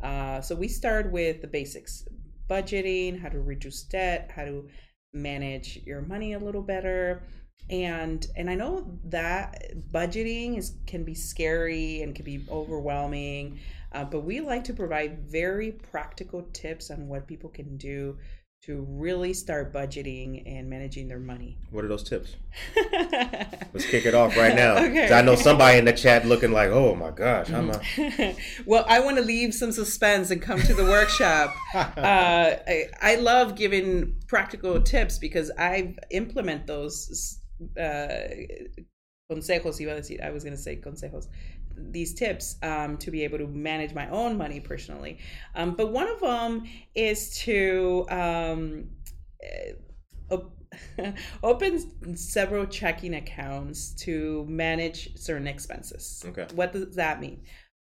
Uh, 0.00 0.40
so 0.40 0.54
we 0.54 0.68
start 0.68 1.10
with 1.10 1.40
the 1.40 1.48
basics 1.48 2.06
budgeting, 2.48 3.20
how 3.20 3.28
to 3.28 3.40
reduce 3.40 3.82
debt, 3.82 4.30
how 4.34 4.44
to 4.44 4.68
manage 5.12 5.80
your 5.84 6.02
money 6.02 6.34
a 6.34 6.38
little 6.38 6.62
better. 6.62 7.22
And 7.70 8.26
and 8.36 8.50
I 8.50 8.54
know 8.54 8.98
that 9.04 9.72
budgeting 9.90 10.58
is 10.58 10.74
can 10.86 11.04
be 11.04 11.14
scary 11.14 12.02
and 12.02 12.14
can 12.14 12.24
be 12.24 12.44
overwhelming, 12.50 13.60
uh, 13.92 14.04
but 14.04 14.20
we 14.20 14.40
like 14.40 14.64
to 14.64 14.74
provide 14.74 15.30
very 15.30 15.72
practical 15.72 16.42
tips 16.52 16.90
on 16.90 17.08
what 17.08 17.26
people 17.26 17.50
can 17.50 17.76
do 17.76 18.18
to 18.62 18.86
really 18.88 19.34
start 19.34 19.72
budgeting 19.72 20.44
and 20.46 20.70
managing 20.70 21.08
their 21.08 21.18
money. 21.18 21.58
What 21.70 21.84
are 21.84 21.88
those 21.88 22.04
tips? 22.04 22.36
Let's 22.76 23.86
kick 23.86 24.06
it 24.06 24.14
off 24.14 24.36
right 24.36 24.54
now. 24.54 24.76
Okay. 24.76 25.12
I 25.12 25.20
know 25.20 25.34
somebody 25.34 25.78
in 25.78 25.84
the 25.84 25.92
chat 25.92 26.24
looking 26.24 26.52
like, 26.52 26.70
"Oh 26.70 26.94
my 26.94 27.10
gosh, 27.10 27.50
I'm 27.50 27.70
a." 27.70 28.36
well, 28.66 28.84
I 28.88 29.00
want 29.00 29.16
to 29.16 29.22
leave 29.24 29.52
some 29.52 29.72
suspense 29.72 30.30
and 30.30 30.40
come 30.40 30.62
to 30.62 30.74
the 30.74 30.84
workshop. 30.84 31.56
uh, 31.74 31.90
I, 31.96 32.84
I 33.00 33.16
love 33.16 33.56
giving 33.56 34.14
practical 34.28 34.80
tips 34.80 35.18
because 35.18 35.50
I 35.58 35.96
implement 36.10 36.68
those 36.68 37.40
uh, 37.76 38.18
consejos. 39.28 39.80
Iba 39.80 39.96
a 39.96 40.00
decir, 40.00 40.22
I 40.22 40.30
was 40.30 40.44
going 40.44 40.56
to 40.56 40.62
say 40.62 40.76
consejos. 40.76 41.26
These 41.76 42.14
tips 42.14 42.56
um, 42.62 42.96
to 42.98 43.10
be 43.10 43.24
able 43.24 43.38
to 43.38 43.46
manage 43.46 43.94
my 43.94 44.08
own 44.10 44.36
money 44.36 44.60
personally. 44.60 45.18
Um, 45.54 45.74
but 45.74 45.92
one 45.92 46.08
of 46.08 46.20
them 46.20 46.64
is 46.94 47.36
to 47.40 48.06
um, 48.10 48.90
eh, 49.42 49.72
op- 50.30 50.56
open 51.42 52.16
several 52.16 52.66
checking 52.66 53.14
accounts 53.14 53.94
to 54.04 54.44
manage 54.48 55.16
certain 55.16 55.46
expenses. 55.46 56.24
Okay. 56.26 56.46
What 56.54 56.72
does 56.72 56.94
that 56.96 57.20
mean? 57.20 57.42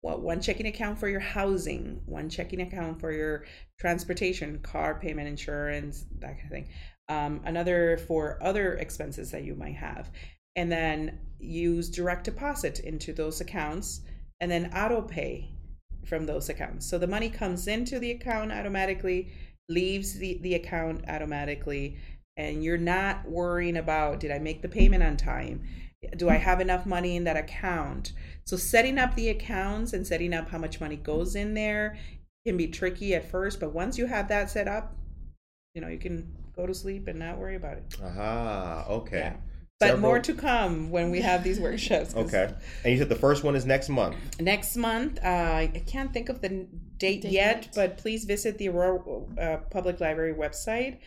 Well, 0.02 0.22
one 0.22 0.40
checking 0.40 0.68
account 0.68 0.98
for 0.98 1.10
your 1.10 1.20
housing, 1.20 2.02
one 2.06 2.30
checking 2.30 2.62
account 2.62 3.02
for 3.02 3.12
your 3.12 3.46
transportation, 3.80 4.60
car 4.60 4.98
payment, 5.00 5.28
insurance, 5.28 6.06
that 6.20 6.38
kind 6.38 6.44
of 6.46 6.50
thing. 6.50 6.70
Um, 7.10 7.42
another 7.44 7.98
for 7.98 8.42
other 8.42 8.76
expenses 8.76 9.32
that 9.32 9.44
you 9.44 9.56
might 9.56 9.76
have. 9.76 10.10
And 10.56 10.72
then 10.72 11.20
use 11.40 11.90
direct 11.90 12.26
deposit 12.26 12.80
into 12.80 13.14
those 13.14 13.42
accounts 13.42 14.02
and 14.40 14.52
then 14.52 14.74
auto 14.74 15.02
pay 15.02 15.50
from 16.06 16.26
those 16.26 16.50
accounts. 16.50 16.90
So 16.90 16.98
the 16.98 17.08
money 17.08 17.30
comes 17.30 17.68
into 17.68 18.00
the 18.00 18.12
account 18.12 18.52
automatically, 18.52 19.32
leaves 19.68 20.14
the, 20.14 20.40
the 20.42 20.56
account 20.56 21.04
automatically, 21.08 21.98
and 22.38 22.64
you're 22.64 22.78
not 22.78 23.30
worrying 23.30 23.78
about 23.78 24.20
did 24.20 24.32
I 24.32 24.40
make 24.40 24.62
the 24.62 24.70
payment 24.70 25.04
on 25.04 25.18
time? 25.18 25.62
Do 26.16 26.30
I 26.30 26.38
have 26.38 26.62
enough 26.62 26.86
money 26.86 27.18
in 27.18 27.26
that 27.26 27.36
account? 27.36 28.14
So 28.46 28.56
setting 28.56 28.98
up 28.98 29.16
the 29.16 29.30
accounts 29.30 29.92
and 29.92 30.08
setting 30.08 30.34
up 30.34 30.50
how 30.50 30.58
much 30.58 30.80
money 30.80 30.96
goes 30.96 31.36
in 31.36 31.54
there 31.54 31.98
can 32.46 32.56
be 32.56 32.68
tricky 32.68 33.14
at 33.14 33.30
first, 33.30 33.60
but 33.60 33.74
once 33.74 33.98
you 33.98 34.06
have 34.06 34.30
that 34.30 34.50
set 34.50 34.68
up, 34.68 34.96
you 35.76 35.82
know, 35.82 35.90
you 35.90 36.00
can 36.00 36.34
go 36.56 36.66
to 36.66 36.74
sleep 36.74 37.08
and 37.08 37.20
not 37.20 37.38
worry 37.38 37.56
about 37.56 37.78
it. 37.78 37.98
Aha. 38.02 38.86
Okay. 38.90 39.20
Yeah. 39.20 39.36
But 39.80 39.92
Several- 39.92 40.02
more 40.10 40.20
to 40.20 40.34
come 40.34 40.92
when 40.92 41.10
we 41.10 41.22
have 41.22 41.42
these 41.42 41.58
workshops. 41.58 42.14
Okay. 42.14 42.54
And 42.84 42.92
you 42.92 42.98
said 43.00 43.08
the 43.08 43.16
first 43.16 43.46
one 43.46 43.56
is 43.56 43.66
next 43.66 43.88
month. 43.88 44.18
Next 44.42 44.76
month, 44.76 45.20
uh, 45.24 45.28
I 45.28 45.84
can't 45.86 46.12
think 46.12 46.28
of 46.28 46.42
the 46.42 46.50
date, 46.98 47.22
Date 47.22 47.24
yet, 47.32 47.64
yet. 47.64 47.70
but 47.76 47.98
please 47.98 48.26
visit 48.26 48.58
the 48.58 48.68
Aurora 48.68 49.00
uh, 49.40 49.58
Public 49.72 50.02
Library 50.02 50.34
website, 50.34 50.98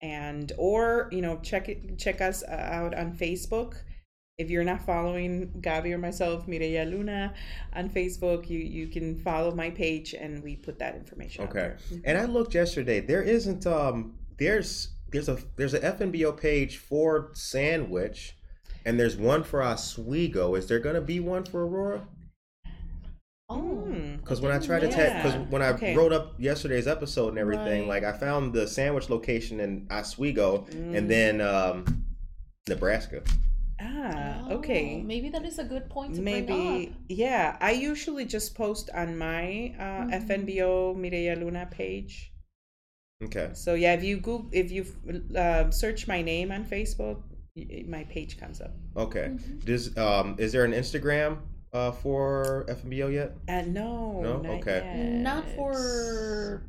and 0.00 0.50
or 0.56 1.10
you 1.12 1.20
know 1.20 1.40
check 1.42 1.68
it 1.68 1.98
check 1.98 2.22
us 2.22 2.42
uh, 2.42 2.52
out 2.52 2.94
on 2.94 3.12
Facebook. 3.12 3.74
If 4.38 4.48
you're 4.48 4.64
not 4.64 4.80
following 4.86 5.48
Gabi 5.60 5.92
or 5.92 5.98
myself, 5.98 6.46
Mireya 6.46 6.90
Luna, 6.90 7.34
on 7.74 7.90
Facebook, 7.90 8.48
you 8.48 8.60
you 8.60 8.86
can 8.86 9.14
follow 9.20 9.54
my 9.54 9.68
page, 9.68 10.14
and 10.14 10.42
we 10.42 10.56
put 10.56 10.78
that 10.78 10.94
information. 10.94 11.44
out 11.44 11.50
Okay. 11.50 11.58
there. 11.90 12.00
And 12.06 12.16
I 12.16 12.24
looked 12.24 12.54
yesterday. 12.54 13.00
There 13.00 13.22
isn't 13.22 13.66
um. 13.66 14.14
There's 14.38 14.88
there's 15.12 15.28
a 15.28 15.38
there's 15.56 15.74
a 15.74 15.80
FNBO 15.80 16.36
page 16.36 16.78
for 16.78 17.30
Sandwich, 17.34 18.36
and 18.84 18.98
there's 18.98 19.16
one 19.16 19.42
for 19.44 19.62
Oswego. 19.62 20.54
Is 20.54 20.66
there 20.66 20.78
going 20.80 20.94
to 20.94 21.00
be 21.00 21.20
one 21.20 21.44
for 21.44 21.64
Aurora? 21.66 22.06
Oh, 23.48 23.84
Mm. 23.88 24.16
Because 24.18 24.40
when 24.40 24.52
I 24.52 24.58
tried 24.58 24.80
to 24.80 24.88
text, 24.88 25.16
because 25.16 25.34
Yeah. 25.34 25.50
when 25.50 25.60
I 25.62 25.70
Okay. 25.70 25.94
wrote 25.94 26.12
up 26.12 26.34
yesterday's 26.40 26.86
episode 26.86 27.28
and 27.30 27.38
everything, 27.38 27.82
Right. 27.88 28.02
like 28.02 28.04
I 28.04 28.16
found 28.16 28.54
the 28.54 28.66
sandwich 28.66 29.10
location 29.10 29.60
in 29.60 29.86
Oswego, 29.90 30.66
Mm. 30.70 30.96
and 30.96 31.10
then 31.10 31.40
um, 31.42 31.84
Nebraska. 32.68 33.22
Ah, 33.80 34.46
Oh, 34.48 34.54
okay. 34.58 35.02
Maybe 35.02 35.28
that 35.30 35.44
is 35.44 35.58
a 35.58 35.64
good 35.64 35.90
point 35.90 36.14
to 36.14 36.22
bring 36.22 36.46
Maybe, 36.46 36.86
up. 36.88 36.94
yeah. 37.08 37.56
I 37.60 37.72
usually 37.72 38.24
just 38.24 38.54
post 38.54 38.88
on 38.94 39.18
my 39.18 39.74
uh, 39.78 40.06
Mhm. 40.06 40.12
FNBO 40.12 40.94
Mireya 40.94 41.38
Luna 41.38 41.66
page. 41.70 42.31
Okay. 43.24 43.50
So 43.54 43.74
yeah, 43.74 43.94
if 43.94 44.02
you 44.02 44.16
Google, 44.16 44.48
if 44.52 44.70
you 44.70 44.86
uh, 45.36 45.70
search 45.70 46.08
my 46.08 46.22
name 46.22 46.50
on 46.50 46.64
Facebook, 46.64 47.22
my 47.86 48.04
page 48.04 48.38
comes 48.38 48.60
up. 48.60 48.72
Okay. 48.96 49.30
Mm-hmm. 49.30 49.58
Does 49.64 49.96
um 49.96 50.36
is 50.38 50.52
there 50.52 50.64
an 50.64 50.72
Instagram 50.72 51.38
uh 51.72 51.92
for 51.92 52.64
FNBO 52.68 53.12
yet? 53.12 53.36
Uh, 53.48 53.62
no, 53.66 54.20
No? 54.22 54.40
not 54.40 54.52
Okay. 54.60 55.10
Not 55.22 55.44
for 55.56 56.62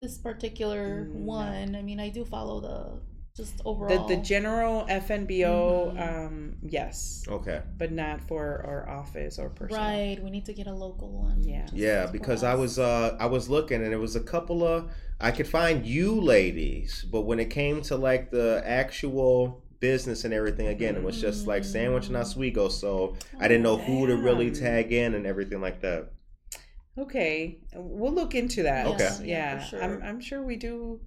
this 0.00 0.18
particular 0.18 1.04
No. 1.06 1.20
one. 1.26 1.76
I 1.76 1.82
mean, 1.82 2.00
I 2.00 2.08
do 2.08 2.24
follow 2.24 2.60
the 2.60 2.98
just 3.36 3.58
the 3.58 3.64
overall. 3.64 4.06
the 4.08 4.16
general 4.16 4.84
FNBO. 4.88 5.94
Mhm. 5.94 6.00
Um, 6.26 6.56
yes, 6.62 7.24
Okay. 7.28 7.62
but 7.78 7.90
not 7.92 8.20
for 8.28 8.62
our 8.66 8.88
office 8.88 9.38
or 9.38 9.48
personal. 9.48 9.80
right. 9.82 10.22
We 10.22 10.30
need 10.30 10.44
to 10.46 10.52
get 10.52 10.66
a 10.66 10.72
local 10.74 11.10
one. 11.10 11.42
Yeah. 11.42 11.66
Yeah, 11.72 12.06
because 12.06 12.44
I 12.44 12.54
was 12.54 12.78
uh 12.78 13.16
I 13.18 13.26
was 13.26 13.48
looking 13.48 13.82
and 13.82 13.92
it 13.92 13.96
was 13.98 14.16
a 14.16 14.20
couple 14.20 14.62
of 14.66 14.90
I 15.20 15.30
could 15.30 15.46
find 15.46 15.86
you 15.86 16.20
ladies, 16.20 17.06
but 17.10 17.22
when 17.22 17.38
it 17.40 17.48
came 17.50 17.80
to 17.82 17.96
like 17.96 18.30
the 18.30 18.62
actual 18.66 19.62
business 19.80 20.24
and 20.24 20.34
everything 20.34 20.66
again, 20.68 20.94
it 20.96 21.02
was 21.02 21.20
just 21.20 21.46
like 21.46 21.64
sandwich 21.64 22.08
and 22.08 22.16
Oswego, 22.16 22.68
so 22.68 23.16
I 23.40 23.48
didn't 23.48 23.62
know 23.62 23.78
who 23.78 24.06
to 24.08 24.16
really 24.16 24.50
tag 24.50 24.92
in 24.92 25.14
and 25.14 25.26
everything 25.26 25.60
like 25.60 25.80
that. 25.80 26.10
Okay, 26.98 27.58
we'll 27.74 28.12
look 28.12 28.34
into 28.34 28.64
that. 28.64 28.86
Okay. 28.86 29.08
Yeah, 29.22 29.24
Yeah, 29.24 29.58
for 29.60 29.64
sure. 29.64 29.82
I'm 29.82 30.02
I'm 30.02 30.20
sure 30.20 30.42
we 30.42 30.56
do. 30.56 31.00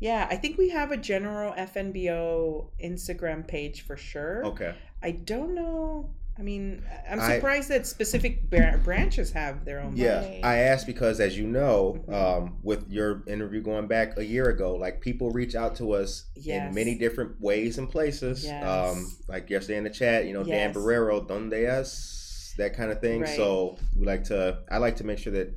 Yeah, 0.00 0.26
I 0.30 0.36
think 0.36 0.58
we 0.58 0.70
have 0.70 0.90
a 0.90 0.96
general 0.96 1.52
FNBO 1.52 2.70
Instagram 2.82 3.46
page 3.46 3.82
for 3.82 3.96
sure. 3.96 4.44
Okay. 4.46 4.74
I 5.02 5.12
don't 5.12 5.54
know. 5.54 6.10
I 6.36 6.42
mean, 6.42 6.82
I'm 7.08 7.20
I- 7.20 7.36
surprised 7.36 7.68
that 7.68 7.86
specific 7.86 8.50
bra- 8.50 8.76
branches 8.78 9.30
have 9.32 9.64
their 9.64 9.78
own. 9.80 9.96
Yeah. 9.96 10.40
I 10.42 10.56
asked 10.58 10.84
because, 10.86 11.20
as 11.20 11.38
you 11.38 11.46
know, 11.46 12.04
Mhm. 12.08 12.12
um, 12.12 12.58
with 12.64 12.90
your 12.90 13.22
interview 13.28 13.62
going 13.62 13.86
back 13.86 14.18
a 14.18 14.24
year 14.24 14.48
ago, 14.48 14.74
like 14.74 15.00
people 15.00 15.30
reach 15.30 15.54
out 15.54 15.76
to 15.76 15.92
us 15.92 16.24
Yes. 16.34 16.68
in 16.68 16.74
many 16.74 16.96
different 16.96 17.40
ways 17.40 17.78
and 17.78 17.88
places. 17.88 18.44
Yes. 18.44 18.64
Um, 18.64 19.06
like 19.28 19.48
yesterday 19.48 19.78
in 19.78 19.84
the 19.84 19.90
chat, 19.90 20.26
you 20.26 20.32
know, 20.32 20.42
Dan 20.42 20.74
Barrero, 20.74 21.26
donde 21.26 21.52
es, 21.54 22.52
that 22.58 22.74
kind 22.74 22.90
of 22.90 23.00
thing. 23.00 23.20
Right. 23.20 23.36
So 23.36 23.76
we 23.96 24.04
like 24.04 24.24
to, 24.24 24.58
I 24.68 24.78
like 24.78 24.96
to 24.96 25.04
make 25.04 25.18
sure 25.18 25.32
that, 25.34 25.54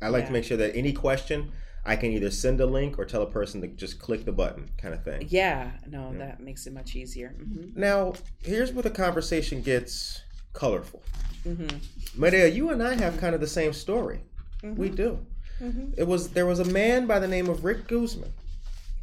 I 0.00 0.08
like 0.08 0.22
Yeah. 0.22 0.26
to 0.28 0.32
make 0.32 0.44
sure 0.44 0.56
that 0.56 0.74
any 0.74 0.94
question, 0.94 1.52
I 1.86 1.96
can 1.96 2.10
either 2.12 2.30
send 2.30 2.60
a 2.60 2.66
link 2.66 2.98
or 2.98 3.04
tell 3.04 3.22
a 3.22 3.26
person 3.30 3.60
to 3.60 3.68
just 3.68 3.98
click 3.98 4.24
the 4.24 4.32
button, 4.32 4.70
kind 4.78 4.94
of 4.94 5.04
thing. 5.04 5.26
Yeah, 5.28 5.72
no, 5.86 6.12
Yeah. 6.12 6.18
that 6.26 6.40
makes 6.40 6.66
it 6.66 6.72
much 6.72 6.96
easier. 6.96 7.28
hmm 7.28 7.66
Now, 7.74 8.14
here's 8.42 8.72
where 8.72 8.82
the 8.82 8.90
conversation 8.90 9.60
gets 9.62 10.22
colorful. 10.54 11.02
Mm-hmm. 11.46 11.76
Maria, 12.20 12.46
you 12.48 12.70
and 12.70 12.82
I 12.82 12.94
have 12.94 13.18
kind 13.18 13.34
of 13.34 13.40
the 13.40 13.46
same 13.46 13.72
story. 13.72 14.20
We 14.62 14.88
do. 14.88 15.18
hmm 15.58 15.90
It 15.96 16.06
was 16.06 16.30
there 16.30 16.46
was 16.46 16.58
a 16.58 16.64
man 16.64 17.06
by 17.06 17.18
the 17.18 17.28
name 17.28 17.48
of 17.50 17.64
Rick 17.64 17.86
Guzman 17.86 18.32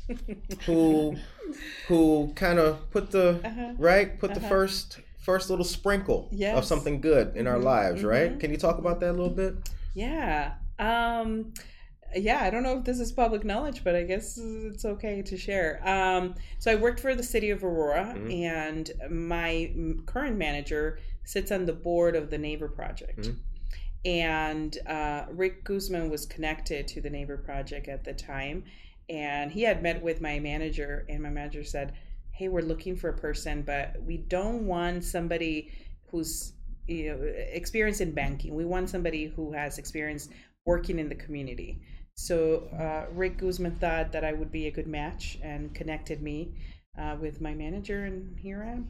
who 0.65 1.15
who 1.88 2.32
kind 2.36 2.59
of 2.59 2.89
put 2.91 3.11
the 3.11 3.41
Uh-huh. 3.45 3.73
right 3.77 4.19
put 4.19 4.34
the 4.34 4.39
Uh-huh. 4.39 4.49
first 4.49 4.99
first 5.19 5.49
little 5.51 5.65
sprinkle 5.65 6.29
of 6.55 6.65
something 6.65 6.99
good 6.99 7.36
in 7.36 7.45
our 7.47 7.59
Mhm, 7.59 7.63
lives, 7.63 8.03
right? 8.03 8.32
mhm. 8.34 8.39
Can 8.39 8.49
you 8.51 8.57
talk 8.57 8.79
about 8.79 8.99
that 9.01 9.11
a 9.11 9.17
little 9.21 9.29
bit? 9.43 9.53
Yeah. 9.93 10.53
Um 10.79 11.53
yeah, 12.16 12.41
I 12.43 12.49
don't 12.49 12.64
know 12.64 12.78
if 12.80 12.84
this 12.86 12.99
is 12.99 13.12
public 13.12 13.43
knowledge, 13.45 13.84
but 13.84 13.95
I 13.95 14.03
guess 14.03 14.38
it's 14.38 14.86
okay 14.86 15.22
to 15.22 15.38
share. 15.38 15.82
Um 15.88 16.36
so 16.59 16.72
I 16.72 16.76
worked 16.76 16.99
for 16.99 17.16
the 17.16 17.24
city 17.24 17.49
of 17.49 17.64
Aurora 17.64 18.14
Mhm. 18.18 18.43
and 18.43 18.91
my 19.09 19.74
current 20.05 20.38
manager 20.38 20.99
sits 21.24 21.51
on 21.51 21.66
the 21.66 21.74
board 21.74 22.16
of 22.16 22.30
the 22.30 22.38
Neighbor 22.38 22.68
Project. 22.68 23.20
Mhm. 23.30 23.36
And 24.03 24.78
uh, 24.88 25.26
Rick 25.30 25.64
Guzman 25.64 26.09
was 26.09 26.26
connected 26.26 26.88
to 26.88 27.01
the 27.01 27.09
Neighbor 27.09 27.38
Project 27.38 27.88
at 27.88 28.03
the 28.03 28.14
time. 28.14 28.64
And 29.09 29.51
he 29.51 29.62
had 29.62 29.84
met 29.84 30.01
with 30.01 30.22
my 30.22 30.39
manager, 30.39 31.05
and 31.07 31.22
my 31.22 31.30
manager 31.30 31.64
said, 31.64 31.93
Hey, 32.32 32.47
we're 32.47 32.62
looking 32.62 32.95
for 32.95 33.09
a 33.09 33.18
person, 33.18 33.62
but 33.62 34.01
we 34.01 34.18
don't 34.18 34.66
want 34.66 35.03
somebody 35.03 35.72
who's 36.07 36.53
you 36.88 37.09
know 37.09 37.22
experienced 37.53 38.01
in 38.01 38.12
banking. 38.12 38.55
We 38.55 38.66
want 38.66 38.89
somebody 38.89 39.26
who 39.28 39.51
has 39.53 39.78
experience 39.78 40.30
working 40.66 40.97
in 40.97 41.07
the 41.09 41.16
community. 41.16 41.80
So 42.16 42.68
uh, 42.80 43.12
Rick 43.14 43.38
Guzman 43.38 43.76
thought 43.76 44.12
that 44.12 44.24
I 44.24 44.34
would 44.34 44.51
be 44.51 44.68
a 44.68 44.72
good 44.72 44.88
match 44.88 45.38
and 45.41 45.74
connected 45.74 46.22
me 46.22 46.53
uh, 46.97 47.16
with 47.20 47.41
my 47.41 47.53
manager, 47.53 48.03
and 48.05 48.38
here 48.39 48.64
I 48.64 48.72
am. 48.74 48.89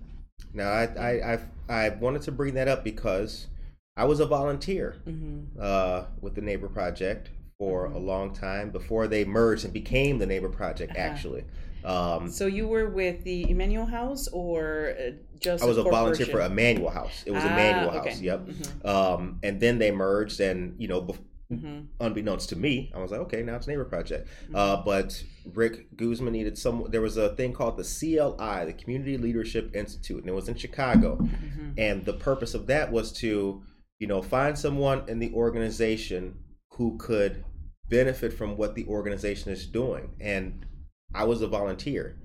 Now, 0.53 0.69
I 0.71 0.83
I 0.85 1.33
I've, 1.33 1.45
I 1.69 1.89
wanted 1.89 2.23
to 2.23 2.31
bring 2.31 2.55
that 2.55 2.67
up 2.67 2.83
because 2.83 3.47
I 3.95 4.05
was 4.05 4.19
a 4.19 4.25
volunteer 4.25 4.97
hmm 5.05 5.41
uh, 5.59 6.05
with 6.19 6.35
the 6.35 6.41
Neighbor 6.41 6.67
Project 6.67 7.29
for 7.59 7.87
Mhm. 7.89 7.95
a 7.95 7.99
long 7.99 8.33
time 8.33 8.71
before 8.71 9.07
they 9.07 9.23
merged 9.23 9.65
and 9.65 9.73
became 9.73 10.17
the 10.17 10.25
Neighbor 10.25 10.49
Project. 10.49 10.91
Uh-huh. 10.91 10.99
Actually, 11.07 11.43
um, 11.85 12.29
So 12.29 12.47
you 12.47 12.67
were 12.67 12.89
with 12.89 13.23
the 13.23 13.49
Emmanuel 13.49 13.85
House 13.85 14.27
or 14.29 14.95
uh, 14.99 15.11
just 15.39 15.63
I 15.63 15.67
was 15.67 15.77
a 15.77 15.83
volunteer 15.83 16.25
for? 16.25 16.41
Emmanuel 16.41 16.89
House. 16.89 17.23
It 17.25 17.31
was 17.31 17.43
Ah, 17.43 17.51
Emmanuel 17.53 17.91
okay. 17.99 18.09
House. 18.09 18.21
Yep. 18.21 18.39
Mhm. 18.47 18.85
Um, 18.85 19.39
and 19.43 19.59
then 19.59 19.77
they 19.77 19.91
merged, 19.91 20.39
and 20.39 20.75
you 20.79 20.87
know, 20.87 21.15
Mhm. 21.51 21.87
unbeknownst 21.99 22.49
to 22.49 22.55
me, 22.55 22.91
I 22.95 22.99
was 22.99 23.11
like, 23.11 23.19
okay, 23.21 23.43
now 23.43 23.55
it's 23.57 23.67
Neighbor 23.67 23.85
Project. 23.85 24.27
Mm-hmm. 24.45 24.55
Uh, 24.55 24.77
but 24.85 25.23
Rick 25.53 25.95
Guzman 25.97 26.33
needed 26.33 26.57
some. 26.57 26.87
There 26.89 27.01
was 27.01 27.17
a 27.17 27.35
thing 27.35 27.51
called 27.53 27.77
the 27.77 27.83
CLI, 27.83 28.65
the 28.65 28.73
Community 28.73 29.17
Leadership 29.17 29.75
Institute, 29.75 30.19
and 30.21 30.29
it 30.29 30.33
was 30.33 30.47
in 30.47 30.55
Chicago. 30.55 31.17
Mhm. 31.17 31.73
And 31.77 32.05
the 32.05 32.13
purpose 32.13 32.53
of 32.53 32.67
that 32.67 32.91
was 32.91 33.11
to, 33.13 33.61
you 33.99 34.07
know, 34.07 34.21
find 34.21 34.57
someone 34.57 35.03
in 35.09 35.19
the 35.19 35.33
organization 35.33 36.35
who 36.75 36.97
could 36.97 37.43
benefit 37.89 38.31
from 38.31 38.55
what 38.55 38.75
the 38.75 38.85
organization 38.85 39.51
is 39.51 39.65
doing. 39.67 40.11
And 40.21 40.65
I 41.13 41.25
was 41.25 41.41
a 41.41 41.47
volunteer. 41.47 42.15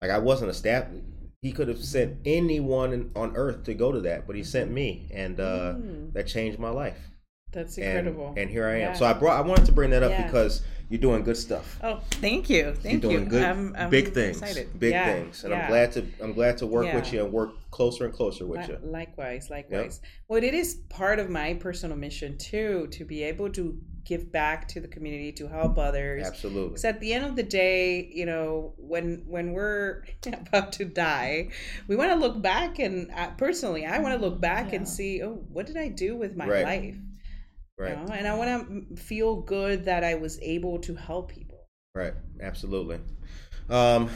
Like 0.00 0.10
I 0.10 0.18
wasn't 0.18 0.50
a 0.50 0.54
staff. 0.54 0.86
He 1.42 1.52
could 1.52 1.68
have 1.68 1.84
sent 1.84 2.18
anyone 2.24 3.10
on 3.14 3.36
earth 3.36 3.64
to 3.64 3.74
go 3.74 3.92
to 3.92 4.00
that, 4.00 4.26
but 4.26 4.34
he 4.36 4.42
sent 4.42 4.70
me, 4.70 5.08
and 5.12 5.38
uh, 5.38 5.74
Mm, 5.74 6.12
that 6.14 6.26
changed 6.26 6.58
my 6.58 6.70
life. 6.70 7.10
That's 7.56 7.78
incredible. 7.78 8.34
and 8.36 8.48
here 8.50 8.66
I 8.68 8.74
am. 8.74 8.80
Yeah. 8.80 8.92
So 8.94 9.04
I 9.06 9.12
brought. 9.12 9.36
I 9.38 9.46
wanted 9.46 9.66
to 9.66 9.72
bring 9.72 9.90
that 9.90 10.02
up 10.02 10.10
Yeah. 10.12 10.26
because 10.26 10.62
you're 10.88 11.00
doing 11.00 11.24
good 11.24 11.36
stuff. 11.36 11.80
Oh, 11.82 12.00
thank 12.12 12.48
you, 12.48 12.72
thank 12.74 12.92
you're 13.02 13.10
doing 13.12 13.24
you. 13.24 13.30
good, 13.30 13.42
I'm, 13.42 13.74
I'm 13.76 13.90
big 13.90 14.14
things, 14.14 14.40
Excited. 14.40 14.78
big 14.78 14.92
Yeah, 14.92 15.12
things, 15.14 15.42
and 15.42 15.52
yeah. 15.52 15.62
I'm 15.62 15.68
glad 15.68 15.92
to. 15.92 16.06
I'm 16.22 16.32
glad 16.32 16.58
to 16.58 16.66
work 16.66 16.92
with 16.94 17.12
you 17.12 17.24
and 17.24 17.32
work 17.32 17.50
closer 17.72 18.04
and 18.04 18.14
closer 18.14 18.46
with 18.46 18.60
Li- 18.68 18.74
you. 18.82 18.88
Likewise, 18.88 19.50
likewise. 19.50 20.00
Well, 20.28 20.42
it 20.44 20.54
is 20.54 20.74
part 20.88 21.18
of 21.18 21.28
my 21.28 21.54
personal 21.54 21.96
mission 21.96 22.38
too 22.38 22.86
to 22.92 23.04
be 23.04 23.22
able 23.24 23.50
to 23.50 23.76
give 24.04 24.30
back 24.30 24.68
to 24.68 24.78
the 24.80 24.86
community, 24.86 25.32
to 25.32 25.48
help 25.48 25.76
others. 25.76 26.24
Absolutely. 26.24 26.68
Because 26.68 26.84
at 26.84 27.00
the 27.00 27.12
end 27.12 27.24
of 27.26 27.34
the 27.34 27.42
day, 27.42 28.08
you 28.14 28.24
know, 28.24 28.72
when 28.78 29.24
when 29.26 29.52
we're 29.52 30.04
about 30.26 30.72
to 30.74 30.84
die, 30.84 31.48
we 31.88 31.96
want 31.96 32.12
to 32.12 32.16
look 32.16 32.40
back 32.40 32.78
and 32.78 33.10
uh, 33.10 33.30
personally, 33.36 33.84
I 33.84 33.98
want 33.98 34.14
to 34.14 34.20
look 34.24 34.40
back 34.40 34.72
and 34.72 34.88
see, 34.88 35.20
oh, 35.24 35.42
what 35.52 35.66
did 35.66 35.76
I 35.76 35.88
do 35.88 36.14
with 36.16 36.36
my 36.36 36.46
Right. 36.46 36.64
life? 36.64 36.96
You 37.78 37.84
Right. 37.84 38.06
know? 38.08 38.14
And 38.14 38.26
I 38.26 38.34
want 38.34 38.88
to 38.88 38.96
feel 38.96 39.36
good 39.36 39.84
that 39.84 40.02
I 40.02 40.14
was 40.14 40.38
able 40.40 40.78
to 40.80 40.94
help 40.94 41.30
people. 41.30 41.66
Right, 41.94 42.14
absolutely. 42.40 43.00
Um, 43.68 44.08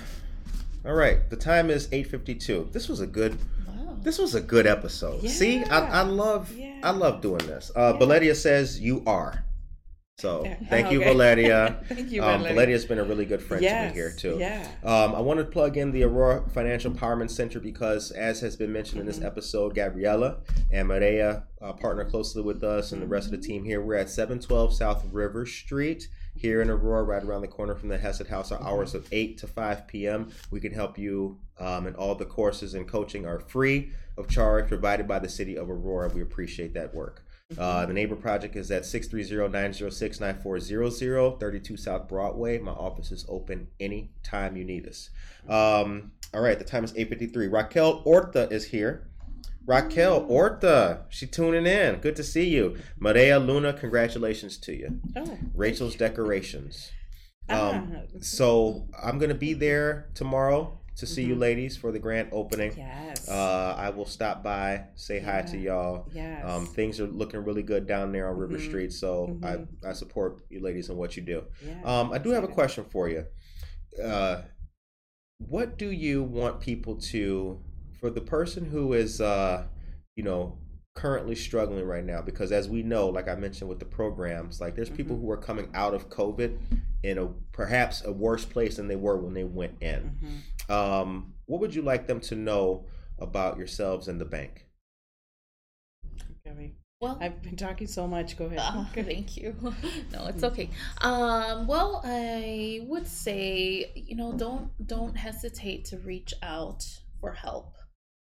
all 0.85 0.95
right, 0.95 1.29
the 1.29 1.37
time 1.37 1.69
is 1.71 1.89
eight 1.93 2.07
fifty 2.07 2.35
two. 2.35 2.69
This 2.73 2.89
was 2.89 3.01
a 3.01 3.07
good. 3.07 3.37
Wow. 3.67 3.97
This 4.03 4.19
was 4.19 4.35
a 4.35 4.41
good 4.41 4.67
episode. 4.67 5.27
See, 5.29 5.63
I, 5.65 6.01
I 6.01 6.03
love. 6.03 6.57
Yeah. 6.57 6.79
I 6.83 6.91
love 6.91 7.21
doing 7.21 7.47
this. 7.47 7.71
Uh, 7.77 7.93
Yeah. 7.93 7.99
Says 8.35 8.81
you 8.81 9.03
are. 9.07 9.45
So 10.21 10.47
thank 10.69 10.93
you, 10.93 11.01
Valeria. 11.03 11.81
Thank 11.89 12.11
you, 12.11 12.23
um, 12.23 12.41
Valeria. 12.41 12.55
Valeria's 12.55 12.85
been 12.85 12.99
a 12.99 13.05
really 13.05 13.25
good 13.25 13.41
friend 13.43 13.61
to 13.63 13.65
Yes, 13.69 13.91
me 13.95 14.01
here 14.01 14.13
too. 14.13 14.37
yeah. 14.39 14.69
Um, 14.85 15.15
I 15.15 15.21
want 15.21 15.39
to 15.41 15.45
plug 15.47 15.77
in 15.79 15.93
the 15.93 16.03
Aurora 16.05 16.47
Financial 16.51 16.93
Empowerment 16.93 17.31
Center 17.31 17.59
because, 17.59 18.11
as 18.11 18.41
has 18.41 18.55
been 18.57 18.73
mentioned 18.73 19.01
in 19.01 19.07
Mm-hmm. 19.07 19.21
this 19.21 19.25
episode, 19.27 19.75
Gabriella 19.75 20.39
and 20.71 20.89
Maria 20.89 21.45
uh, 21.63 21.73
partner 21.73 22.05
closely 22.05 22.43
with 22.43 22.63
us 22.63 22.93
and 22.93 23.01
the 23.01 23.07
rest 23.07 23.27
Mm-hmm. 23.29 23.35
of 23.35 23.41
the 23.41 23.47
team 23.47 23.65
here. 23.65 23.81
We're 23.81 23.95
at 23.97 24.11
712 24.11 24.75
South 24.75 25.05
River 25.11 25.47
Street 25.47 26.09
here 26.37 26.61
in 26.63 26.69
Aurora, 26.71 27.03
right 27.03 27.23
around 27.25 27.41
the 27.43 27.49
corner 27.49 27.75
from 27.75 27.89
the 27.89 27.99
Hesed 27.99 28.27
House. 28.29 28.53
Our 28.53 28.59
Mm-hmm. 28.59 28.69
hours 28.69 28.95
of 28.95 29.09
8 29.11 29.39
to 29.39 29.47
5 29.47 29.87
p.m. 29.87 30.31
We 30.51 30.61
can 30.61 30.73
help 30.75 30.99
you, 30.99 31.39
um, 31.59 31.87
and 31.87 31.97
all 31.97 32.15
the 32.15 32.27
courses 32.27 32.75
and 32.75 32.87
coaching 32.87 33.25
are 33.27 33.41
free 33.41 33.93
of 34.19 34.29
charge, 34.29 34.69
provided 34.69 35.09
by 35.09 35.19
the 35.19 35.29
city 35.31 35.57
of 35.57 35.71
Aurora. 35.71 36.09
We 36.09 36.21
appreciate 36.21 36.75
that 36.75 36.95
work. 36.95 37.25
Uh, 37.59 37.85
the 37.87 37.93
neighbor 37.93 38.15
project 38.17 38.57
is 38.57 38.71
at 38.71 38.85
630-906-9400, 38.85 41.41
32 41.41 41.77
South 41.77 42.09
Broadway. 42.09 42.59
My 42.59 42.73
office 42.73 43.11
is 43.11 43.27
open 43.29 43.67
anytime 43.81 44.57
you 44.57 44.65
need 44.65 44.87
us. 44.87 45.11
Um, 45.49 46.13
all 46.33 46.41
right, 46.41 46.57
the 46.59 46.65
time 46.65 46.85
is 46.85 46.93
8.53. 46.93 47.53
Raquel 47.53 48.03
Orta 48.05 48.49
is 48.51 48.67
here. 48.67 49.09
Raquel 49.67 50.25
Orta, 50.29 51.07
she 51.11 51.27
tuning 51.27 51.67
in. 51.67 51.97
Good 51.97 52.17
to 52.17 52.25
see 52.25 52.49
you. 52.49 52.77
Maria 52.99 53.39
Luna, 53.39 53.73
congratulations 53.73 54.57
to 54.59 54.77
you. 54.77 55.01
Oh, 55.17 55.39
Rachel's 55.55 55.97
Decorations. 55.97 56.93
Um, 57.49 57.97
ah, 57.97 58.03
so 58.21 58.87
I'm 59.03 59.19
gonna 59.19 59.35
be 59.35 59.55
there 59.55 60.11
tomorrow 60.15 60.80
to 60.97 61.07
see 61.07 61.23
you 61.25 61.35
Mhm. 61.35 61.41
ladies 61.41 61.77
for 61.77 61.93
the 61.93 61.99
grand 61.99 62.29
opening. 62.33 62.73
yes. 62.77 63.29
Uh, 63.29 63.75
I 63.77 63.91
will 63.91 64.05
stop 64.05 64.43
by, 64.43 64.85
say 64.97 65.19
hi 65.21 65.43
to 65.43 65.57
y'all. 65.59 66.09
yes. 66.13 66.45
Um, 66.45 66.67
things 66.67 67.01
are 67.01 67.07
looking 67.07 67.45
really 67.45 67.63
good 67.63 67.87
down 67.87 68.13
there 68.13 68.29
on 68.29 68.37
River 68.37 68.59
Mhm. 68.59 68.69
Street, 68.69 68.93
so 68.93 69.39
Mhm. 69.41 69.67
I, 69.85 69.89
I 69.89 69.93
support 69.93 70.43
you 70.51 70.61
ladies 70.61 70.91
in 70.91 70.97
what 70.97 71.17
you 71.17 71.23
do. 71.23 71.45
yeah. 71.65 71.81
Um, 71.85 72.13
I 72.13 72.19
do 72.19 72.31
have 72.31 72.45
a 72.45 72.49
question 72.49 72.85
for 72.91 73.09
you. 73.09 73.25
Uh, 74.03 74.43
what 75.39 75.79
do 75.79 75.91
you 75.91 76.23
want 76.23 76.61
people 76.61 76.97
to, 76.97 77.61
for 77.99 78.11
the 78.11 78.21
person 78.21 78.67
who 78.67 78.93
is, 78.93 79.21
uh, 79.21 79.67
you 80.17 80.23
know, 80.23 80.59
currently 80.95 81.35
struggling 81.35 81.87
right 81.87 82.05
now? 82.05 82.21
Because 82.21 82.53
as 82.53 82.69
we 82.69 82.83
know, 82.83 83.09
like 83.09 83.27
I 83.29 83.37
mentioned 83.37 83.71
with 83.71 83.79
the 83.79 83.87
programs, 83.87 84.61
like 84.61 84.75
there's 84.75 84.91
people 84.91 85.17
Mhm. 85.17 85.21
who 85.23 85.31
are 85.31 85.37
coming 85.39 85.71
out 85.73 85.95
of 85.95 86.11
COVID 86.11 86.59
in 87.03 87.17
a 87.17 87.27
perhaps 87.53 88.05
a 88.05 88.13
worse 88.13 88.45
place 88.45 88.77
than 88.77 88.87
they 88.87 88.97
were 88.97 89.17
when 89.17 89.33
they 89.33 89.45
went 89.45 89.81
in. 89.83 90.19
Mhm. 90.23 90.39
Um, 90.71 91.35
what 91.47 91.61
would 91.61 91.75
you 91.75 91.83
like 91.83 92.07
them 92.07 92.21
to 92.21 92.37
know 92.37 92.87
about 93.19 93.59
yourselves 93.59 94.09
and 94.09 94.21
the 94.21 94.25
bank? 94.25 94.67
Okay. 96.47 96.75
Well, 97.01 97.17
I've 97.21 97.43
been 97.43 97.57
talking 97.57 97.87
so 97.87 98.07
much. 98.07 98.37
Go 98.37 98.47
ahead. 98.47 98.61
Uh, 98.61 98.85
thank 98.93 99.37
you. 99.37 99.57
no, 100.13 100.27
it's 100.27 100.45
okay. 100.45 100.69
Um, 101.01 101.67
well, 101.67 102.03
I 102.05 102.81
would 102.85 103.07
say, 103.07 103.91
you 103.95 104.17
know, 104.17 104.33
don't 104.33 104.71
don't 104.87 105.17
hesitate 105.17 105.87
to 105.87 105.99
reach 105.99 106.35
out 106.43 106.85
for 107.21 107.33
help 107.33 107.75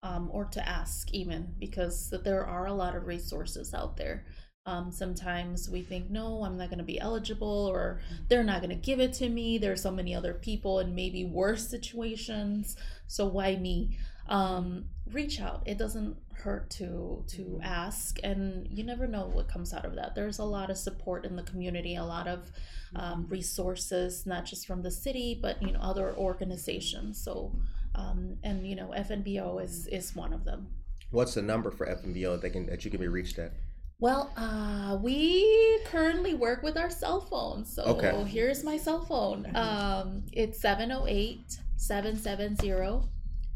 um, 0.03 0.29
or 0.31 0.45
to 0.45 0.67
ask 0.67 1.13
even 1.13 1.55
because 1.57 2.13
there 2.23 2.45
are 2.45 2.67
a 2.67 2.73
lot 2.73 2.95
of 2.95 3.07
resources 3.07 3.73
out 3.73 3.97
there. 3.97 4.25
Um, 4.67 4.91
sometimes 4.91 5.69
we 5.69 5.83
think, 5.83 6.09
no, 6.09 6.43
I'm 6.43 6.57
not 6.57 6.69
going 6.69 6.79
to 6.79 6.83
be 6.83 6.99
eligible, 6.99 7.67
or 7.67 8.01
they're 8.29 8.43
not 8.43 8.61
going 8.61 8.71
to 8.71 8.75
give 8.75 8.99
it 8.99 9.13
to 9.13 9.29
me. 9.29 9.59
There's 9.59 9.81
so 9.81 9.91
many 9.91 10.15
other 10.15 10.33
people 10.33 10.79
in 10.79 10.95
maybe 10.95 11.23
worse 11.23 11.67
situations, 11.67 12.75
so 13.05 13.27
why 13.27 13.57
me? 13.57 13.99
Um, 14.27 14.85
reach 15.11 15.39
out. 15.39 15.61
It 15.67 15.77
doesn't 15.77 16.17
hurt 16.33 16.71
to 16.71 17.23
to 17.27 17.59
ask, 17.61 18.17
and 18.23 18.67
you 18.71 18.83
never 18.83 19.05
know 19.05 19.27
what 19.27 19.47
comes 19.47 19.71
out 19.71 19.85
of 19.85 19.93
that. 19.95 20.15
There's 20.15 20.39
a 20.39 20.43
lot 20.43 20.71
of 20.71 20.77
support 20.77 21.25
in 21.25 21.35
the 21.35 21.43
community, 21.43 21.95
a 21.95 22.03
lot 22.03 22.27
of 22.27 22.51
um, 22.95 23.27
resources, 23.29 24.25
not 24.25 24.45
just 24.45 24.65
from 24.65 24.81
the 24.81 24.89
city, 24.89 25.37
but 25.39 25.61
you 25.61 25.73
know 25.73 25.79
other 25.79 26.15
organizations. 26.15 27.23
So, 27.23 27.51
um, 27.93 28.37
and 28.43 28.65
you 28.65 28.75
know, 28.75 28.91
FNBO 28.97 29.63
is 29.63 29.85
is 29.85 30.15
one 30.15 30.33
of 30.33 30.43
them. 30.43 30.69
What's 31.11 31.35
the 31.35 31.43
number 31.43 31.69
for 31.69 31.85
FNBO 31.85 32.41
that 32.41 32.49
can 32.49 32.65
that 32.65 32.83
you 32.83 32.89
can 32.89 32.99
be 32.99 33.07
reached 33.07 33.37
at? 33.37 33.51
Well, 33.99 34.31
uh, 34.35 34.97
we 35.01 35.79
currently 35.85 36.33
work 36.33 36.63
with 36.63 36.77
our 36.77 36.89
cell 36.89 37.21
phones. 37.21 37.73
So 37.73 37.83
Okay. 37.83 38.23
here's 38.25 38.63
my 38.63 38.77
cell 38.77 39.05
phone. 39.05 39.49
Um, 39.55 40.25
it's 40.33 40.59
708 40.59 41.59
770 41.77 43.07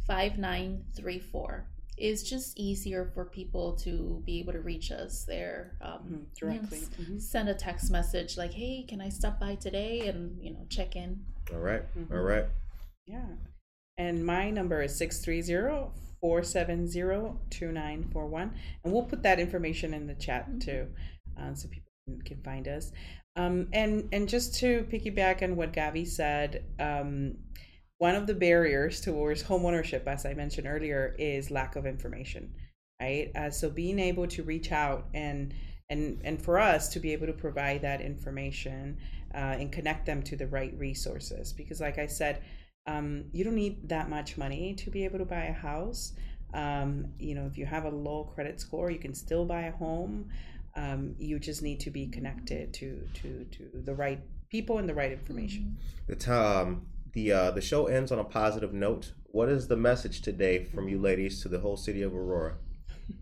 5934. 0.07 1.65
It's 1.97 2.23
just 2.23 2.57
easier 2.57 3.11
for 3.13 3.25
people 3.25 3.75
to 3.77 4.23
be 4.25 4.39
able 4.39 4.53
to 4.53 4.61
reach 4.61 4.89
us 4.91 5.25
there. 5.25 5.75
Um, 5.81 5.99
Mhm, 6.33 6.39
Directly. 6.39 6.79
yes. 6.79 6.89
Mhm. 6.97 7.21
Send 7.21 7.49
a 7.49 7.53
text 7.53 7.91
message 7.91 8.37
like, 8.37 8.53
hey, 8.53 8.83
can 8.83 9.01
I 9.01 9.09
stop 9.09 9.39
by 9.39 9.55
today? 9.55 10.07
And, 10.07 10.41
you 10.41 10.51
know, 10.53 10.65
check 10.69 10.95
in. 10.95 11.25
All 11.51 11.59
right, 11.59 11.83
Mhm. 11.97 12.11
all 12.11 12.21
right. 12.21 12.45
Yeah. 13.05 13.35
And 13.97 14.25
my 14.25 14.49
number 14.49 14.81
is 14.81 14.95
630 14.95 15.91
470 16.21 17.37
2941. 17.49 18.53
And 18.83 18.93
we'll 18.93 19.03
put 19.03 19.23
that 19.23 19.39
information 19.39 19.93
in 19.93 20.07
the 20.07 20.15
chat 20.15 20.47
too, 20.59 20.87
uh, 21.39 21.53
so 21.53 21.67
people 21.67 21.91
can, 22.07 22.21
can 22.21 22.41
find 22.43 22.67
us. 22.67 22.91
Um, 23.35 23.67
and, 23.73 24.09
and 24.11 24.27
just 24.27 24.55
to 24.55 24.85
piggyback 24.91 25.43
on 25.43 25.55
what 25.55 25.71
Gabi 25.71 26.07
said, 26.07 26.65
um, 26.79 27.35
one 27.99 28.15
of 28.15 28.27
the 28.27 28.33
barriers 28.33 29.01
towards 29.01 29.43
homeownership, 29.43 30.07
as 30.07 30.25
I 30.25 30.33
mentioned 30.33 30.67
earlier, 30.67 31.15
is 31.19 31.51
lack 31.51 31.75
of 31.75 31.85
information, 31.85 32.53
right? 33.01 33.29
Uh, 33.35 33.51
so 33.51 33.69
being 33.69 33.99
able 33.99 34.25
to 34.27 34.43
reach 34.43 34.71
out 34.71 35.07
and 35.13 35.53
and 35.89 36.21
and 36.23 36.41
for 36.41 36.59
us 36.59 36.87
to 36.89 36.99
be 36.99 37.11
able 37.13 37.27
to 37.27 37.33
provide 37.33 37.81
that 37.81 37.99
information 37.99 38.97
uh, 39.33 39.57
and 39.59 39.71
connect 39.71 40.05
them 40.05 40.23
to 40.23 40.37
the 40.37 40.47
right 40.47 40.73
resources, 40.77 41.51
because 41.51 41.81
like 41.81 41.97
I 41.97 42.07
said, 42.07 42.41
um, 42.87 43.25
you 43.31 43.43
don't 43.43 43.55
need 43.55 43.89
that 43.89 44.09
much 44.09 44.37
money 44.37 44.73
to 44.75 44.89
be 44.89 45.05
able 45.05 45.19
to 45.19 45.25
buy 45.25 45.45
a 45.45 45.53
house. 45.53 46.13
Um, 46.53 47.13
you 47.19 47.35
know, 47.35 47.45
if 47.45 47.57
you 47.57 47.65
have 47.65 47.85
a 47.85 47.89
low 47.89 48.23
credit 48.35 48.59
score, 48.59 48.89
you 48.89 48.99
can 48.99 49.13
still 49.13 49.45
buy 49.45 49.63
a 49.63 49.71
home. 49.71 50.29
Um, 50.75 51.15
you 51.19 51.39
just 51.39 51.61
need 51.61 51.79
to 51.81 51.91
be 51.91 52.07
connected 52.07 52.73
to 52.75 53.07
to 53.15 53.45
to 53.45 53.69
the 53.73 53.93
right 53.93 54.19
people 54.49 54.77
and 54.77 54.87
the 54.87 54.93
right 54.93 55.11
information. 55.11 55.77
The 56.07 56.15
time 56.15 56.87
the 57.13 57.31
uh, 57.31 57.51
the 57.51 57.61
show 57.61 57.87
ends 57.87 58.11
on 58.11 58.19
a 58.19 58.23
positive 58.23 58.73
note. 58.73 59.13
What 59.31 59.49
is 59.49 59.67
the 59.67 59.77
message 59.77 60.21
today 60.21 60.63
from 60.63 60.89
you 60.89 60.99
ladies 60.99 61.41
to 61.43 61.49
the 61.49 61.59
whole 61.59 61.77
city 61.77 62.01
of 62.01 62.15
Aurora? 62.15 62.55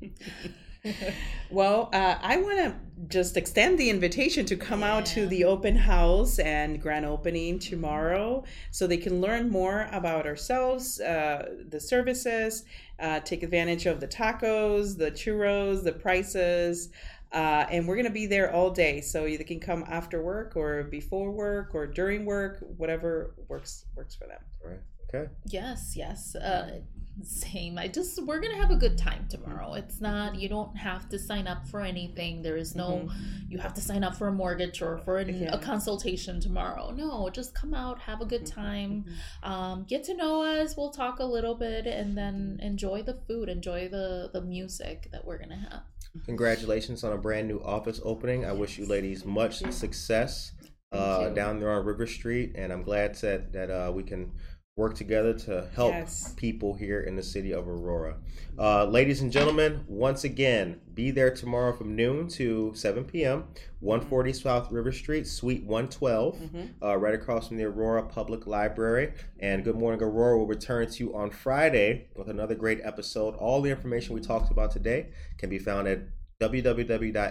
Well, 1.49 1.89
uh, 1.93 2.17
I 2.21 2.37
want 2.37 2.57
to 2.57 2.75
just 3.07 3.37
extend 3.37 3.77
the 3.77 3.89
invitation 3.89 4.45
to 4.47 4.57
come 4.57 4.83
out 4.83 5.05
to 5.07 5.27
the 5.27 5.45
open 5.45 5.77
house 5.77 6.39
and 6.39 6.81
grand 6.81 7.05
opening 7.05 7.57
tomorrow 7.57 8.43
so 8.71 8.85
they 8.85 8.97
can 8.97 9.21
learn 9.21 9.49
more 9.49 9.87
about 9.93 10.25
ourselves, 10.25 10.99
uh, 10.99 11.53
the 11.69 11.79
services, 11.79 12.65
uh, 12.99 13.21
take 13.21 13.43
advantage 13.43 13.85
of 13.85 14.01
the 14.01 14.07
tacos, 14.07 14.97
the 14.97 15.11
churros, 15.11 15.83
the 15.83 15.93
prices. 15.93 16.89
Uh, 17.31 17.65
and 17.71 17.87
we're 17.87 17.95
going 17.95 18.05
to 18.05 18.11
be 18.11 18.25
there 18.25 18.53
all 18.53 18.69
day. 18.69 18.99
So 18.99 19.25
you 19.25 19.37
can 19.39 19.59
come 19.59 19.85
after 19.87 20.21
work 20.21 20.53
or 20.55 20.83
before 20.83 21.31
work 21.31 21.71
or 21.73 21.87
during 21.87 22.25
work, 22.25 22.59
whatever 22.77 23.35
works 23.47 23.85
works 23.95 24.15
for 24.15 24.27
them. 24.27 24.39
All 24.63 24.71
right. 24.71 24.79
Okay. 25.13 25.31
Yes, 25.45 25.93
yes. 25.95 26.35
Uh, 26.35 26.81
same. 27.23 27.77
I 27.77 27.87
just 27.87 28.23
we're 28.25 28.39
gonna 28.39 28.57
have 28.57 28.71
a 28.71 28.75
good 28.75 28.97
time 28.97 29.27
tomorrow. 29.29 29.73
It's 29.73 29.99
not 30.01 30.35
you 30.35 30.47
don't 30.49 30.75
have 30.77 31.09
to 31.09 31.19
sign 31.19 31.47
up 31.47 31.67
for 31.67 31.81
anything. 31.81 32.41
There 32.41 32.57
is 32.57 32.75
no 32.75 33.09
you 33.49 33.57
have 33.59 33.73
to 33.75 33.81
sign 33.81 34.03
up 34.03 34.15
for 34.15 34.27
a 34.27 34.31
mortgage 34.31 34.81
or 34.81 34.97
for 34.99 35.17
an, 35.17 35.41
Yeah. 35.41 35.53
a 35.53 35.57
consultation 35.57 36.39
tomorrow. 36.39 36.91
No, 36.91 37.29
just 37.29 37.55
come 37.55 37.73
out, 37.73 37.99
have 37.99 38.21
a 38.21 38.25
good 38.25 38.45
time, 38.45 39.05
um, 39.43 39.85
get 39.87 40.03
to 40.05 40.13
know 40.15 40.43
us. 40.43 40.75
We'll 40.77 40.91
talk 40.91 41.19
a 41.19 41.25
little 41.25 41.55
bit, 41.55 41.87
and 41.87 42.17
then 42.17 42.59
enjoy 42.61 43.03
the 43.03 43.15
food, 43.27 43.49
enjoy 43.49 43.87
the 43.89 44.29
the 44.33 44.41
music 44.41 45.09
that 45.11 45.25
we're 45.25 45.37
gonna 45.37 45.67
have. 45.71 45.81
Congratulations 46.25 47.03
on 47.03 47.13
a 47.13 47.17
brand 47.17 47.47
new 47.47 47.59
office 47.63 47.99
opening. 48.03 48.45
I 48.45 48.51
wish 48.51 48.77
you 48.77 48.85
ladies 48.85 49.23
much 49.25 49.59
success 49.71 50.51
uh, 50.91 51.29
down 51.29 51.59
there 51.59 51.71
on 51.71 51.85
River 51.85 52.07
Street, 52.07 52.53
and 52.55 52.71
I'm 52.71 52.83
glad 52.83 53.15
that 53.15 53.51
that 53.53 53.69
uh, 53.69 53.91
we 53.91 54.03
can 54.03 54.31
work 54.77 54.95
together 54.95 55.33
to 55.33 55.67
help 55.75 55.91
Yes. 55.91 56.33
people 56.37 56.75
here 56.75 57.01
in 57.01 57.15
the 57.15 57.23
city 57.23 57.51
of 57.51 57.67
Aurora. 57.67 58.17
Uh, 58.59 58.85
ladies 58.85 59.21
and 59.21 59.31
gentlemen, 59.31 59.83
once 59.87 60.23
again, 60.23 60.79
be 60.93 61.09
there 61.11 61.31
tomorrow 61.33 61.73
from 61.75 61.95
noon 61.95 62.27
to 62.29 62.71
7 62.75 63.03
p.m. 63.03 63.45
140 63.79 64.33
South 64.33 64.71
River 64.71 64.91
Street, 64.91 65.25
Suite 65.27 65.63
112, 65.63 66.39
uh, 66.83 66.95
right 66.95 67.13
across 67.15 67.47
from 67.47 67.57
the 67.57 67.63
Aurora 67.65 68.03
Public 68.03 68.45
Library. 68.47 69.13
And 69.39 69.63
Good 69.63 69.75
Morning 69.75 70.01
Aurora 70.01 70.37
will 70.37 70.47
return 70.47 70.87
to 70.89 71.03
you 71.03 71.15
on 71.15 71.31
Friday 71.31 72.07
with 72.15 72.29
another 72.29 72.53
great 72.55 72.79
episode. 72.83 73.35
All 73.35 73.61
the 73.61 73.69
information 73.71 74.13
we 74.15 74.21
talked 74.21 74.51
about 74.51 74.71
today 74.71 75.09
can 75.39 75.49
be 75.49 75.57
found 75.59 75.87
at 75.87 76.01
www.fnbo.com. 76.39 77.21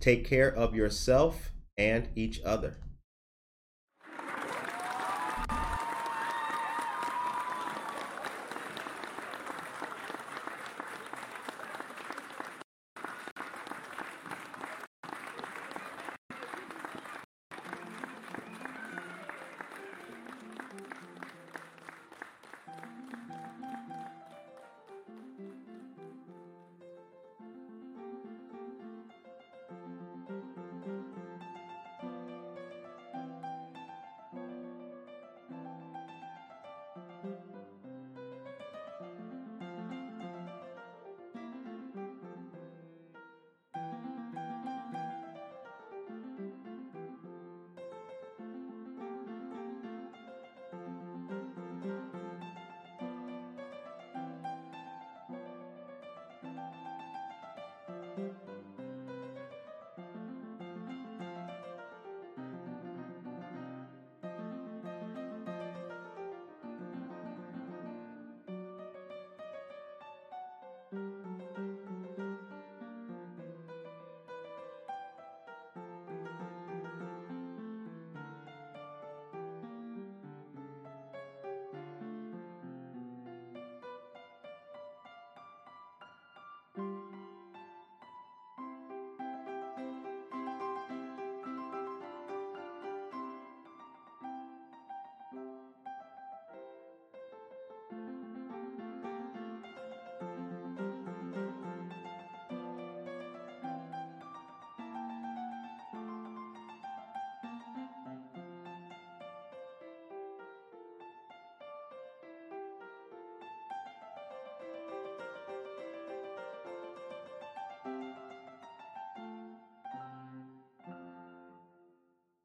Take 0.00 0.24
care 0.26 0.54
of 0.54 0.74
yourself 0.74 1.50
and 1.76 2.08
each 2.16 2.40
other. 2.44 2.76